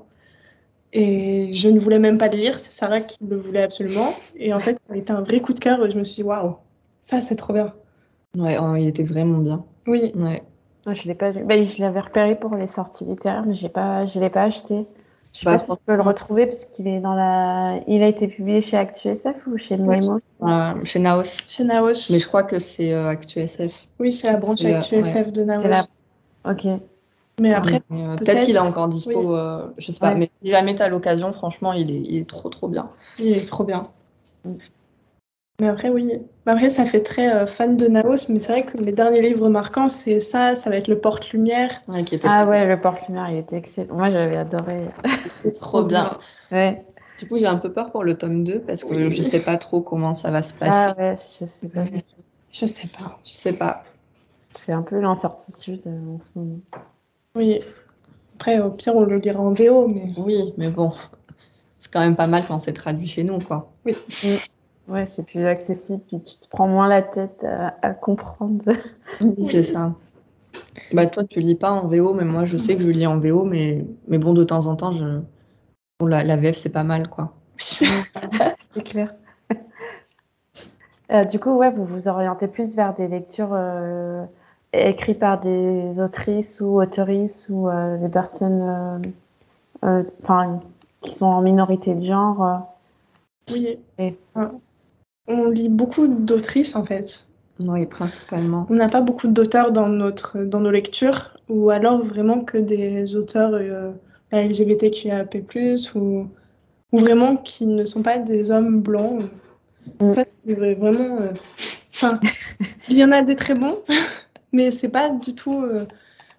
Et 0.95 1.53
je 1.53 1.69
ne 1.69 1.79
voulais 1.79 1.99
même 1.99 2.17
pas 2.17 2.29
le 2.29 2.39
lire. 2.39 2.59
C'est 2.59 2.73
Sarah 2.73 3.01
qui 3.03 3.19
le 3.29 3.37
voulait 3.37 3.63
absolument. 3.63 4.15
Et 4.37 4.55
en 4.55 4.59
fait, 4.59 4.79
ça 4.87 4.95
a 4.95 4.97
été 4.97 5.13
un 5.13 5.23
vrai 5.23 5.41
coup 5.41 5.53
de 5.53 5.61
cœur. 5.61 5.85
Et 5.85 5.91
je 5.91 5.99
me 5.99 6.05
suis 6.05 6.17
dit, 6.17 6.23
waouh, 6.23 6.57
ça, 7.01 7.21
c'est 7.21 7.37
trop 7.37 7.53
bien. 7.53 7.75
Ouais, 8.37 8.57
oh, 8.59 8.75
il 8.77 8.89
était 8.89 9.03
vraiment 9.03 9.39
bien. 9.39 9.65
Oui, 9.87 10.13
Ouais. 10.15 10.43
Ouais, 10.89 10.95
Je 10.95 11.07
l'ai 11.07 11.15
pas 11.15 11.31
vu. 11.31 11.45
Bah, 11.45 11.55
je 11.65 11.81
l'avais 11.81 12.01
repéré 12.01 12.35
pour 12.35 12.57
les 12.57 12.67
sorties 12.67 13.05
littéraires, 13.05 13.45
mais 13.47 13.55
j'ai 13.55 13.69
pas, 13.69 14.07
je 14.07 14.19
l'ai 14.19 14.31
pas 14.31 14.43
acheté. 14.45 14.87
Je 15.35 15.41
sais 15.41 15.45
Bah, 15.45 15.59
pas 15.59 15.65
si 15.65 15.71
je 15.73 15.77
peux 15.87 15.95
le 15.95 16.03
retrouver 16.03 16.47
parce 16.47 16.65
qu'il 16.65 16.89
est 16.89 17.01
dans 17.01 17.15
la. 17.15 17.79
Il 17.87 18.03
a 18.03 18.09
été 18.09 18.27
publié 18.29 18.61
chez 18.61 18.77
ActuSF 18.79 19.47
ou 19.47 19.59
chez 19.59 19.77
Ouais. 19.77 20.01
Euh, 20.43 20.85
chez 20.85 20.99
Naos. 20.99 21.25
chez 21.47 21.65
Naos. 21.65 22.11
Mais 22.11 22.19
je 22.19 22.27
crois 22.27 22.43
que 22.45 22.59
c'est 22.59 22.93
euh, 22.93 23.09
ActuSF. 23.09 23.87
Oui, 24.01 24.11
c'est 24.13 24.33
la 24.33 24.41
branche 24.41 24.61
la- 24.63 24.79
ActuSF 24.79 25.33
de 25.33 25.45
Naos. 25.45 25.63
La- 25.69 25.85
Ok. 26.51 26.67
Mais 27.41 27.53
après, 27.55 27.83
euh, 27.93 28.17
peut-être- 28.17 28.41
qu'il 28.47 28.57
est 28.57 28.59
encore 28.59 28.89
dispo, 28.89 29.11
oui. 29.11 29.27
euh, 29.29 29.67
je 29.77 29.93
sais 29.93 30.01
pas. 30.01 30.09
Ouais. 30.13 30.19
Mais 30.19 30.31
si 30.33 30.49
jamais 30.49 30.75
tu 30.75 30.83
as 30.83 30.89
l'occasion, 30.89 31.33
franchement, 31.33 31.73
il 31.73 31.91
est, 31.91 32.01
il 32.01 32.17
est 32.17 32.29
trop 32.29 32.49
trop 32.49 32.67
bien. 32.67 32.89
il 33.19 33.29
est 33.37 33.47
trop 33.49 33.63
bien. 33.65 33.89
Mm. 35.61 35.65
Mais 35.65 35.69
après, 35.69 35.89
oui. 35.91 36.13
Mais 36.47 36.53
Après, 36.53 36.71
ça 36.71 36.85
fait 36.85 37.03
très 37.03 37.33
euh, 37.33 37.47
fan 37.47 37.77
de 37.77 37.89
Naos. 37.89 38.29
Mais 38.29 38.41
c'est 38.41 38.53
vrai 38.53 38.65
que 38.65 38.81
mes 38.83 38.93
derniers 38.93 39.23
livres 39.23 39.49
marquants, 39.49 39.89
c'est 39.89 40.21
ça. 40.21 40.55
Ça 40.55 40.71
va 40.71 40.77
être 40.77 40.89
Le 40.89 40.99
Porte-Lumière. 40.99 41.71
Ouais, 41.89 42.05
qui 42.05 42.15
était 42.15 42.29
Ah 42.31 42.47
ouais, 42.47 42.67
le 42.67 42.81
porte-lumière, 42.81 43.29
il 43.31 43.39
était 43.39 43.57
excellent. 43.57 43.95
Moi, 43.95 44.11
j'avais 44.11 44.37
adoré. 44.37 44.87
C'est 45.43 45.53
trop 45.53 45.83
bien. 45.83 46.19
Ouais. 46.53 46.85
Du 47.19 47.27
coup, 47.27 47.39
j'ai 47.39 47.47
un 47.47 47.57
peu 47.57 47.73
peur 47.73 47.91
pour 47.91 48.05
le 48.05 48.17
tome 48.17 48.45
2 48.45 48.61
parce 48.61 48.85
que 48.85 48.95
Oui. 48.95 49.13
je 49.13 49.23
sais 49.23 49.41
pas 49.41 49.57
trop 49.57 49.81
comment 49.83 50.15
ça 50.15 50.31
va 50.31 50.41
se 50.41 50.55
passer. 50.55 50.71
Ah 50.73 50.95
ouais, 50.97 51.17
je 51.41 51.47
sais 51.47 51.69
pas. 51.69 51.85
Je 52.53 52.67
sais 52.67 52.89
pas. 52.89 53.19
Je 53.25 53.33
sais 53.33 53.53
pas. 53.53 53.85
C'est 54.57 54.73
un 54.73 54.83
peu 54.83 55.01
l'incertitude 55.01 55.83
euh, 55.87 56.17
en 56.17 56.21
ce 56.21 56.39
moment. 56.39 56.59
Oui. 57.35 57.61
Après, 58.37 58.61
au 58.61 58.71
pire, 58.71 58.95
on 58.95 59.03
le 59.03 59.19
lira 59.19 59.41
en 59.41 59.53
VO. 59.53 59.89
Mais 59.89 60.15
Oui, 60.17 60.55
mais 60.57 60.71
bon, 60.71 60.93
c'est 61.81 61.93
quand 61.93 62.01
même 62.01 62.15
pas 62.17 62.29
mal 62.29 62.45
quand 62.47 62.61
c'est 62.61 62.73
traduit 62.73 63.09
chez 63.09 63.25
nous, 63.25 63.41
quoi. 63.41 63.73
Ouais, 64.89 65.05
c'est 65.07 65.23
plus 65.23 65.45
accessible, 65.47 66.03
puis 66.09 66.21
tu 66.23 66.37
te 66.37 66.49
prends 66.49 66.67
moins 66.67 66.89
la 66.89 67.03
tête 67.03 67.45
à, 67.45 67.77
à 67.83 67.91
comprendre. 67.93 68.65
C'est 69.43 69.63
ça. 69.63 69.95
Bah 70.93 71.07
toi, 71.07 71.25
tu 71.25 71.41
lis 71.41 71.55
pas 71.55 71.73
en 71.73 71.87
VO, 71.89 72.15
mais 72.15 72.25
moi, 72.25 72.45
je 72.47 72.57
sais 72.57 72.77
que 72.77 72.83
je 72.83 72.89
lis 72.89 73.07
en 73.07 73.19
VO, 73.19 73.45
mais, 73.45 73.85
mais 74.07 74.19
bon, 74.19 74.33
de 74.33 74.45
temps 74.45 74.67
en 74.67 74.77
temps, 74.77 74.93
je... 74.93 75.21
bon, 76.01 76.07
la, 76.07 76.25
la 76.25 76.37
VF, 76.37 76.57
c'est 76.57 76.73
pas 76.73 76.85
mal, 76.85 77.09
quoi. 77.09 77.35
C'est 77.59 78.85
clair. 78.85 79.15
Euh, 81.11 81.25
du 81.25 81.39
coup, 81.41 81.51
ouais, 81.57 81.71
vous 81.71 81.85
vous 81.85 82.09
orientez 82.09 82.49
plus 82.49 82.77
vers 82.77 82.95
des 82.95 83.09
lectures 83.09 83.53
euh, 83.53 84.25
écrites 84.73 85.19
par 85.19 85.41
des 85.41 86.01
autrices 86.01 86.61
ou 86.61 86.81
autoristes 86.81 87.49
ou 87.51 87.69
euh, 87.69 87.97
des 87.97 88.09
personnes 88.11 88.63
euh, 88.63 88.99
euh, 89.85 90.05
enfin, 90.23 90.61
qui 91.01 91.13
sont 91.13 91.27
en 91.27 91.41
minorité 91.43 91.95
de 91.95 92.05
genre. 92.05 92.45
euh. 92.45 92.57
oui. 93.53 93.79
Et- 93.99 94.17
Ouais. 94.37 94.47
On 95.29 95.49
lit 95.51 95.69
beaucoup 95.69 96.09
d'autrices, 96.09 96.75
en 96.75 96.85
fait. 96.85 97.27
Oui, 97.61 97.87
principalement. 97.87 98.67
On 98.71 98.75
n'a 98.75 98.89
pas 98.89 99.01
beaucoup 99.01 99.29
d'auteurs 99.29 99.73
dans, 99.73 99.89
notre, 99.89 100.39
dans 100.39 100.61
nos 100.61 100.71
lectures, 100.71 101.37
ou 101.49 101.71
alors 101.71 102.05
vraiment 102.05 102.45
que 102.45 102.59
des 102.59 103.17
auteurs 103.17 103.53
euh, 103.55 103.93
LGBTQIAP+, 104.33 105.37
ou, 105.95 106.29
ou 106.93 106.99
vraiment 106.99 107.37
qui 107.37 107.67
ne 107.67 107.85
sont 107.85 108.03
pas 108.03 108.19
des 108.19 108.51
hommes 108.51 108.81
blancs. 108.83 109.23
Mm. 110.01 110.09
Ça, 110.09 110.25
c'est 110.41 110.55
vrai- 110.55 110.75
vraiment... 110.75 111.21
euh, 111.23 111.33
Enfin, 111.95 112.21
il 112.89 112.97
y 112.99 113.05
en 113.05 113.13
a 113.13 113.23
des 113.23 113.37
très 113.37 113.55
bons, 113.55 113.79
mais 114.53 114.71
c'est 114.71 114.91
pas 114.91 115.11
du 115.11 115.35
tout... 115.35 115.63
euh, 115.63 115.87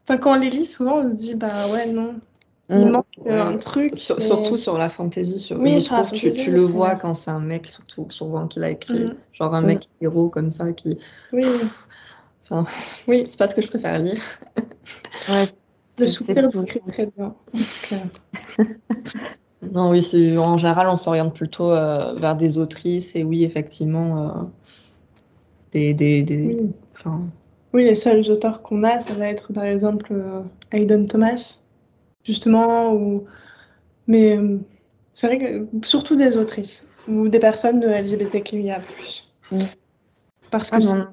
Enfin, 0.08 0.18
quand 0.20 0.34
on 0.34 0.40
les 0.40 0.50
lit, 0.50 0.66
souvent, 0.66 1.00
on 1.04 1.08
se 1.10 1.16
dit, 1.16 1.36
bah 1.36 1.70
ouais, 1.72 1.88
non, 1.88 2.16
il 2.70 2.86
Mm. 2.86 2.90
manque 2.92 3.06
euh, 3.26 3.30
Ouais. 3.32 3.40
un 3.40 3.58
truc. 3.58 3.98
Sur- 3.98 4.22
Surtout 4.22 4.58
sur 4.58 4.78
la 4.78 4.90
fantasy, 4.90 5.40
sur... 5.40 5.60
Oui, 5.60 5.74
je 5.76 5.80
sur 5.80 5.96
trouve 5.96 6.12
que 6.12 6.16
tu, 6.16 6.32
tu 6.32 6.52
le 6.52 6.62
vois 6.62 6.96
quand 6.96 7.14
c'est 7.16 7.32
un 7.32 7.40
mec, 7.40 7.68
surtout, 7.68 8.06
souvent, 8.10 8.48
qui 8.48 8.60
l'a 8.60 8.70
écrit. 8.72 9.06
Mhm. 9.06 9.16
Genre 9.34 9.56
un 9.56 9.62
Mhm. 9.62 9.68
mec 9.68 9.90
héros 10.02 10.30
comme 10.30 10.52
ça, 10.52 10.72
qui... 10.74 10.98
Oui, 11.34 11.46
Enfin, 12.44 12.66
Oui. 13.08 13.24
c'est 13.28 13.38
pas 13.38 13.48
ce 13.48 13.54
que 13.56 13.62
je 13.62 13.68
préfère 13.70 13.98
lire. 14.00 14.22
Ouais, 15.30 15.46
le 16.00 16.08
sous-titre 16.08 16.50
cool. 16.52 16.64
écrit 16.64 16.82
très 16.88 17.06
bien. 17.16 17.36
Parce 17.52 17.78
que... 17.80 17.96
Non, 19.74 19.90
oui, 19.92 20.02
c'est 20.02 20.38
en 20.38 20.58
général, 20.58 20.88
on 20.88 20.96
s'oriente 20.96 21.36
plutôt 21.36 21.70
euh, 21.72 22.14
vers 22.16 22.36
des 22.38 22.58
autrices 22.60 23.14
et 23.18 23.24
oui, 23.26 23.44
effectivement, 23.44 24.18
euh, 24.18 24.44
des, 25.74 25.94
des, 25.94 26.24
des- 26.24 26.38
Oui. 26.56 26.72
enfin, 26.96 27.24
Oui, 27.74 27.84
les 27.84 27.96
seuls 27.96 28.32
auteurs 28.32 28.62
qu'on 28.62 28.84
a, 28.86 29.00
ça 29.02 29.14
va 29.16 29.28
être 29.28 29.52
par 29.52 29.66
exemple 29.66 30.14
Hayden 30.72 31.06
Thomas, 31.06 31.58
justement, 32.24 32.94
ou... 32.94 33.26
mais 34.08 34.38
euh, 34.38 34.60
c'est 35.14 35.28
vrai 35.28 35.38
que 35.38 35.68
surtout 35.86 36.16
des 36.16 36.38
autrices 36.38 36.88
ou 37.08 37.28
des 37.30 37.40
personnes 37.40 37.84
LGBTQIA+. 37.84 38.82
Mm. 39.52 39.58
Parce 40.52 40.72
que... 40.72 40.78
Ah, 40.78 40.82
c'est- 40.82 40.96
non. 40.96 41.08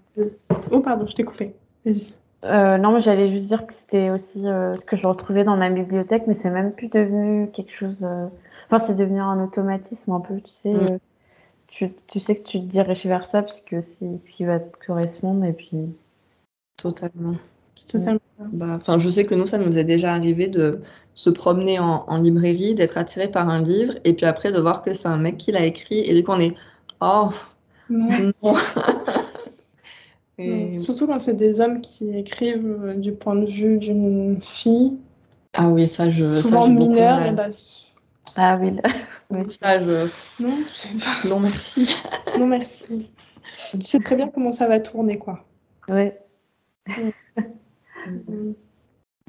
Oh, 0.71 0.81
pardon, 0.81 1.07
je 1.07 1.14
t'ai 1.14 1.25
coupé. 1.25 1.55
Vas-y. 1.85 2.12
Euh, 2.45 2.79
non, 2.79 2.92
mais 2.92 3.01
j'allais 3.01 3.31
juste 3.31 3.47
dire 3.49 3.66
que 3.66 3.75
c'était 3.75 4.11
aussi 4.11 4.47
euh, 4.47 4.73
ce 4.75 4.85
que 4.85 4.97
je 4.97 5.07
retrouvais 5.07 5.45
dans 5.45 5.57
ma 5.57 5.71
bibliothèque, 5.71 6.25
mais 6.27 6.35
c'est 6.35 6.51
même 6.51 6.73
plus 6.73 6.88
devenu 6.88 7.51
quelque 7.51 7.73
chose. 7.73 8.05
euh, 8.05 8.27
Enfin, 8.71 8.85
c'est 8.85 8.95
devenu 8.95 9.21
un 9.21 9.42
automatisme 9.42 10.12
un 10.12 10.21
peu, 10.21 10.40
tu 10.40 10.51
sais. 10.53 10.73
Mm. 10.73 10.88
euh, 10.92 10.99
Tu, 11.69 11.92
tu 12.07 12.21
sais 12.21 12.35
que 12.37 12.42
tu 12.42 12.61
te 12.61 12.64
diriges 12.66 13.07
vers 13.07 13.25
ça 13.25 13.42
parce 13.42 13.61
que 13.61 13.81
c'est 13.83 14.19
ce 14.19 14.31
qui 14.31 14.45
va 14.45 14.61
te 14.61 14.87
correspondre 14.87 15.45
et 15.45 15.53
puis. 15.53 15.88
totalement. 16.77 17.37
Totalement... 17.90 18.20
Bah, 18.52 18.74
enfin, 18.76 18.98
je 18.98 19.08
sais 19.08 19.24
que 19.26 19.34
nous, 19.34 19.46
ça 19.46 19.58
nous 19.58 19.78
est 19.78 19.84
déjà 19.84 20.12
arrivé 20.14 20.48
de 20.48 20.80
se 21.14 21.30
promener 21.30 21.78
en, 21.78 22.04
en 22.06 22.16
librairie, 22.18 22.74
d'être 22.74 22.96
attiré 22.98 23.28
par 23.28 23.48
un 23.48 23.62
livre, 23.62 23.94
et 24.04 24.12
puis 24.14 24.26
après 24.26 24.52
de 24.52 24.60
voir 24.60 24.82
que 24.82 24.92
c'est 24.92 25.08
un 25.08 25.16
mec 25.18 25.36
qui 25.38 25.52
l'a 25.52 25.64
écrit, 25.64 26.00
et 26.00 26.14
du 26.14 26.24
coup 26.24 26.32
on 26.32 26.40
est 26.40 26.54
oh 27.00 27.30
Non. 27.90 28.32
non. 28.42 28.54
Et- 30.38 30.76
Non. 30.76 30.80
Surtout 30.82 31.06
quand 31.06 31.18
c'est 31.18 31.36
des 31.36 31.60
hommes 31.60 31.80
qui 31.80 32.14
écrivent 32.16 32.78
euh, 32.84 32.94
du 32.94 33.12
point 33.12 33.34
de 33.36 33.46
vue 33.46 33.79
d'une 33.79 34.38
fille, 34.40 34.98
Ah 35.54 35.70
oui, 35.70 35.88
ça 35.88 36.10
je. 36.10 36.22
ça, 36.22 36.42
souvent 36.42 36.68
beaucoup 36.68 36.88
de 36.90 36.94
mineure, 36.94 37.22
et 37.22 37.33
bah, 37.33 37.48
Ah 38.37 38.58
oui, 38.60 38.72
là. 38.72 38.83
Oui. 39.29 39.40
Ça, 39.48 39.83
je. 39.83 40.42
non, 40.44 40.54
c'est 40.72 40.96
pas... 40.98 41.29
Non, 41.29 41.40
merci. 41.40 41.92
non 42.38 42.46
merci. 42.46 43.10
Tu 43.72 43.81
sais 43.81 43.98
très 43.98 44.14
bien 44.14 44.29
comment 44.29 44.52
ça 44.52 44.68
va 44.68 44.79
tourner, 44.79 45.18
quoi. 45.18 45.44
Ouais. 45.88 46.20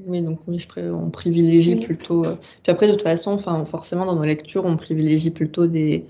Oui, 0.05 0.21
donc 0.21 0.39
oui, 0.47 0.59
je 0.59 0.67
pré- 0.67 0.89
on 0.91 1.09
privilégie 1.09 1.73
Oui. 1.75 1.86
plutôt. 1.86 2.23
euh, 2.25 2.36
Puis 2.63 2.71
après, 2.71 2.88
de 2.88 2.91
toute 2.93 3.01
façon, 3.01 3.32
enfin, 3.32 3.65
forcément, 3.65 4.05
dans 4.05 4.15
nos 4.15 4.23
lectures, 4.23 4.63
on 4.65 4.78
privilégie 4.78 5.32
plutôt 5.32 5.65
des, 5.65 6.05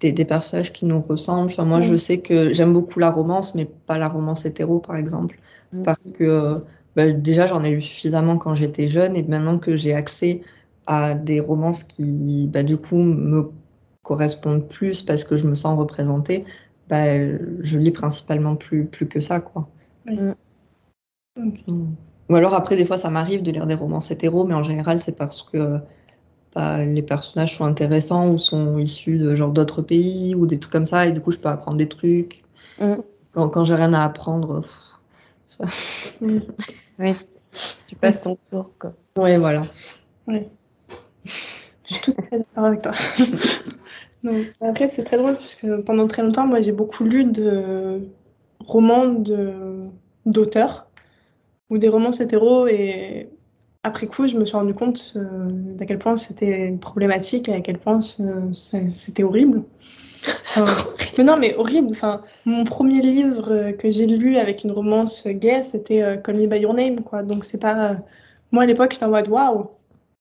des, 0.00 0.12
des 0.12 0.24
personnages 0.26 0.72
qui 0.72 0.84
nous 0.84 1.00
ressemblent. 1.00 1.50
Enfin, 1.50 1.64
moi, 1.64 1.78
Mm. 1.78 1.82
je 1.82 1.96
sais 1.96 2.18
que 2.20 2.52
j'aime 2.52 2.72
beaucoup 2.74 2.98
la 3.00 3.10
romance, 3.10 3.54
mais 3.54 3.64
pas 3.64 3.98
la 3.98 4.08
romance 4.08 4.44
hétéro, 4.44 4.80
par 4.80 4.96
exemple. 4.96 5.38
Mm. 5.72 5.82
Parce 5.82 6.06
que 6.14 6.24
euh, 6.24 6.58
bah, 6.94 7.10
déjà, 7.10 7.46
j'en 7.46 7.64
ai 7.64 7.70
lu 7.70 7.80
suffisamment 7.80 8.36
quand 8.36 8.54
j'étais 8.54 8.86
jeune, 8.88 9.16
et 9.16 9.22
maintenant 9.22 9.58
que 9.58 9.76
j'ai 9.76 9.94
accès 9.94 10.42
à 10.86 11.14
des 11.14 11.40
romances 11.40 11.84
qui, 11.84 12.48
bah, 12.52 12.62
du 12.62 12.76
coup, 12.76 12.98
me 12.98 13.50
correspondent 14.02 14.68
plus 14.68 15.00
parce 15.00 15.24
que 15.24 15.36
je 15.36 15.46
me 15.46 15.54
sens 15.54 15.78
représentée, 15.78 16.44
bah, 16.88 17.16
je 17.60 17.78
lis 17.78 17.92
principalement 17.92 18.56
plus, 18.56 18.84
plus 18.84 19.06
que 19.08 19.20
ça, 19.20 19.40
quoi. 19.40 19.68
Oui. 21.36 21.64
Mm. 21.66 21.94
Ou 22.30 22.36
alors 22.36 22.54
après, 22.54 22.76
des 22.76 22.84
fois, 22.86 22.96
ça 22.96 23.10
m'arrive 23.10 23.42
de 23.42 23.50
lire 23.50 23.66
des 23.66 23.74
romans 23.74 24.00
hétéros, 24.00 24.44
mais 24.44 24.54
en 24.54 24.62
général, 24.62 25.00
c'est 25.00 25.16
parce 25.16 25.42
que 25.42 25.78
bah, 26.54 26.84
les 26.84 27.02
personnages 27.02 27.56
sont 27.56 27.64
intéressants 27.64 28.30
ou 28.30 28.38
sont 28.38 28.78
issus 28.78 29.18
de 29.18 29.34
genre 29.34 29.52
d'autres 29.52 29.82
pays 29.82 30.34
ou 30.34 30.46
des 30.46 30.58
trucs 30.58 30.72
comme 30.72 30.86
ça, 30.86 31.06
et 31.06 31.12
du 31.12 31.20
coup, 31.20 31.30
je 31.32 31.38
peux 31.38 31.48
apprendre 31.48 31.76
des 31.78 31.88
trucs. 31.88 32.42
Mm. 32.80 32.94
Quand, 33.32 33.48
quand 33.48 33.64
j'ai 33.64 33.74
rien 33.74 33.92
à 33.92 34.04
apprendre, 34.04 34.60
pff, 34.60 34.76
ça- 35.46 35.64
Oui, 36.98 37.14
tu 37.86 37.96
passes 37.96 38.22
ton 38.22 38.36
tour. 38.48 38.70
Quoi. 38.78 38.94
ouais, 39.18 39.38
voilà. 39.38 39.62
Oui. 40.26 40.48
Je 41.24 41.94
suis 41.94 42.00
tout 42.00 42.12
à 42.18 42.22
fait 42.22 42.38
d'accord 42.38 42.64
avec 42.64 42.82
toi. 42.82 42.92
Après, 44.60 44.86
c'est 44.86 45.04
très 45.04 45.18
drôle 45.18 45.34
parce 45.34 45.54
que 45.56 45.80
pendant 45.82 46.06
très 46.06 46.22
longtemps, 46.22 46.46
moi, 46.46 46.60
j'ai 46.60 46.72
beaucoup 46.72 47.04
lu 47.04 47.24
de 47.24 48.00
romans 48.60 49.06
de 49.08 49.52
d'auteurs 50.24 50.86
ou 51.72 51.78
des 51.78 51.88
romans 51.88 52.12
hétéros 52.12 52.66
et 52.68 53.30
après 53.82 54.06
coup, 54.06 54.26
je 54.26 54.36
me 54.36 54.44
suis 54.44 54.56
rendu 54.56 54.74
compte 54.74 55.14
euh, 55.16 55.48
d'à 55.50 55.86
quel 55.86 55.98
point 55.98 56.16
c'était 56.16 56.76
problématique 56.80 57.48
et 57.48 57.54
à 57.54 57.60
quel 57.62 57.78
point 57.78 57.98
c'était 58.00 59.22
horrible. 59.22 59.64
Mais 61.18 61.24
non, 61.24 61.36
mais 61.36 61.56
horrible. 61.56 61.88
Enfin, 61.90 62.22
mon 62.44 62.64
premier 62.64 63.00
livre 63.00 63.52
euh, 63.52 63.72
que 63.72 63.90
j'ai 63.90 64.06
lu 64.06 64.36
avec 64.36 64.62
une 64.64 64.70
romance 64.70 65.26
gay, 65.26 65.62
c'était 65.62 66.02
euh, 66.02 66.16
Call 66.16 66.36
Me 66.36 66.46
by 66.46 66.58
Your 66.58 66.74
Name, 66.74 67.00
quoi. 67.00 67.22
Donc 67.22 67.44
c'est 67.44 67.60
pas. 67.60 67.96
Moi 68.52 68.62
à 68.62 68.66
l'époque, 68.66 68.92
j'étais 68.92 69.04
en 69.04 69.10
mode 69.10 69.28
waouh. 69.28 69.70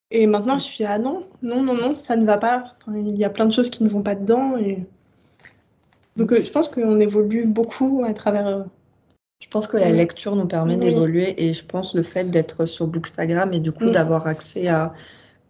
Et 0.10 0.26
maintenant, 0.28 0.58
je 0.58 0.64
suis 0.64 0.84
ah 0.86 0.98
non, 0.98 1.22
non, 1.44 1.62
non, 1.62 1.76
non, 1.76 1.96
ça 1.96 2.16
ne 2.16 2.26
va 2.26 2.38
pas. 2.38 2.64
Enfin, 2.82 2.98
il 2.98 3.16
y 3.16 3.24
a 3.24 3.30
plein 3.30 3.46
de 3.46 3.54
choses 3.54 3.70
qui 3.70 3.84
ne 3.84 3.90
vont 3.90 4.02
pas 4.02 4.16
dedans. 4.16 4.58
Et... 4.58 4.80
Donc 6.18 6.34
euh, 6.34 6.42
je 6.42 6.52
pense 6.52 6.68
qu'on 6.68 7.00
évolue 7.00 7.46
beaucoup 7.46 8.04
à 8.06 8.14
travers. 8.14 8.66
Je 9.42 9.48
pense 9.50 9.68
que 9.68 9.76
la 9.76 9.88
Oui. 9.90 9.98
lecture 9.98 10.36
nous 10.38 10.46
permet 10.48 10.76
Oui. 10.76 10.80
d'évoluer 10.80 11.34
et 11.46 11.52
je 11.54 11.66
pense 11.66 11.94
le 11.96 12.04
fait 12.04 12.26
d'être 12.30 12.66
sur 12.66 12.88
Bookstagram 12.88 13.52
et 13.54 13.60
du 13.60 13.74
coup 13.74 13.90
d'avoir 13.90 14.26
accès 14.28 14.70
à 14.70 14.94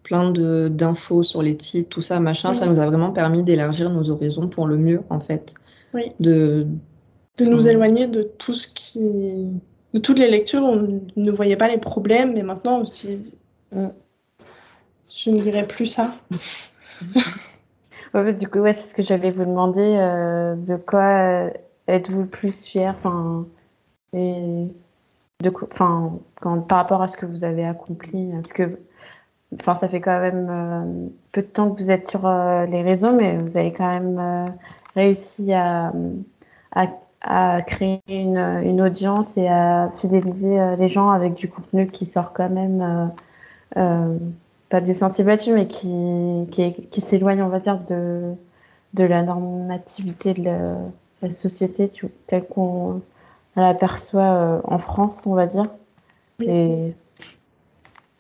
plein 0.03 0.31
de 0.31 0.67
d'infos 0.69 1.21
sur 1.23 1.43
les 1.43 1.55
titres, 1.55 1.89
tout 1.89 2.01
ça, 2.01 2.19
machin, 2.19 2.53
ça 2.53 2.65
nous 2.65 2.79
a 2.79 2.85
vraiment 2.87 3.11
permis 3.11 3.43
d'élargir 3.43 3.89
nos 3.91 4.09
horizons 4.09 4.47
pour 4.47 4.65
le 4.65 4.77
mieux, 4.77 5.01
en 5.11 5.19
fait. 5.19 5.53
Oui. 5.93 6.13
De... 6.19 6.65
de 7.37 7.45
nous 7.45 7.67
éloigner 7.67 8.07
de 8.07 8.23
tout 8.23 8.53
ce 8.53 8.67
qui. 8.67 9.47
De 9.93 9.99
toutes 9.99 10.19
les 10.19 10.31
lectures, 10.31 10.63
on 10.63 11.01
ne 11.17 11.31
voyait 11.31 11.57
pas 11.57 11.67
les 11.67 11.77
problèmes, 11.77 12.33
mais 12.33 12.43
maintenant 12.43 12.79
on 12.81 12.85
se 12.85 13.07
dit. 13.07 13.19
Mm. 13.73 13.87
Je 15.13 15.29
ne 15.29 15.37
dirais 15.37 15.67
plus 15.67 15.85
ça. 15.85 16.15
Ouais, 18.13 18.33
du 18.33 18.47
coup, 18.49 18.59
ouais, 18.59 18.73
c'est 18.73 18.89
ce 18.89 18.93
que 18.93 19.01
j'allais 19.01 19.31
vous 19.31 19.45
demander. 19.45 19.79
euh, 19.97 20.55
de 20.55 20.75
quoi 20.75 21.45
euh, 21.45 21.49
êtes-vous 21.87 22.23
le 22.23 22.27
plus 22.27 22.51
fier 22.65 22.93
enfin, 22.97 23.45
et 24.13 24.67
de 25.41 25.51
enfin, 25.71 26.19
par 26.67 26.77
rapport 26.77 27.01
à 27.01 27.07
ce 27.07 27.17
que 27.17 27.25
vous 27.25 27.43
avez 27.43 27.65
accompli 27.65 28.31
euh, 28.31 28.41
Parce 28.41 28.53
que 28.53 28.79
enfin, 29.53 29.75
ça 29.75 29.89
fait 29.89 30.01
quand 30.01 30.19
même 30.19 30.47
euh, 30.49 31.09
peu 31.31 31.41
de 31.41 31.47
temps 31.47 31.71
que 31.71 31.81
vous 31.81 31.91
êtes 31.91 32.09
sur 32.09 32.25
euh, 32.25 32.65
les 32.65 32.81
réseaux, 32.83 33.13
mais 33.13 33.37
vous 33.37 33.57
avez 33.57 33.71
quand 33.71 33.89
même 33.89 34.45
réussi 34.95 35.53
à, 35.53 35.93
à, 37.21 37.61
créer 37.61 38.01
une, 38.07 38.37
une 38.37 38.81
audience 38.81 39.37
et 39.37 39.47
à 39.47 39.91
fidéliser 39.93 40.75
les 40.77 40.87
gens 40.87 41.09
avec 41.09 41.35
du 41.35 41.49
contenu 41.49 41.87
qui 41.87 42.05
sort 42.05 42.33
quand 42.33 42.49
même. 42.49 43.11
pas 44.69 44.81
des 44.81 44.93
sentiers 44.93 45.23
battus, 45.23 45.53
mais 45.53 45.67
qui, 45.67 46.47
qui, 46.51 47.01
s'éloigne, 47.01 47.41
on 47.41 47.49
va 47.49 47.59
dire, 47.59 47.79
de, 47.89 48.33
de 48.93 49.03
la 49.03 49.21
normativité 49.21 50.33
de 50.33 50.43
la, 50.43 50.75
la 51.21 51.31
société 51.31 51.91
telle 52.27 52.45
qu'on 52.47 53.01
l'aperçoit 53.55 54.21
euh, 54.57 54.61
en 54.65 54.77
France, 54.79 55.21
on 55.25 55.33
va 55.33 55.47
dire. 55.47 55.65
Oui. 56.39 56.47
Et 56.49 56.93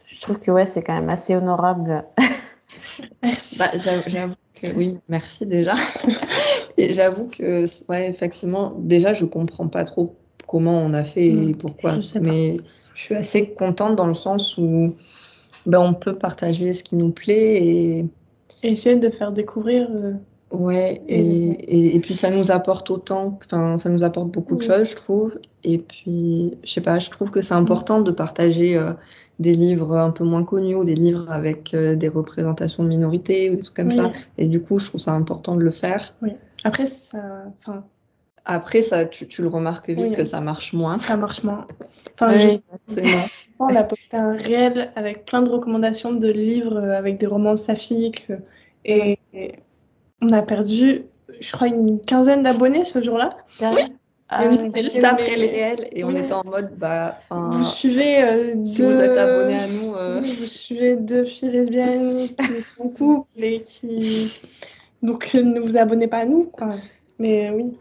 je 0.07 0.21
trouve 0.21 0.39
que 0.39 0.51
ouais, 0.51 0.65
c'est 0.65 0.83
quand 0.83 0.93
même 0.99 1.09
assez 1.09 1.35
honorable. 1.35 2.05
Merci. 3.23 3.59
Bah, 3.59 3.65
j'avoue 3.77 4.03
j'avoue 4.07 4.33
que 4.53 4.67
oui, 4.75 4.97
merci 5.09 5.45
déjà. 5.45 5.73
Et 6.77 6.93
j'avoue 6.93 7.25
que, 7.27 7.65
ouais, 7.89 8.09
effectivement, 8.09 8.73
déjà, 8.77 9.13
je 9.13 9.25
comprends 9.25 9.67
pas 9.67 9.83
trop 9.83 10.15
comment 10.47 10.79
on 10.79 10.93
a 10.93 11.03
fait 11.03 11.27
et 11.27 11.53
Mm, 11.53 11.55
pourquoi. 11.55 11.95
je 11.95 12.01
sais 12.01 12.19
pas. 12.19 12.25
Mais 12.29 12.57
je 12.93 13.01
suis 13.01 13.15
assez 13.15 13.53
contente 13.53 13.95
dans 13.95 14.07
le 14.07 14.13
sens 14.13 14.57
où 14.57 14.95
ben, 15.65 15.79
on 15.79 15.93
peut 15.93 16.17
partager 16.17 16.73
ce 16.73 16.83
qui 16.83 16.95
nous 16.95 17.11
plaît 17.11 17.63
et 17.65 18.05
Et 18.63 18.71
essayer 18.71 18.95
de 18.97 19.09
faire 19.09 19.31
découvrir. 19.31 19.87
euh, 19.91 20.13
Ouais, 20.51 21.01
et, 21.07 21.95
Et- 21.95 21.99
puis 22.01 22.13
ça 22.13 22.29
nous 22.29 22.51
apporte 22.51 22.89
autant, 22.91 23.39
enfin, 23.45 23.77
ça 23.77 23.89
nous 23.89 24.03
apporte 24.03 24.29
beaucoup 24.31 24.55
de 24.55 24.59
Oui. 24.61 24.67
choses, 24.67 24.89
je 24.91 24.95
trouve. 24.97 25.39
Et 25.63 25.77
puis, 25.77 26.57
je 26.63 26.71
sais 26.71 26.81
pas, 26.81 26.99
je 26.99 27.09
trouve 27.09 27.31
que 27.31 27.39
c'est 27.39 27.53
important 27.53 28.01
de 28.01 28.11
partager 28.11 28.75
euh, 28.75 28.91
des 29.39 29.53
livres 29.53 29.95
un 29.97 30.11
peu 30.11 30.25
moins 30.25 30.43
connus 30.43 30.75
ou 30.75 30.83
des 30.83 30.95
livres 30.95 31.31
avec 31.31 31.73
euh, 31.73 31.95
des 31.95 32.09
représentations 32.09 32.83
de 32.83 32.89
minorités 32.89 33.49
ou 33.49 33.55
des 33.55 33.61
trucs 33.61 33.75
comme 33.77 33.87
Oui. 33.87 33.95
ça. 33.95 34.11
Et 34.37 34.47
du 34.47 34.59
coup, 34.61 34.77
je 34.77 34.87
trouve 34.89 34.99
ça 34.99 35.13
important 35.13 35.55
de 35.55 35.61
le 35.61 35.71
faire. 35.71 36.15
Après, 36.65 36.85
ça, 36.85 37.19
enfin, 37.59 37.85
Après, 38.43 38.81
ça, 38.81 39.05
tu, 39.05 39.27
tu 39.27 39.41
le 39.43 39.47
remarques 39.47 39.89
vite 39.89 40.07
Oui. 40.09 40.13
que 40.15 40.23
ça 40.25 40.41
marche 40.41 40.73
moins. 40.73 40.97
ça 40.97 41.15
marche 41.15 41.43
moins. 41.43 41.65
Enfin, 42.19 42.27
Oui. 42.29 42.59
on 43.59 43.73
a 43.75 43.83
posté 43.83 44.17
un 44.17 44.33
réel 44.33 44.91
avec 44.97 45.25
plein 45.25 45.41
de 45.41 45.49
recommandations 45.49 46.11
de 46.13 46.27
livres 46.27 46.75
euh, 46.75 46.97
avec 46.97 47.17
des 47.19 47.27
romans 47.27 47.55
saphiques 47.55 48.27
et, 48.83 49.17
et 49.33 49.53
on 50.21 50.31
a 50.31 50.41
perdu, 50.41 51.03
je 51.39 51.51
crois, 51.51 51.67
une 51.67 51.99
quinzaine 52.01 52.43
d'abonnés 52.43 52.83
ce 52.85 53.01
jour-là. 53.01 53.37
Ah, 53.61 53.71
Oui, 54.47 54.57
oui. 54.61 54.71
mais 54.73 54.83
Juste 54.83 55.03
après 55.03 55.35
les 55.35 55.47
réels, 55.47 55.87
et 55.91 56.03
on 56.05 56.07
Oui. 56.09 56.19
était 56.19 56.31
en 56.33 56.43
mode, 56.45 56.71
bah, 56.77 57.17
Vous 57.29 57.63
suivez 57.65 58.23
euh, 58.23 58.53
si 58.63 58.81
deux... 58.81 58.87
vous 58.93 58.99
êtes 59.01 59.17
abonné 59.17 59.55
à 59.55 59.67
nous, 59.67 59.93
euh, 59.95 60.21
Oui, 60.21 60.37
vous 60.39 60.45
suivez 60.45 60.95
deux 60.95 61.25
filles 61.25 61.51
lesbiennes 61.51 62.27
qui 62.29 62.61
sont 62.61 62.83
en 62.85 62.87
couple 62.89 63.43
et 63.43 63.59
qui... 63.59 64.31
Donc 65.03 65.31
euh, 65.35 65.41
ne 65.43 65.59
vous 65.59 65.75
abonnez 65.77 66.07
pas 66.07 66.19
à 66.19 66.25
nous, 66.25 66.45
quoi. 66.45 66.69
Mais 67.19 67.49
euh, 67.49 67.53
oui. 67.55 67.77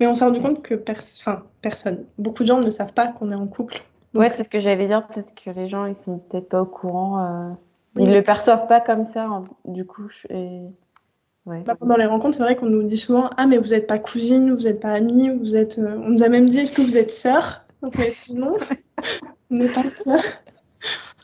Mais 0.00 0.06
on 0.06 0.14
s'est 0.14 0.24
rendu 0.24 0.40
compte 0.40 0.62
que 0.62 0.74
pers... 0.74 0.96
enfin, 1.18 1.42
personne, 1.60 2.04
beaucoup 2.18 2.42
de 2.42 2.48
gens 2.48 2.60
ne 2.60 2.70
savent 2.70 2.94
pas 2.94 3.08
qu'on 3.08 3.30
est 3.30 3.34
en 3.34 3.46
couple. 3.46 3.82
Donc, 4.14 4.22
Ouais, 4.22 4.28
c'est 4.30 4.42
ce 4.44 4.48
que 4.48 4.60
j'allais 4.60 4.86
dire. 4.86 5.06
Peut-être 5.08 5.32
que 5.34 5.50
les 5.50 5.68
gens, 5.68 5.84
ils 5.84 5.94
sont 5.96 6.18
peut-être 6.18 6.48
pas 6.48 6.62
au 6.62 6.66
courant. 6.66 7.20
euh, 7.22 7.50
Oui. 7.96 8.04
Ils 8.04 8.12
le 8.12 8.22
perçoivent 8.22 8.66
pas 8.66 8.80
comme 8.80 9.04
ça, 9.04 9.24
hein, 9.24 9.44
du 9.66 9.84
coup. 9.84 10.08
Et... 10.30 10.62
Ouais. 11.46 11.62
Bah, 11.62 11.74
pendant 11.74 11.96
les 11.96 12.06
rencontres, 12.06 12.36
c'est 12.36 12.42
vrai 12.42 12.56
qu'on 12.56 12.66
nous 12.66 12.82
dit 12.82 12.98
souvent 12.98 13.30
Ah, 13.36 13.46
mais 13.46 13.58
vous 13.58 13.70
n'êtes 13.70 13.86
pas 13.86 13.98
cousine, 13.98 14.52
vous 14.54 14.64
n'êtes 14.64 14.80
pas 14.80 14.92
amie, 14.92 15.30
vous 15.30 15.56
êtes. 15.56 15.78
euh, 15.78 15.96
On 16.04 16.10
nous 16.10 16.22
a 16.22 16.28
même 16.28 16.48
dit 16.48 16.58
Est-ce 16.60 16.72
que 16.72 16.82
vous 16.82 16.96
êtes 16.96 17.10
sœur 17.10 17.64
Donc, 17.82 17.94
non, 18.28 18.56
on 19.50 19.54
n'est 19.56 19.72
pas 19.72 19.88
sœur. 19.88 20.20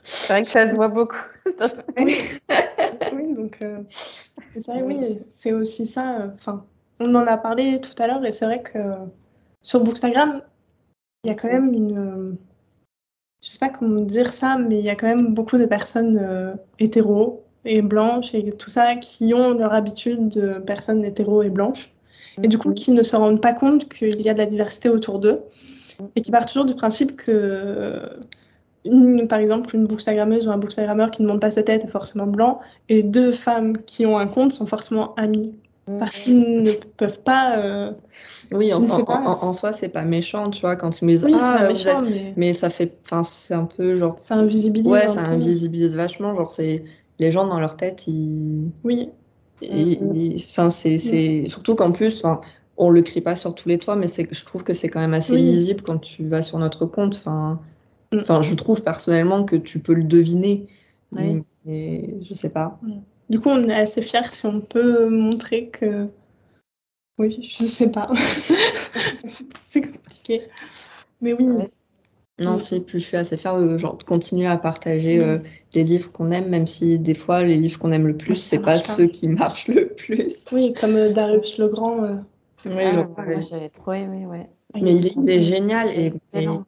C'est 0.03 0.33
vrai 0.33 0.43
que 0.43 0.49
ça 0.49 0.71
se 0.71 0.75
voit 0.77 0.89
beaucoup. 0.89 1.17
Oui, 3.14 3.35
donc 3.35 3.59
euh, 3.62 3.79
c'est 4.57 4.73
vrai, 4.73 4.83
oui, 4.83 5.19
c'est 5.29 5.53
aussi 5.53 5.87
ça. 5.87 6.21
euh, 6.21 6.29
Enfin, 6.35 6.64
on 7.01 7.14
en 7.14 7.27
a 7.27 7.37
parlé 7.37 7.81
tout 7.81 7.95
à 8.03 8.07
l'heure 8.07 8.25
et 8.25 8.33
c'est 8.33 8.45
vrai 8.47 8.62
que 8.62 8.79
euh, 8.79 8.97
sur 9.62 9.83
Bookstagram, 9.85 10.43
il 11.25 11.29
y 11.29 11.33
a 11.33 11.37
quand 11.37 11.49
même 11.49 11.73
une. 11.73 11.99
euh, 11.99 12.33
je 13.43 13.51
sais 13.51 13.59
pas 13.59 13.69
comment 13.71 14.01
dire 14.01 14.33
ça, 14.35 14.59
mais 14.59 14.79
il 14.81 14.85
y 14.85 14.91
a 14.91 14.97
quand 14.97 15.07
même 15.07 15.35
beaucoup 15.35 15.59
de 15.59 15.67
personnes 15.67 16.19
euh, 16.19 16.55
hétéros 16.79 17.45
et 17.67 17.83
blanches 17.83 18.35
et 18.35 18.53
tout 18.53 18.71
ça 18.71 18.97
qui 18.97 19.35
ont 19.35 19.55
leur 19.55 19.73
habitude 19.75 20.29
de 20.29 20.59
personnes 20.61 21.05
hétéros 21.05 21.43
et 21.43 21.51
blanches. 21.51 21.91
Et 22.43 22.49
du 22.49 22.59
coup, 22.59 22.73
qui 22.75 22.91
ne 22.93 23.03
se 23.03 23.17
rendent 23.17 23.41
pas 23.41 23.55
compte 23.55 23.89
qu'il 23.89 24.21
y 24.21 24.29
a 24.29 24.35
de 24.35 24.39
la 24.39 24.47
diversité 24.47 24.89
autour 24.91 25.19
d'eux 25.19 25.41
et 26.17 26.21
qui 26.23 26.31
partent 26.31 26.49
toujours 26.49 26.67
du 26.67 26.75
principe 26.75 27.17
que, 27.17 28.03
une, 28.85 29.27
par 29.27 29.39
exemple, 29.41 29.75
une 29.75 29.87
bookstagrammeuse 29.87 30.47
ou 30.47 30.51
un 30.51 30.59
bookstagrammeur 30.59 31.11
qui 31.11 31.23
ne 31.23 31.29
monte 31.29 31.41
pas 31.41 31.51
sa 31.51 31.62
tête 31.62 31.85
est 31.85 31.91
forcément 31.91 32.27
blanc 32.27 32.61
et 32.89 33.03
deux 33.03 33.33
femmes 33.33 33.79
qui 33.79 34.07
ont 34.07 34.17
un 34.19 34.27
compte 34.27 34.53
sont 34.53 34.67
forcément 34.67 35.14
amies 35.17 35.55
parce 35.99 36.19
qu'ils 36.19 36.62
ne 36.62 36.71
peuvent 36.97 37.21
pas. 37.21 37.59
euh, 37.59 37.93
oui, 38.53 38.73
en, 38.73 38.81
pas. 39.05 39.14
en- 39.25 39.49
en 39.49 39.53
soi, 39.53 39.73
c'est 39.73 39.89
pas 39.89 40.03
méchant, 40.03 40.51
tu 40.51 40.61
vois, 40.61 40.77
quand 40.77 41.01
ils 41.01 41.05
me 41.05 41.11
disent, 41.12 41.25
Oui, 41.25 41.33
ah, 41.39 41.57
pas 41.61 41.69
méchant, 41.69 42.01
mais 42.03 42.35
Mais 42.37 42.53
ça 42.53 42.71
fait, 42.71 42.93
enfin, 43.05 43.23
c'est 43.23 43.55
un 43.55 43.64
peu 43.64 43.97
genre, 43.97 44.14
ça 44.19 44.35
invisibilise. 44.35 44.89
ouais, 44.89 45.09
ça 45.09 45.23
peu. 45.23 45.31
invisibilise 45.31 45.97
vachement, 45.97 46.35
genre, 46.35 46.51
c'est 46.51 46.85
les 47.19 47.31
gens 47.31 47.47
dans 47.47 47.61
leur 47.61 47.77
tête, 47.77 48.07
ils, 48.07 48.73
Oui, 48.85 49.11
ils- 49.62 50.35
enfin, 50.37 50.71
c'est, 50.71 50.99
c'est, 50.99 51.45
surtout 51.47 51.75
qu'en 51.75 51.93
plus, 51.93 52.25
enfin, 52.25 52.41
on 52.77 52.91
le 52.91 53.03
crie 53.03 53.21
pas 53.23 53.37
sur 53.37 53.55
tous 53.55 53.69
les 53.69 53.79
toits, 53.79 53.97
mais 53.97 54.07
c'est, 54.07 54.29
je 54.33 54.45
trouve 54.45 54.64
que 54.64 54.75
c'est 54.75 54.89
quand 54.89 55.01
même 55.01 55.14
assez 55.14 55.33
Oui. 55.33 55.43
lisible 55.43 55.83
quand 55.83 55.99
tu 55.99 56.27
vas 56.27 56.43
sur 56.43 56.59
notre 56.59 56.87
compte, 56.87 57.17
enfin, 57.17 57.61
Mm. 58.12 58.19
enfin, 58.21 58.41
je 58.41 58.55
trouve 58.55 58.83
personnellement 58.85 59.45
que 59.45 59.57
tu 59.57 59.81
peux 59.81 59.95
le 59.95 60.05
deviner, 60.05 60.67
Oui. 61.12 61.43
mais 61.64 62.14
je 62.23 62.35
sais 62.35 62.51
pas. 62.51 62.79
du 63.29 63.41
coup, 63.41 63.49
on 63.49 63.69
est 63.69 63.75
assez 63.75 64.01
fiers 64.03 64.23
si 64.31 64.47
on 64.47 64.61
peut 64.61 65.09
montrer 65.09 65.69
que. 65.71 66.07
Oui, 67.19 67.41
je 67.43 67.67
sais 67.67 67.91
pas. 67.91 68.09
c'est 69.25 69.81
compliqué. 69.81 70.43
Mais 71.21 71.33
oui, 71.33 71.45
Ouais. 71.47 71.71
Non, 72.39 72.59
si, 72.59 72.80
puis 72.80 73.01
je 73.01 73.07
suis 73.07 73.16
assez 73.16 73.37
fière 73.37 73.59
de, 73.59 73.78
genre, 73.78 73.97
de 73.97 74.05
continuer 74.05 74.47
à 74.47 74.59
partager 74.59 75.18
Mm. 75.18 75.22
euh, 75.22 75.39
les 75.74 75.84
livres 75.84 76.12
qu'on 76.12 76.30
aime, 76.30 76.49
même 76.49 76.66
si 76.66 76.99
des 76.99 77.14
fois 77.14 77.43
les 77.45 77.57
livres 77.57 77.78
qu'on 77.78 77.93
aime 77.93 78.07
le 78.07 78.16
plus, 78.16 78.37
c'est 78.37 78.59
pas 78.59 78.64
pas. 78.72 78.78
ceux 78.78 79.07
qui 79.07 79.28
marchent 79.28 79.68
le 79.68 79.89
plus. 79.89 80.45
oui, 80.53 80.74
comme 80.74 80.97
euh, 80.97 81.12
Darius 81.12 81.59
Legrand, 81.59 82.05
euh, 82.05 82.16
Oui, 82.66 82.72
Ah, 82.84 83.41
j'avais 83.49 83.70
trop 83.70 83.93
aimé, 83.93 84.26
ouais. 84.26 84.49
Mais 84.74 84.95
il 84.95 85.07
est, 85.07 85.12
il 85.16 85.30
est 85.30 85.41
génial 85.41 85.89
et 85.91 86.07
Excellent. 86.07 86.66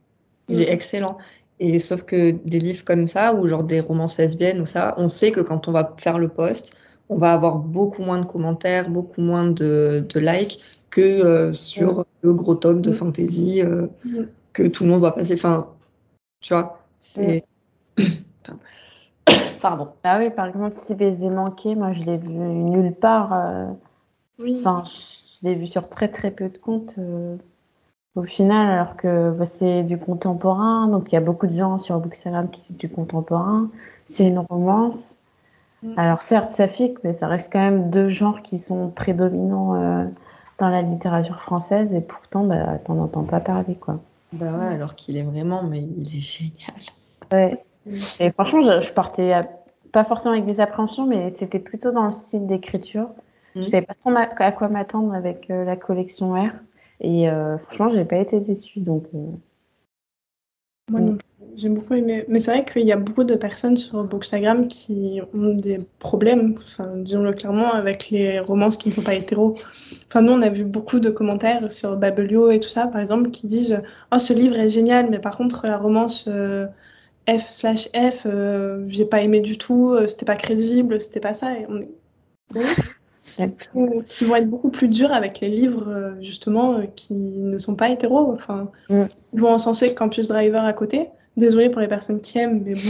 et 0.48 0.54
il 0.54 0.60
est 0.62 0.70
excellent. 0.72 1.18
Et 1.60 1.78
sauf 1.78 2.04
que 2.04 2.30
des 2.30 2.60
livres 2.60 2.84
comme 2.84 3.06
ça, 3.06 3.34
ou 3.34 3.46
genre 3.48 3.64
des 3.64 3.80
romances 3.80 4.18
lesbiennes 4.18 4.60
ou 4.60 4.66
ça, 4.66 4.94
on 4.96 5.08
sait 5.08 5.32
que 5.32 5.40
quand 5.40 5.68
on 5.68 5.72
va 5.72 5.94
faire 5.98 6.18
le 6.18 6.28
post, 6.28 6.76
on 7.08 7.18
va 7.18 7.32
avoir 7.32 7.58
beaucoup 7.58 8.02
moins 8.02 8.20
de 8.20 8.26
commentaires, 8.26 8.88
beaucoup 8.90 9.20
moins 9.20 9.50
de, 9.50 10.06
de 10.08 10.20
likes 10.20 10.60
que 10.90 11.00
euh, 11.00 11.52
sur 11.52 12.04
le 12.22 12.32
gros 12.34 12.54
tome 12.54 12.80
de 12.80 12.90
Mm. 12.90 12.94
fantasy 12.94 13.60
euh, 13.62 13.88
Mm. 14.04 14.22
Que 14.58 14.68
tout 14.68 14.84
le 14.84 14.90
monde 14.90 15.00
va 15.00 15.12
passer. 15.12 15.34
Enfin, 15.34 15.68
tu 16.40 16.52
vois, 16.52 16.80
c'est. 16.98 17.44
Pardon. 18.44 18.60
Pardon. 19.60 19.88
Ah 20.04 20.18
oui, 20.18 20.30
par 20.30 20.46
exemple, 20.46 20.74
si 20.74 20.94
baiser 20.94 21.30
manqué, 21.30 21.74
moi 21.74 21.92
je 21.92 22.02
l'ai 22.02 22.16
vu 22.16 22.30
nulle 22.30 22.94
part. 22.94 23.32
euh, 23.32 23.66
Oui. 24.38 24.56
Enfin, 24.58 24.84
je 25.40 25.48
l'ai 25.48 25.54
vu 25.54 25.66
sur 25.66 25.88
très 25.88 26.08
très 26.08 26.30
peu 26.30 26.48
de 26.48 26.58
comptes 26.58 26.94
euh, 26.98 27.36
au 28.16 28.22
final, 28.24 28.68
alors 28.70 28.96
que 28.96 29.30
bah, 29.30 29.46
c'est 29.46 29.84
du 29.84 29.98
contemporain. 29.98 30.88
Donc 30.88 31.12
il 31.12 31.14
y 31.14 31.18
a 31.18 31.20
beaucoup 31.20 31.46
de 31.46 31.54
gens 31.54 31.78
sur 31.78 31.98
Bookstagram 32.00 32.50
qui 32.50 32.60
disent 32.62 32.76
du 32.76 32.88
contemporain. 32.88 33.68
C'est 34.06 34.26
une 34.26 34.38
romance. 34.40 35.16
Mm. 35.82 35.92
Alors 35.96 36.22
certes, 36.22 36.52
ça 36.52 36.66
fique, 36.68 37.02
mais 37.04 37.14
ça 37.14 37.28
reste 37.28 37.52
quand 37.52 37.60
même 37.60 37.90
deux 37.90 38.08
genres 38.08 38.42
qui 38.42 38.58
sont 38.58 38.88
prédominants 38.90 39.74
euh, 39.74 40.04
dans 40.58 40.68
la 40.68 40.82
littérature 40.82 41.40
française 41.42 41.92
et 41.92 42.00
pourtant, 42.00 42.44
bah, 42.44 42.78
t'en 42.84 42.98
entends 42.98 43.24
pas 43.24 43.40
parler, 43.40 43.76
quoi. 43.76 44.00
Bah 44.32 44.56
ouais, 44.58 44.64
alors 44.64 44.94
qu'il 44.94 45.16
est 45.18 45.22
vraiment, 45.22 45.62
mais 45.64 45.82
il 45.82 46.16
est 46.16 46.20
génial. 46.20 46.80
Ouais. 47.32 47.64
Et 48.20 48.30
franchement, 48.32 48.62
je, 48.62 48.86
je 48.86 48.92
partais 48.92 49.32
à- 49.32 49.44
pas 49.92 50.04
forcément 50.04 50.34
avec 50.34 50.46
des 50.46 50.60
appréhensions, 50.60 51.06
mais 51.06 51.30
c'était 51.30 51.58
plutôt 51.60 51.92
dans 51.92 52.04
le 52.06 52.10
style 52.12 52.46
d'écriture. 52.46 53.10
Je 53.60 53.60
Mhm. 53.60 53.68
savais 53.68 53.86
pas 53.86 53.94
trop 53.94 54.10
à 54.16 54.52
quoi 54.52 54.68
m'attendre 54.68 55.14
avec 55.14 55.50
euh, 55.50 55.64
la 55.64 55.76
collection 55.76 56.34
R. 56.34 56.52
Et 57.00 57.28
euh, 57.30 57.58
franchement, 57.58 57.90
j'ai 57.94 58.04
pas 58.04 58.18
été 58.18 58.40
déçue. 58.40 58.80
Donc, 58.80 59.06
euh, 59.14 59.18
Moi 60.88 61.00
non. 61.00 61.18
J'ai 61.58 61.68
beaucoup 61.70 61.94
aimé. 61.94 62.24
Mais 62.28 62.38
c'est 62.38 62.52
vrai 62.52 62.64
qu'il 62.64 62.86
y 62.86 62.92
a 62.92 62.96
beaucoup 62.96 63.24
de 63.24 63.34
personnes 63.34 63.76
sur 63.76 64.04
Bookstagram 64.04 64.68
qui 64.68 65.20
ont 65.34 65.54
des 65.54 65.80
problèmes, 65.98 66.54
disons-le 66.98 67.32
clairement, 67.32 67.72
avec 67.72 68.10
les 68.10 68.38
romances 68.38 68.76
qui 68.76 68.90
ne 68.90 68.94
sont 68.94 69.02
pas 69.02 69.14
hétéros. 69.14 69.56
Enfin, 70.06 70.22
nous, 70.22 70.32
on 70.32 70.42
a 70.42 70.50
vu 70.50 70.62
beaucoup 70.62 71.00
de 71.00 71.10
commentaires 71.10 71.72
sur 71.72 71.96
Babelio 71.96 72.50
et 72.50 72.60
tout 72.60 72.68
ça, 72.68 72.86
par 72.86 73.00
exemple, 73.00 73.30
qui 73.30 73.48
disent 73.48 73.82
Oh, 74.12 74.20
ce 74.20 74.32
livre 74.32 74.56
est 74.56 74.68
génial, 74.68 75.10
mais 75.10 75.18
par 75.18 75.36
contre, 75.36 75.66
la 75.66 75.78
romance 75.78 76.26
euh, 76.28 76.68
F 77.28 77.50
slash 77.50 77.88
F, 77.88 78.24
euh, 78.26 78.84
j'ai 78.88 79.04
pas 79.04 79.22
aimé 79.22 79.40
du 79.40 79.58
tout, 79.58 79.90
euh, 79.90 80.06
c'était 80.06 80.26
pas 80.26 80.36
crédible, 80.36 81.02
c'était 81.02 81.18
pas 81.18 81.34
ça. 81.34 81.54
Et 81.58 81.66
qui 84.06 84.24
vont 84.24 84.36
être 84.36 84.48
beaucoup 84.50 84.70
plus 84.70 84.88
durs 84.88 85.12
avec 85.12 85.40
les 85.40 85.48
livres 85.48 85.88
euh, 85.88 86.20
justement 86.20 86.74
euh, 86.78 86.82
qui 86.96 87.12
ne 87.14 87.56
sont 87.58 87.74
pas 87.76 87.88
hétéros. 87.90 88.32
Enfin, 88.32 88.70
Mm. 88.88 89.04
ils 89.34 89.40
vont 89.40 89.50
encenser 89.52 89.94
Campus 89.94 90.28
Driver 90.28 90.64
à 90.64 90.72
côté. 90.72 91.08
Désolée 91.36 91.70
pour 91.70 91.80
les 91.80 91.86
personnes 91.86 92.20
qui 92.20 92.36
aiment, 92.38 92.62
mais 92.64 92.74
bon, 92.74 92.80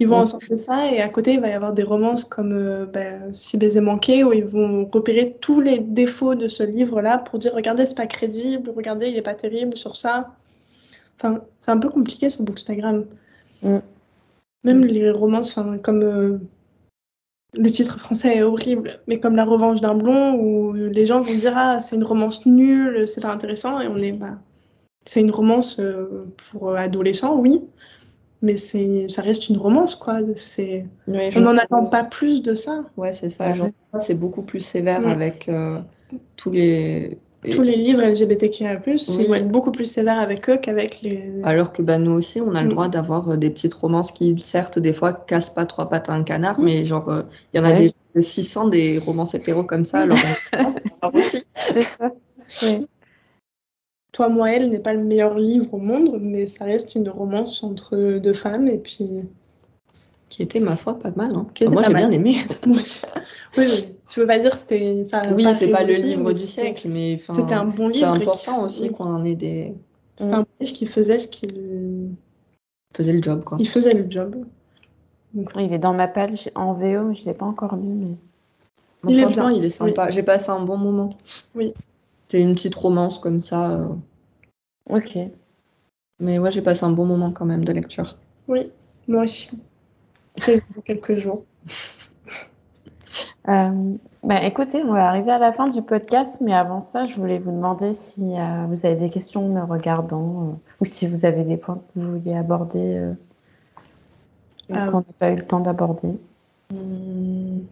ils 0.00 0.08
vont 0.08 0.18
Mm. 0.18 0.22
encenser 0.22 0.56
ça 0.56 0.90
et 0.92 1.00
à 1.00 1.08
côté 1.08 1.34
il 1.34 1.40
va 1.40 1.48
y 1.48 1.52
avoir 1.52 1.72
des 1.72 1.84
romances 1.84 2.24
comme 2.24 2.52
euh, 2.52 2.84
ben, 2.86 3.32
Si 3.32 3.56
baiser 3.58 3.80
manqué 3.80 4.24
où 4.24 4.32
ils 4.32 4.44
vont 4.44 4.88
repérer 4.92 5.36
tous 5.40 5.60
les 5.60 5.78
défauts 5.78 6.34
de 6.34 6.48
ce 6.48 6.64
livre-là 6.64 7.18
pour 7.18 7.38
dire 7.38 7.52
regardez 7.54 7.86
c'est 7.86 7.96
pas 7.96 8.06
crédible, 8.06 8.72
regardez 8.74 9.06
il 9.08 9.16
est 9.16 9.22
pas 9.22 9.34
terrible 9.36 9.76
sur 9.76 9.94
ça. 9.94 10.30
Enfin, 11.18 11.42
c'est 11.60 11.70
un 11.70 11.78
peu 11.78 11.90
compliqué 11.90 12.28
sur 12.28 12.42
Bookstagram. 12.42 13.04
Mm. 13.62 13.78
Même 14.64 14.84
les 14.84 15.10
romances, 15.12 15.56
enfin, 15.56 15.78
comme 15.78 16.02
euh, 16.02 16.38
le 17.58 17.68
titre 17.70 17.98
français 17.98 18.36
est 18.38 18.42
horrible, 18.42 19.00
mais 19.06 19.18
comme 19.20 19.36
La 19.36 19.44
Revanche 19.44 19.80
d'un 19.80 19.94
blond, 19.94 20.34
où 20.34 20.72
les 20.72 21.06
gens 21.06 21.20
vont 21.20 21.34
dire 21.34 21.52
Ah, 21.56 21.80
c'est 21.80 21.96
une 21.96 22.04
romance 22.04 22.46
nulle, 22.46 23.06
c'est 23.06 23.20
pas 23.20 23.32
intéressant, 23.32 23.80
et 23.80 23.88
on 23.88 23.96
est 23.98 24.12
bah, 24.12 24.38
c'est 25.04 25.20
une 25.20 25.30
romance 25.30 25.78
euh, 25.80 26.26
pour 26.50 26.74
adolescents, 26.76 27.36
oui, 27.38 27.60
mais 28.40 28.56
c'est 28.56 29.08
ça 29.08 29.22
reste 29.22 29.48
une 29.48 29.56
romance, 29.58 29.94
quoi. 29.96 30.20
C'est 30.36 30.86
Ouais, 31.08 31.30
on 31.36 31.40
n'en 31.40 31.56
attend 31.56 31.86
pas 31.86 32.04
plus 32.04 32.42
de 32.42 32.54
ça. 32.54 32.84
Ouais, 32.96 33.12
c'est 33.12 33.28
ça. 33.28 33.52
Ouais. 33.52 33.72
c'est 34.00 34.14
beaucoup 34.14 34.42
plus 34.42 34.60
sévère 34.60 35.00
Mm. 35.02 35.06
avec 35.10 35.48
euh, 35.48 35.80
tous 36.36 36.50
les. 36.50 37.18
Tous 37.50 37.62
les 37.62 37.74
livres 37.76 38.02
LGBTQIA+, 38.02 38.80
Oui. 38.86 38.96
ils 39.18 39.26
vont 39.26 39.34
être 39.34 39.48
beaucoup 39.48 39.72
plus 39.72 39.86
sévères 39.86 40.18
avec 40.20 40.48
eux 40.48 40.58
qu'avec 40.58 41.02
les. 41.02 41.40
Alors 41.42 41.72
que 41.72 41.82
bah, 41.82 41.98
nous 41.98 42.12
aussi, 42.12 42.40
on 42.40 42.54
a 42.54 42.62
le 42.62 42.68
Mm. 42.68 42.72
droit 42.72 42.88
d'avoir 42.88 43.30
euh, 43.30 43.36
des 43.36 43.50
petites 43.50 43.74
romances 43.74 44.12
qui, 44.12 44.38
certes, 44.38 44.78
des 44.78 44.92
fois, 44.92 45.12
cassent 45.12 45.50
pas 45.50 45.66
trois 45.66 45.88
pattes 45.88 46.08
à 46.08 46.12
un 46.12 46.22
canard, 46.22 46.60
Mm. 46.60 46.64
mais 46.64 46.84
genre, 46.84 47.08
euh, 47.08 47.22
il 47.52 47.56
y 47.56 47.60
en 47.60 47.64
a 47.64 47.72
des 47.72 47.92
600 48.20 48.68
des 48.68 48.98
romances 48.98 49.34
hétéros 49.34 49.64
comme 49.64 49.84
ça, 49.84 50.00
alors 50.02 50.18
on 51.02 51.08
aussi. 51.18 51.42
Ouais. 52.62 52.86
Toi, 54.12 54.28
moi, 54.28 54.50
elle 54.52 54.68
n'est 54.70 54.78
pas 54.78 54.92
le 54.92 55.02
meilleur 55.02 55.36
livre 55.38 55.72
au 55.74 55.78
monde, 55.78 56.18
mais 56.20 56.46
ça 56.46 56.64
reste 56.66 56.94
une 56.94 57.08
romance 57.08 57.62
entre 57.64 58.18
deux 58.18 58.34
femmes, 58.34 58.68
et 58.68 58.78
puis. 58.78 59.08
Qui 60.28 60.42
était, 60.42 60.60
ma 60.60 60.76
foi, 60.76 60.98
pas 60.98 61.12
mal. 61.16 61.34
Hein. 61.34 61.46
Moi, 61.70 61.82
j'ai 61.86 61.94
bien 61.94 62.10
aimé. 62.10 62.36
Oui, 63.58 63.64
oui. 63.66 63.84
Je 64.14 64.20
veux 64.20 64.26
pas 64.26 64.38
dire 64.38 64.50
que 64.50 64.58
c'était 64.58 65.04
ça. 65.04 65.20
a 65.20 65.32
oui, 65.32 65.44
c'est 65.54 65.70
pas 65.70 65.84
le 65.84 65.94
livre 65.94 66.32
du 66.32 66.42
siècle, 66.46 66.88
mais 66.88 67.18
C'était 67.18 67.54
un 67.54 67.64
bon 67.64 67.88
c'est 67.88 67.98
livre. 68.00 68.16
qui- 68.16 68.22
important 68.22 68.64
aussi 68.64 68.82
oui. 68.82 68.92
qu'on 68.92 69.06
en 69.06 69.24
ait 69.24 69.34
des. 69.34 69.74
C'était 70.16 70.34
un 70.34 70.46
livre 70.60 70.72
qui 70.72 70.86
faisait 70.86 71.18
ce 71.18 71.28
qu'il 71.28 72.10
faisait 72.94 73.12
le 73.14 73.22
job, 73.22 73.42
quoi. 73.44 73.56
il 73.60 73.66
faisait 73.68 73.94
le 73.94 74.08
job. 74.10 74.36
Donc, 75.32 75.50
Il 75.56 75.72
est 75.72 75.78
dans 75.78 75.94
ma 75.94 76.08
page 76.08 76.50
en 76.54 76.74
VO, 76.74 77.04
mais 77.04 77.14
je 77.14 77.24
l'ai 77.24 77.32
pas 77.32 77.46
encore 77.46 77.74
lu. 77.76 77.82
Mais... 77.88 78.16
Moi, 79.02 79.12
Il 79.14 79.20
franchement, 79.22 79.48
il 79.48 79.64
est 79.64 79.70
sympa. 79.70 80.10
J'ai 80.10 80.22
passé 80.22 80.50
un 80.50 80.60
bon 80.62 80.76
moment. 80.76 81.10
Oui. 81.54 81.72
C'est 82.28 82.40
une 82.42 82.54
petite 82.54 82.74
romance 82.74 83.18
comme 83.18 83.40
ça. 83.40 83.70
euh, 83.72 83.86
Ok. 84.90 85.16
Mais 86.20 86.38
ouais, 86.38 86.50
j'ai 86.50 86.60
passé 86.62 86.84
un 86.84 86.92
bon 86.92 87.06
moment 87.06 87.32
quand 87.32 87.46
même 87.46 87.64
de 87.64 87.72
lecture. 87.72 88.16
oui, 88.46 88.66
moi 89.08 89.22
aussi. 89.24 89.58
J'ai 90.44 90.62
quelques 90.84 91.14
jours. 91.16 91.44
Euh, 93.48 93.94
bah, 94.22 94.44
écoutez, 94.44 94.82
on 94.84 94.92
va 94.92 95.08
arriver 95.08 95.32
à 95.32 95.38
la 95.38 95.52
fin 95.52 95.68
du 95.68 95.82
podcast, 95.82 96.38
mais 96.40 96.54
avant 96.54 96.80
ça, 96.80 97.02
je 97.04 97.14
voulais 97.16 97.38
vous 97.38 97.50
demander 97.50 97.92
si 97.92 98.38
euh, 98.38 98.66
vous 98.68 98.86
avez 98.86 98.96
des 98.96 99.10
questions 99.10 99.48
me 99.48 99.62
regardant 99.62 100.48
euh, 100.48 100.52
ou 100.80 100.84
si 100.84 101.06
vous 101.06 101.24
avez 101.24 101.42
des 101.44 101.56
points 101.56 101.76
que 101.76 102.00
vous 102.00 102.12
vouliez 102.18 102.36
aborder 102.36 103.12
qu'on 104.68 104.74
n'a 104.74 105.04
pas 105.18 105.30
eu 105.30 105.36
le 105.36 105.44
temps 105.44 105.60
d'aborder. 105.60 106.16
Non. 106.72 107.62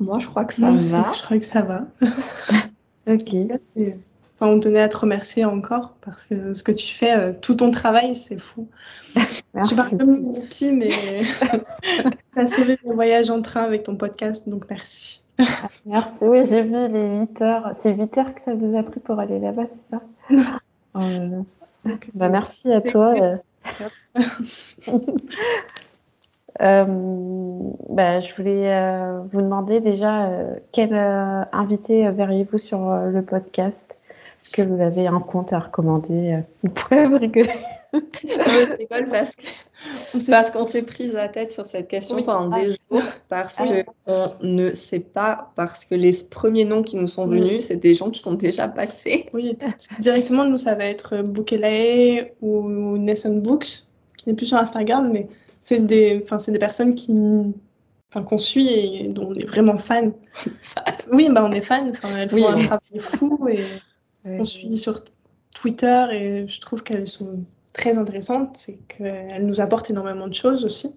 Moi, 0.00 0.18
je 0.18 0.26
crois 0.26 0.44
que 0.44 0.54
ça 0.54 0.66
Moi 0.66 0.74
aussi, 0.74 0.92
va. 0.92 1.06
je 1.16 1.22
crois 1.22 1.38
que 1.38 1.44
ça 1.44 1.62
va. 1.62 1.84
Ok. 3.08 3.34
Enfin, 3.74 4.52
on 4.52 4.60
tenait 4.60 4.82
à 4.82 4.88
te 4.90 4.98
remercier 4.98 5.46
encore 5.46 5.94
parce 6.02 6.24
que 6.24 6.52
ce 6.52 6.62
que 6.62 6.72
tu 6.72 6.94
fais, 6.94 7.16
euh, 7.18 7.32
tout 7.32 7.54
ton 7.54 7.70
travail, 7.70 8.14
c'est 8.14 8.38
fou. 8.38 8.68
Je 9.16 9.40
Merci. 9.54 9.74
suis 9.74 9.76
pas 9.76 9.88
comme 9.88 10.14
une 10.14 10.32
groupie, 10.32 10.72
mais 10.72 10.90
tu 12.38 12.44
as 12.44 12.46
sauvé 12.46 12.78
mon 12.84 12.94
voyage 12.94 13.30
en 13.30 13.42
train 13.42 13.62
avec 13.62 13.82
ton 13.82 13.96
podcast, 13.96 14.48
donc 14.48 14.64
merci. 14.70 15.24
Merci. 15.86 16.24
Oui, 16.24 16.42
j'ai 16.44 16.62
vu 16.62 16.88
les 16.88 17.20
8 17.20 17.42
heures. 17.42 17.72
C'est 17.78 17.94
8 17.94 18.18
heures 18.18 18.34
que 18.34 18.42
ça 18.42 18.54
vous 18.54 18.76
a 18.76 18.82
pris 18.82 18.98
pour 18.98 19.20
aller 19.20 19.38
là-bas, 19.38 19.66
c'est 19.70 19.96
ça? 19.96 20.02
Donc, 21.84 22.10
Bah, 22.14 22.28
merci 22.28 22.72
à 22.72 22.80
toi. 22.80 23.14
euh. 24.88 24.98
Euh, 26.60 26.84
bah, 27.88 28.18
je 28.18 28.34
voulais 28.34 28.74
euh, 28.74 29.20
vous 29.32 29.42
demander 29.42 29.80
déjà 29.80 30.26
euh, 30.26 30.56
quel 30.72 30.92
euh, 30.92 31.44
invité 31.52 32.06
euh, 32.06 32.10
verriez-vous 32.10 32.58
sur 32.58 32.90
euh, 32.90 33.10
le 33.10 33.22
podcast? 33.22 33.97
Est-ce 34.40 34.50
que 34.50 34.62
vous 34.62 34.80
avez 34.80 35.06
un 35.06 35.20
compte 35.20 35.52
à 35.52 35.58
recommander 35.58 36.32
euh, 36.32 36.40
Vous 36.62 36.70
pourrez 36.70 37.06
vous 37.06 37.18
rigoler. 37.18 37.48
Non, 37.92 38.00
je 38.22 38.76
rigole 38.76 39.08
parce 39.10 39.34
que- 39.34 40.52
qu'on 40.52 40.64
s'est 40.64 40.82
pris 40.82 41.08
la 41.08 41.28
tête 41.28 41.52
sur 41.52 41.66
cette 41.66 41.88
question 41.88 42.16
Oui. 42.16 42.22
pendant 42.24 42.50
Ah. 42.54 42.60
des 42.60 42.70
jours 42.70 43.02
parce 43.28 43.56
Ah. 43.58 43.66
que 43.66 43.84
on 44.06 44.30
ne 44.42 44.72
sait 44.74 45.00
pas 45.00 45.52
parce 45.56 45.84
que 45.84 45.94
les 45.94 46.12
premiers 46.30 46.64
noms 46.64 46.82
qui 46.82 46.96
nous 46.96 47.08
sont 47.08 47.26
venus, 47.26 47.64
c'est 47.66 47.76
des 47.76 47.94
gens 47.94 48.10
qui 48.10 48.20
sont 48.20 48.34
déjà 48.34 48.68
passés. 48.68 49.26
Oui, 49.32 49.56
directement, 49.98 50.44
nous, 50.44 50.58
ça 50.58 50.74
va 50.74 50.84
être 50.84 51.22
Bookelae 51.22 52.32
ou 52.42 52.96
Nessun 52.98 53.38
Books, 53.38 53.84
qui 54.16 54.28
n'est 54.28 54.34
plus 54.34 54.46
sur 54.46 54.58
Instagram, 54.58 55.10
mais 55.12 55.28
c'est 55.60 55.84
des, 55.84 56.20
enfin, 56.22 56.38
c'est 56.38 56.52
des 56.52 56.58
personnes 56.58 56.94
qui, 56.94 57.14
enfin, 58.10 58.22
qu'on 58.22 58.38
suit 58.38 58.68
et 58.68 59.08
dont 59.08 59.28
on 59.30 59.34
est 59.34 59.46
vraiment 59.46 59.78
fan. 59.78 60.12
Oui, 61.10 61.28
bah, 61.32 61.42
on 61.42 61.52
est 61.52 61.62
fan. 61.62 61.88
Enfin, 61.88 62.08
elles 62.18 62.28
font 62.28 62.36
Oui. 62.36 62.44
un 62.46 62.58
travail 62.66 62.98
fou 63.00 63.48
et 63.48 63.64
on 64.40 64.44
suit 64.44 64.78
sur 64.78 65.02
Twitter 65.54 66.06
et 66.12 66.48
je 66.48 66.60
trouve 66.60 66.82
qu'elles 66.82 67.06
sont 67.06 67.44
très 67.72 67.96
intéressantes. 67.96 68.56
C'est 68.56 68.78
qu'elles 68.88 69.46
nous 69.46 69.60
apportent 69.60 69.90
énormément 69.90 70.26
de 70.28 70.34
choses 70.34 70.64
aussi. 70.64 70.94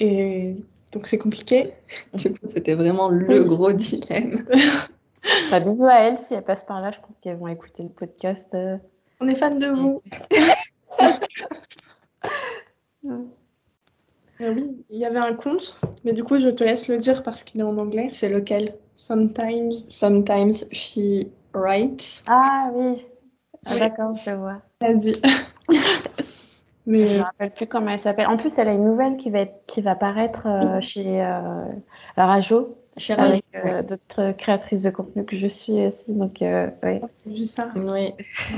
Et 0.00 0.56
donc, 0.92 1.06
c'est 1.06 1.18
compliqué. 1.18 1.72
Du 2.14 2.30
coup, 2.30 2.46
c'était 2.46 2.74
vraiment 2.74 3.08
le 3.08 3.40
Oui. 3.40 3.46
gros 3.48 3.72
dilemme. 3.72 4.44
Bah, 5.52 5.60
bisous 5.60 5.86
à 5.86 6.00
elles 6.00 6.16
si 6.16 6.34
elles 6.34 6.42
passent 6.42 6.64
par 6.64 6.80
là. 6.80 6.90
Je 6.90 6.98
pense 6.98 7.14
qu'elles 7.22 7.36
vont 7.36 7.46
écouter 7.46 7.84
le 7.84 7.90
podcast. 7.90 8.46
euh. 8.54 8.76
On 9.20 9.28
est 9.28 9.36
fan 9.36 9.56
de 9.60 9.68
vous. 9.68 10.02
Euh, 13.04 13.20
oui, 14.40 14.84
il 14.90 14.98
y 14.98 15.04
avait 15.04 15.20
un 15.24 15.32
compte, 15.34 15.78
mais 16.04 16.12
du 16.12 16.24
coup, 16.24 16.38
je 16.38 16.48
te 16.48 16.64
laisse 16.64 16.88
le 16.88 16.98
dire 16.98 17.22
parce 17.22 17.44
qu'il 17.44 17.60
est 17.60 17.64
en 17.64 17.78
anglais. 17.78 18.08
C'est 18.12 18.28
lequel? 18.30 18.74
Sometimes. 18.96 19.70
Sometimes 19.88 20.64
she 20.72 21.28
writes. 21.54 22.22
Ah 22.26 22.70
oui, 22.74 23.04
ah, 23.66 23.70
Oui. 23.72 23.78
d'accord, 23.78 24.14
je 24.24 24.30
vois. 24.32 24.62
Elle 24.80 24.98
dit. 24.98 25.20
Mais 26.86 27.06
Je 27.06 27.14
euh, 27.14 27.18
me 27.18 27.22
rappelle 27.22 27.52
plus 27.52 27.66
comment 27.68 27.90
elle 27.90 28.00
s'appelle. 28.00 28.26
En 28.26 28.36
plus, 28.36 28.52
elle 28.58 28.66
a 28.68 28.72
une 28.72 28.84
nouvelle 28.84 29.16
qui 29.16 29.30
va, 29.30 29.40
être, 29.40 29.54
qui 29.66 29.82
va 29.82 29.94
paraître 29.94 30.46
euh, 30.48 30.80
chez 30.80 31.22
euh, 31.22 31.64
Rajo 32.16 32.76
Chez 32.96 33.12
avec 33.14 33.44
Rajo, 33.54 33.66
euh, 33.68 33.82
d'autres 33.82 34.32
créatrices 34.32 34.82
de 34.82 34.90
contenu 34.90 35.24
que 35.24 35.36
je 35.36 35.46
suis 35.46 35.86
aussi. 35.86 36.12
Donc, 36.12 36.42
euh, 36.42 36.68
ouais. 36.82 37.00
vu 37.24 37.44
ça. 37.44 37.70
Oui. 37.76 38.12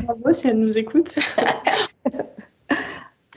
Bravo 0.04 0.32
si 0.32 0.48
elle 0.48 0.58
nous 0.58 0.78
écoute. 0.78 1.18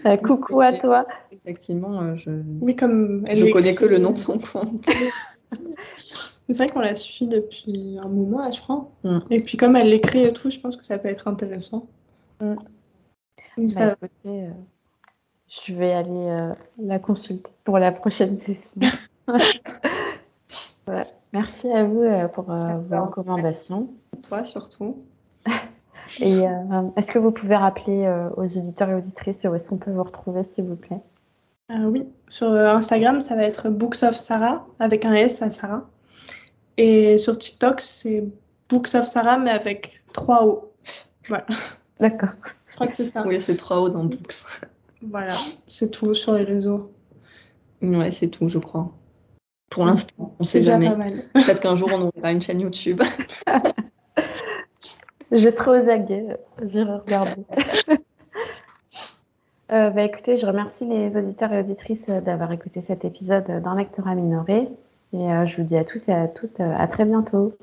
Euh, 0.05 0.15
coucou 0.15 0.61
à 0.61 0.73
toi. 0.73 1.05
Effectivement, 1.31 1.99
euh, 2.01 2.15
je, 2.15 2.29
Oui, 2.61 2.75
comme 2.75 3.25
elle 3.27 3.35
je 3.37 3.45
l'écrit. 3.45 3.61
connais 3.63 3.75
que 3.75 3.83
le 3.83 3.97
nom 3.97 4.11
de 4.11 4.17
son 4.19 4.37
compte. 4.37 4.85
C'est 6.49 6.57
vrai 6.57 6.67
qu'on 6.67 6.79
la 6.79 6.95
suit 6.95 7.27
depuis 7.27 7.97
un 8.01 8.07
moment, 8.07 8.49
je 8.51 8.61
crois. 8.61 8.89
Mm. 9.03 9.19
Et 9.31 9.43
puis 9.43 9.57
comme 9.57 9.75
elle 9.75 9.89
l'écrit 9.89 10.23
et 10.23 10.31
tout, 10.33 10.49
je 10.49 10.59
pense 10.59 10.77
que 10.77 10.85
ça 10.85 10.97
peut 10.97 11.09
être 11.09 11.27
intéressant. 11.27 11.87
Mm. 12.39 12.55
Donc, 12.55 12.59
Bah, 13.57 13.69
ça- 13.69 13.91
écoutez, 13.93 14.43
euh, 14.45 14.49
je 15.65 15.73
vais 15.73 15.93
aller 15.93 16.09
euh, 16.29 16.53
la 16.79 16.99
consulter 16.99 17.51
pour 17.63 17.79
la 17.79 17.91
prochaine 17.91 18.39
session. 18.45 18.79
Voilà. 20.85 21.05
Merci 21.33 21.69
à 21.69 21.83
vous 21.83 22.01
euh, 22.01 22.27
pour 22.29 22.45
vos 22.45 23.05
recommandations. 23.05 23.89
Toi 24.23 24.43
surtout. 24.45 25.03
Et 26.21 26.43
est-ce 26.95 27.11
que 27.11 27.19
vous 27.19 27.31
pouvez 27.31 27.57
rappeler 27.57 28.07
aux 28.37 28.43
auditeurs 28.45 28.89
et 28.89 28.93
auditrices 28.95 29.43
où 29.43 29.53
est-ce 29.53 29.69
qu'on 29.69 29.77
peut 29.77 29.91
vous 29.91 30.03
retrouver, 30.03 30.43
s'il 30.43 30.63
vous 30.63 30.77
plaît? 30.77 31.01
Oui, 31.69 32.07
sur 32.29 32.47
Instagram, 32.49 33.19
ça 33.19 33.35
va 33.35 33.43
être 33.43 33.69
Books 33.69 34.03
of 34.03 34.15
Sarah, 34.15 34.65
avec 34.79 35.03
un 35.03 35.13
S 35.13 35.41
à 35.41 35.51
Sarah. 35.51 35.85
Et 36.77 37.17
sur 37.17 37.37
TikTok, 37.37 37.81
c'est 37.81 38.23
Books 38.69 38.93
of 38.95 39.07
Sarah, 39.07 39.37
mais 39.37 39.51
avec 39.51 40.03
trois 40.13 40.45
O. 40.45 40.73
Voilà, 41.27 41.45
D'accord. 41.99 42.29
je 42.69 42.75
crois 42.75 42.87
que 42.87 42.95
c'est 42.95 43.05
ça. 43.05 43.23
Oui, 43.25 43.41
c'est 43.41 43.57
trois 43.57 43.79
hauts 43.81 43.89
dans 43.89 44.05
Books. 44.05 44.33
Voilà, 45.01 45.33
c'est 45.67 45.91
tout 45.91 46.13
sur 46.13 46.33
les 46.33 46.43
réseaux. 46.43 46.91
Ouais, 47.81 48.11
c'est 48.11 48.29
tout, 48.29 48.47
je 48.49 48.59
crois. 48.59 48.91
Pour 49.69 49.85
l'instant, 49.85 50.35
on 50.39 50.43
sait 50.43 50.53
C'est 50.53 50.59
déjà 50.59 50.73
jamais. 50.73 50.89
pas 50.89 50.95
mal. 50.95 51.23
Peut-être 51.33 51.59
qu'un 51.61 51.75
jour, 51.75 51.89
on 51.93 52.11
aura 52.17 52.31
une 52.31 52.41
chaîne 52.41 52.61
YouTube. 52.61 53.01
Je 55.31 55.49
serai 55.49 55.81
aux 55.81 55.89
aguets, 55.89 56.37
j'irai 56.63 56.95
regarder. 56.97 57.43
Euh, 59.69 59.89
bah, 59.89 60.03
écoutez, 60.03 60.37
je 60.37 60.45
remercie 60.45 60.85
les 60.85 61.17
auditeurs 61.17 61.51
et 61.51 61.59
auditrices 61.59 62.07
euh, 62.07 62.21
d'avoir 62.21 62.53
écouté 62.53 62.81
cet 62.81 63.03
épisode 63.03 63.43
d'un 63.61 63.75
lectorat 63.75 64.15
minoré. 64.15 64.69
Et 65.13 65.31
euh, 65.31 65.45
je 65.45 65.57
vous 65.57 65.63
dis 65.63 65.77
à 65.77 65.83
tous 65.83 66.09
et 66.09 66.13
à 66.13 66.27
toutes 66.27 66.59
euh, 66.59 66.73
à 66.77 66.87
très 66.87 67.05
bientôt. 67.05 67.53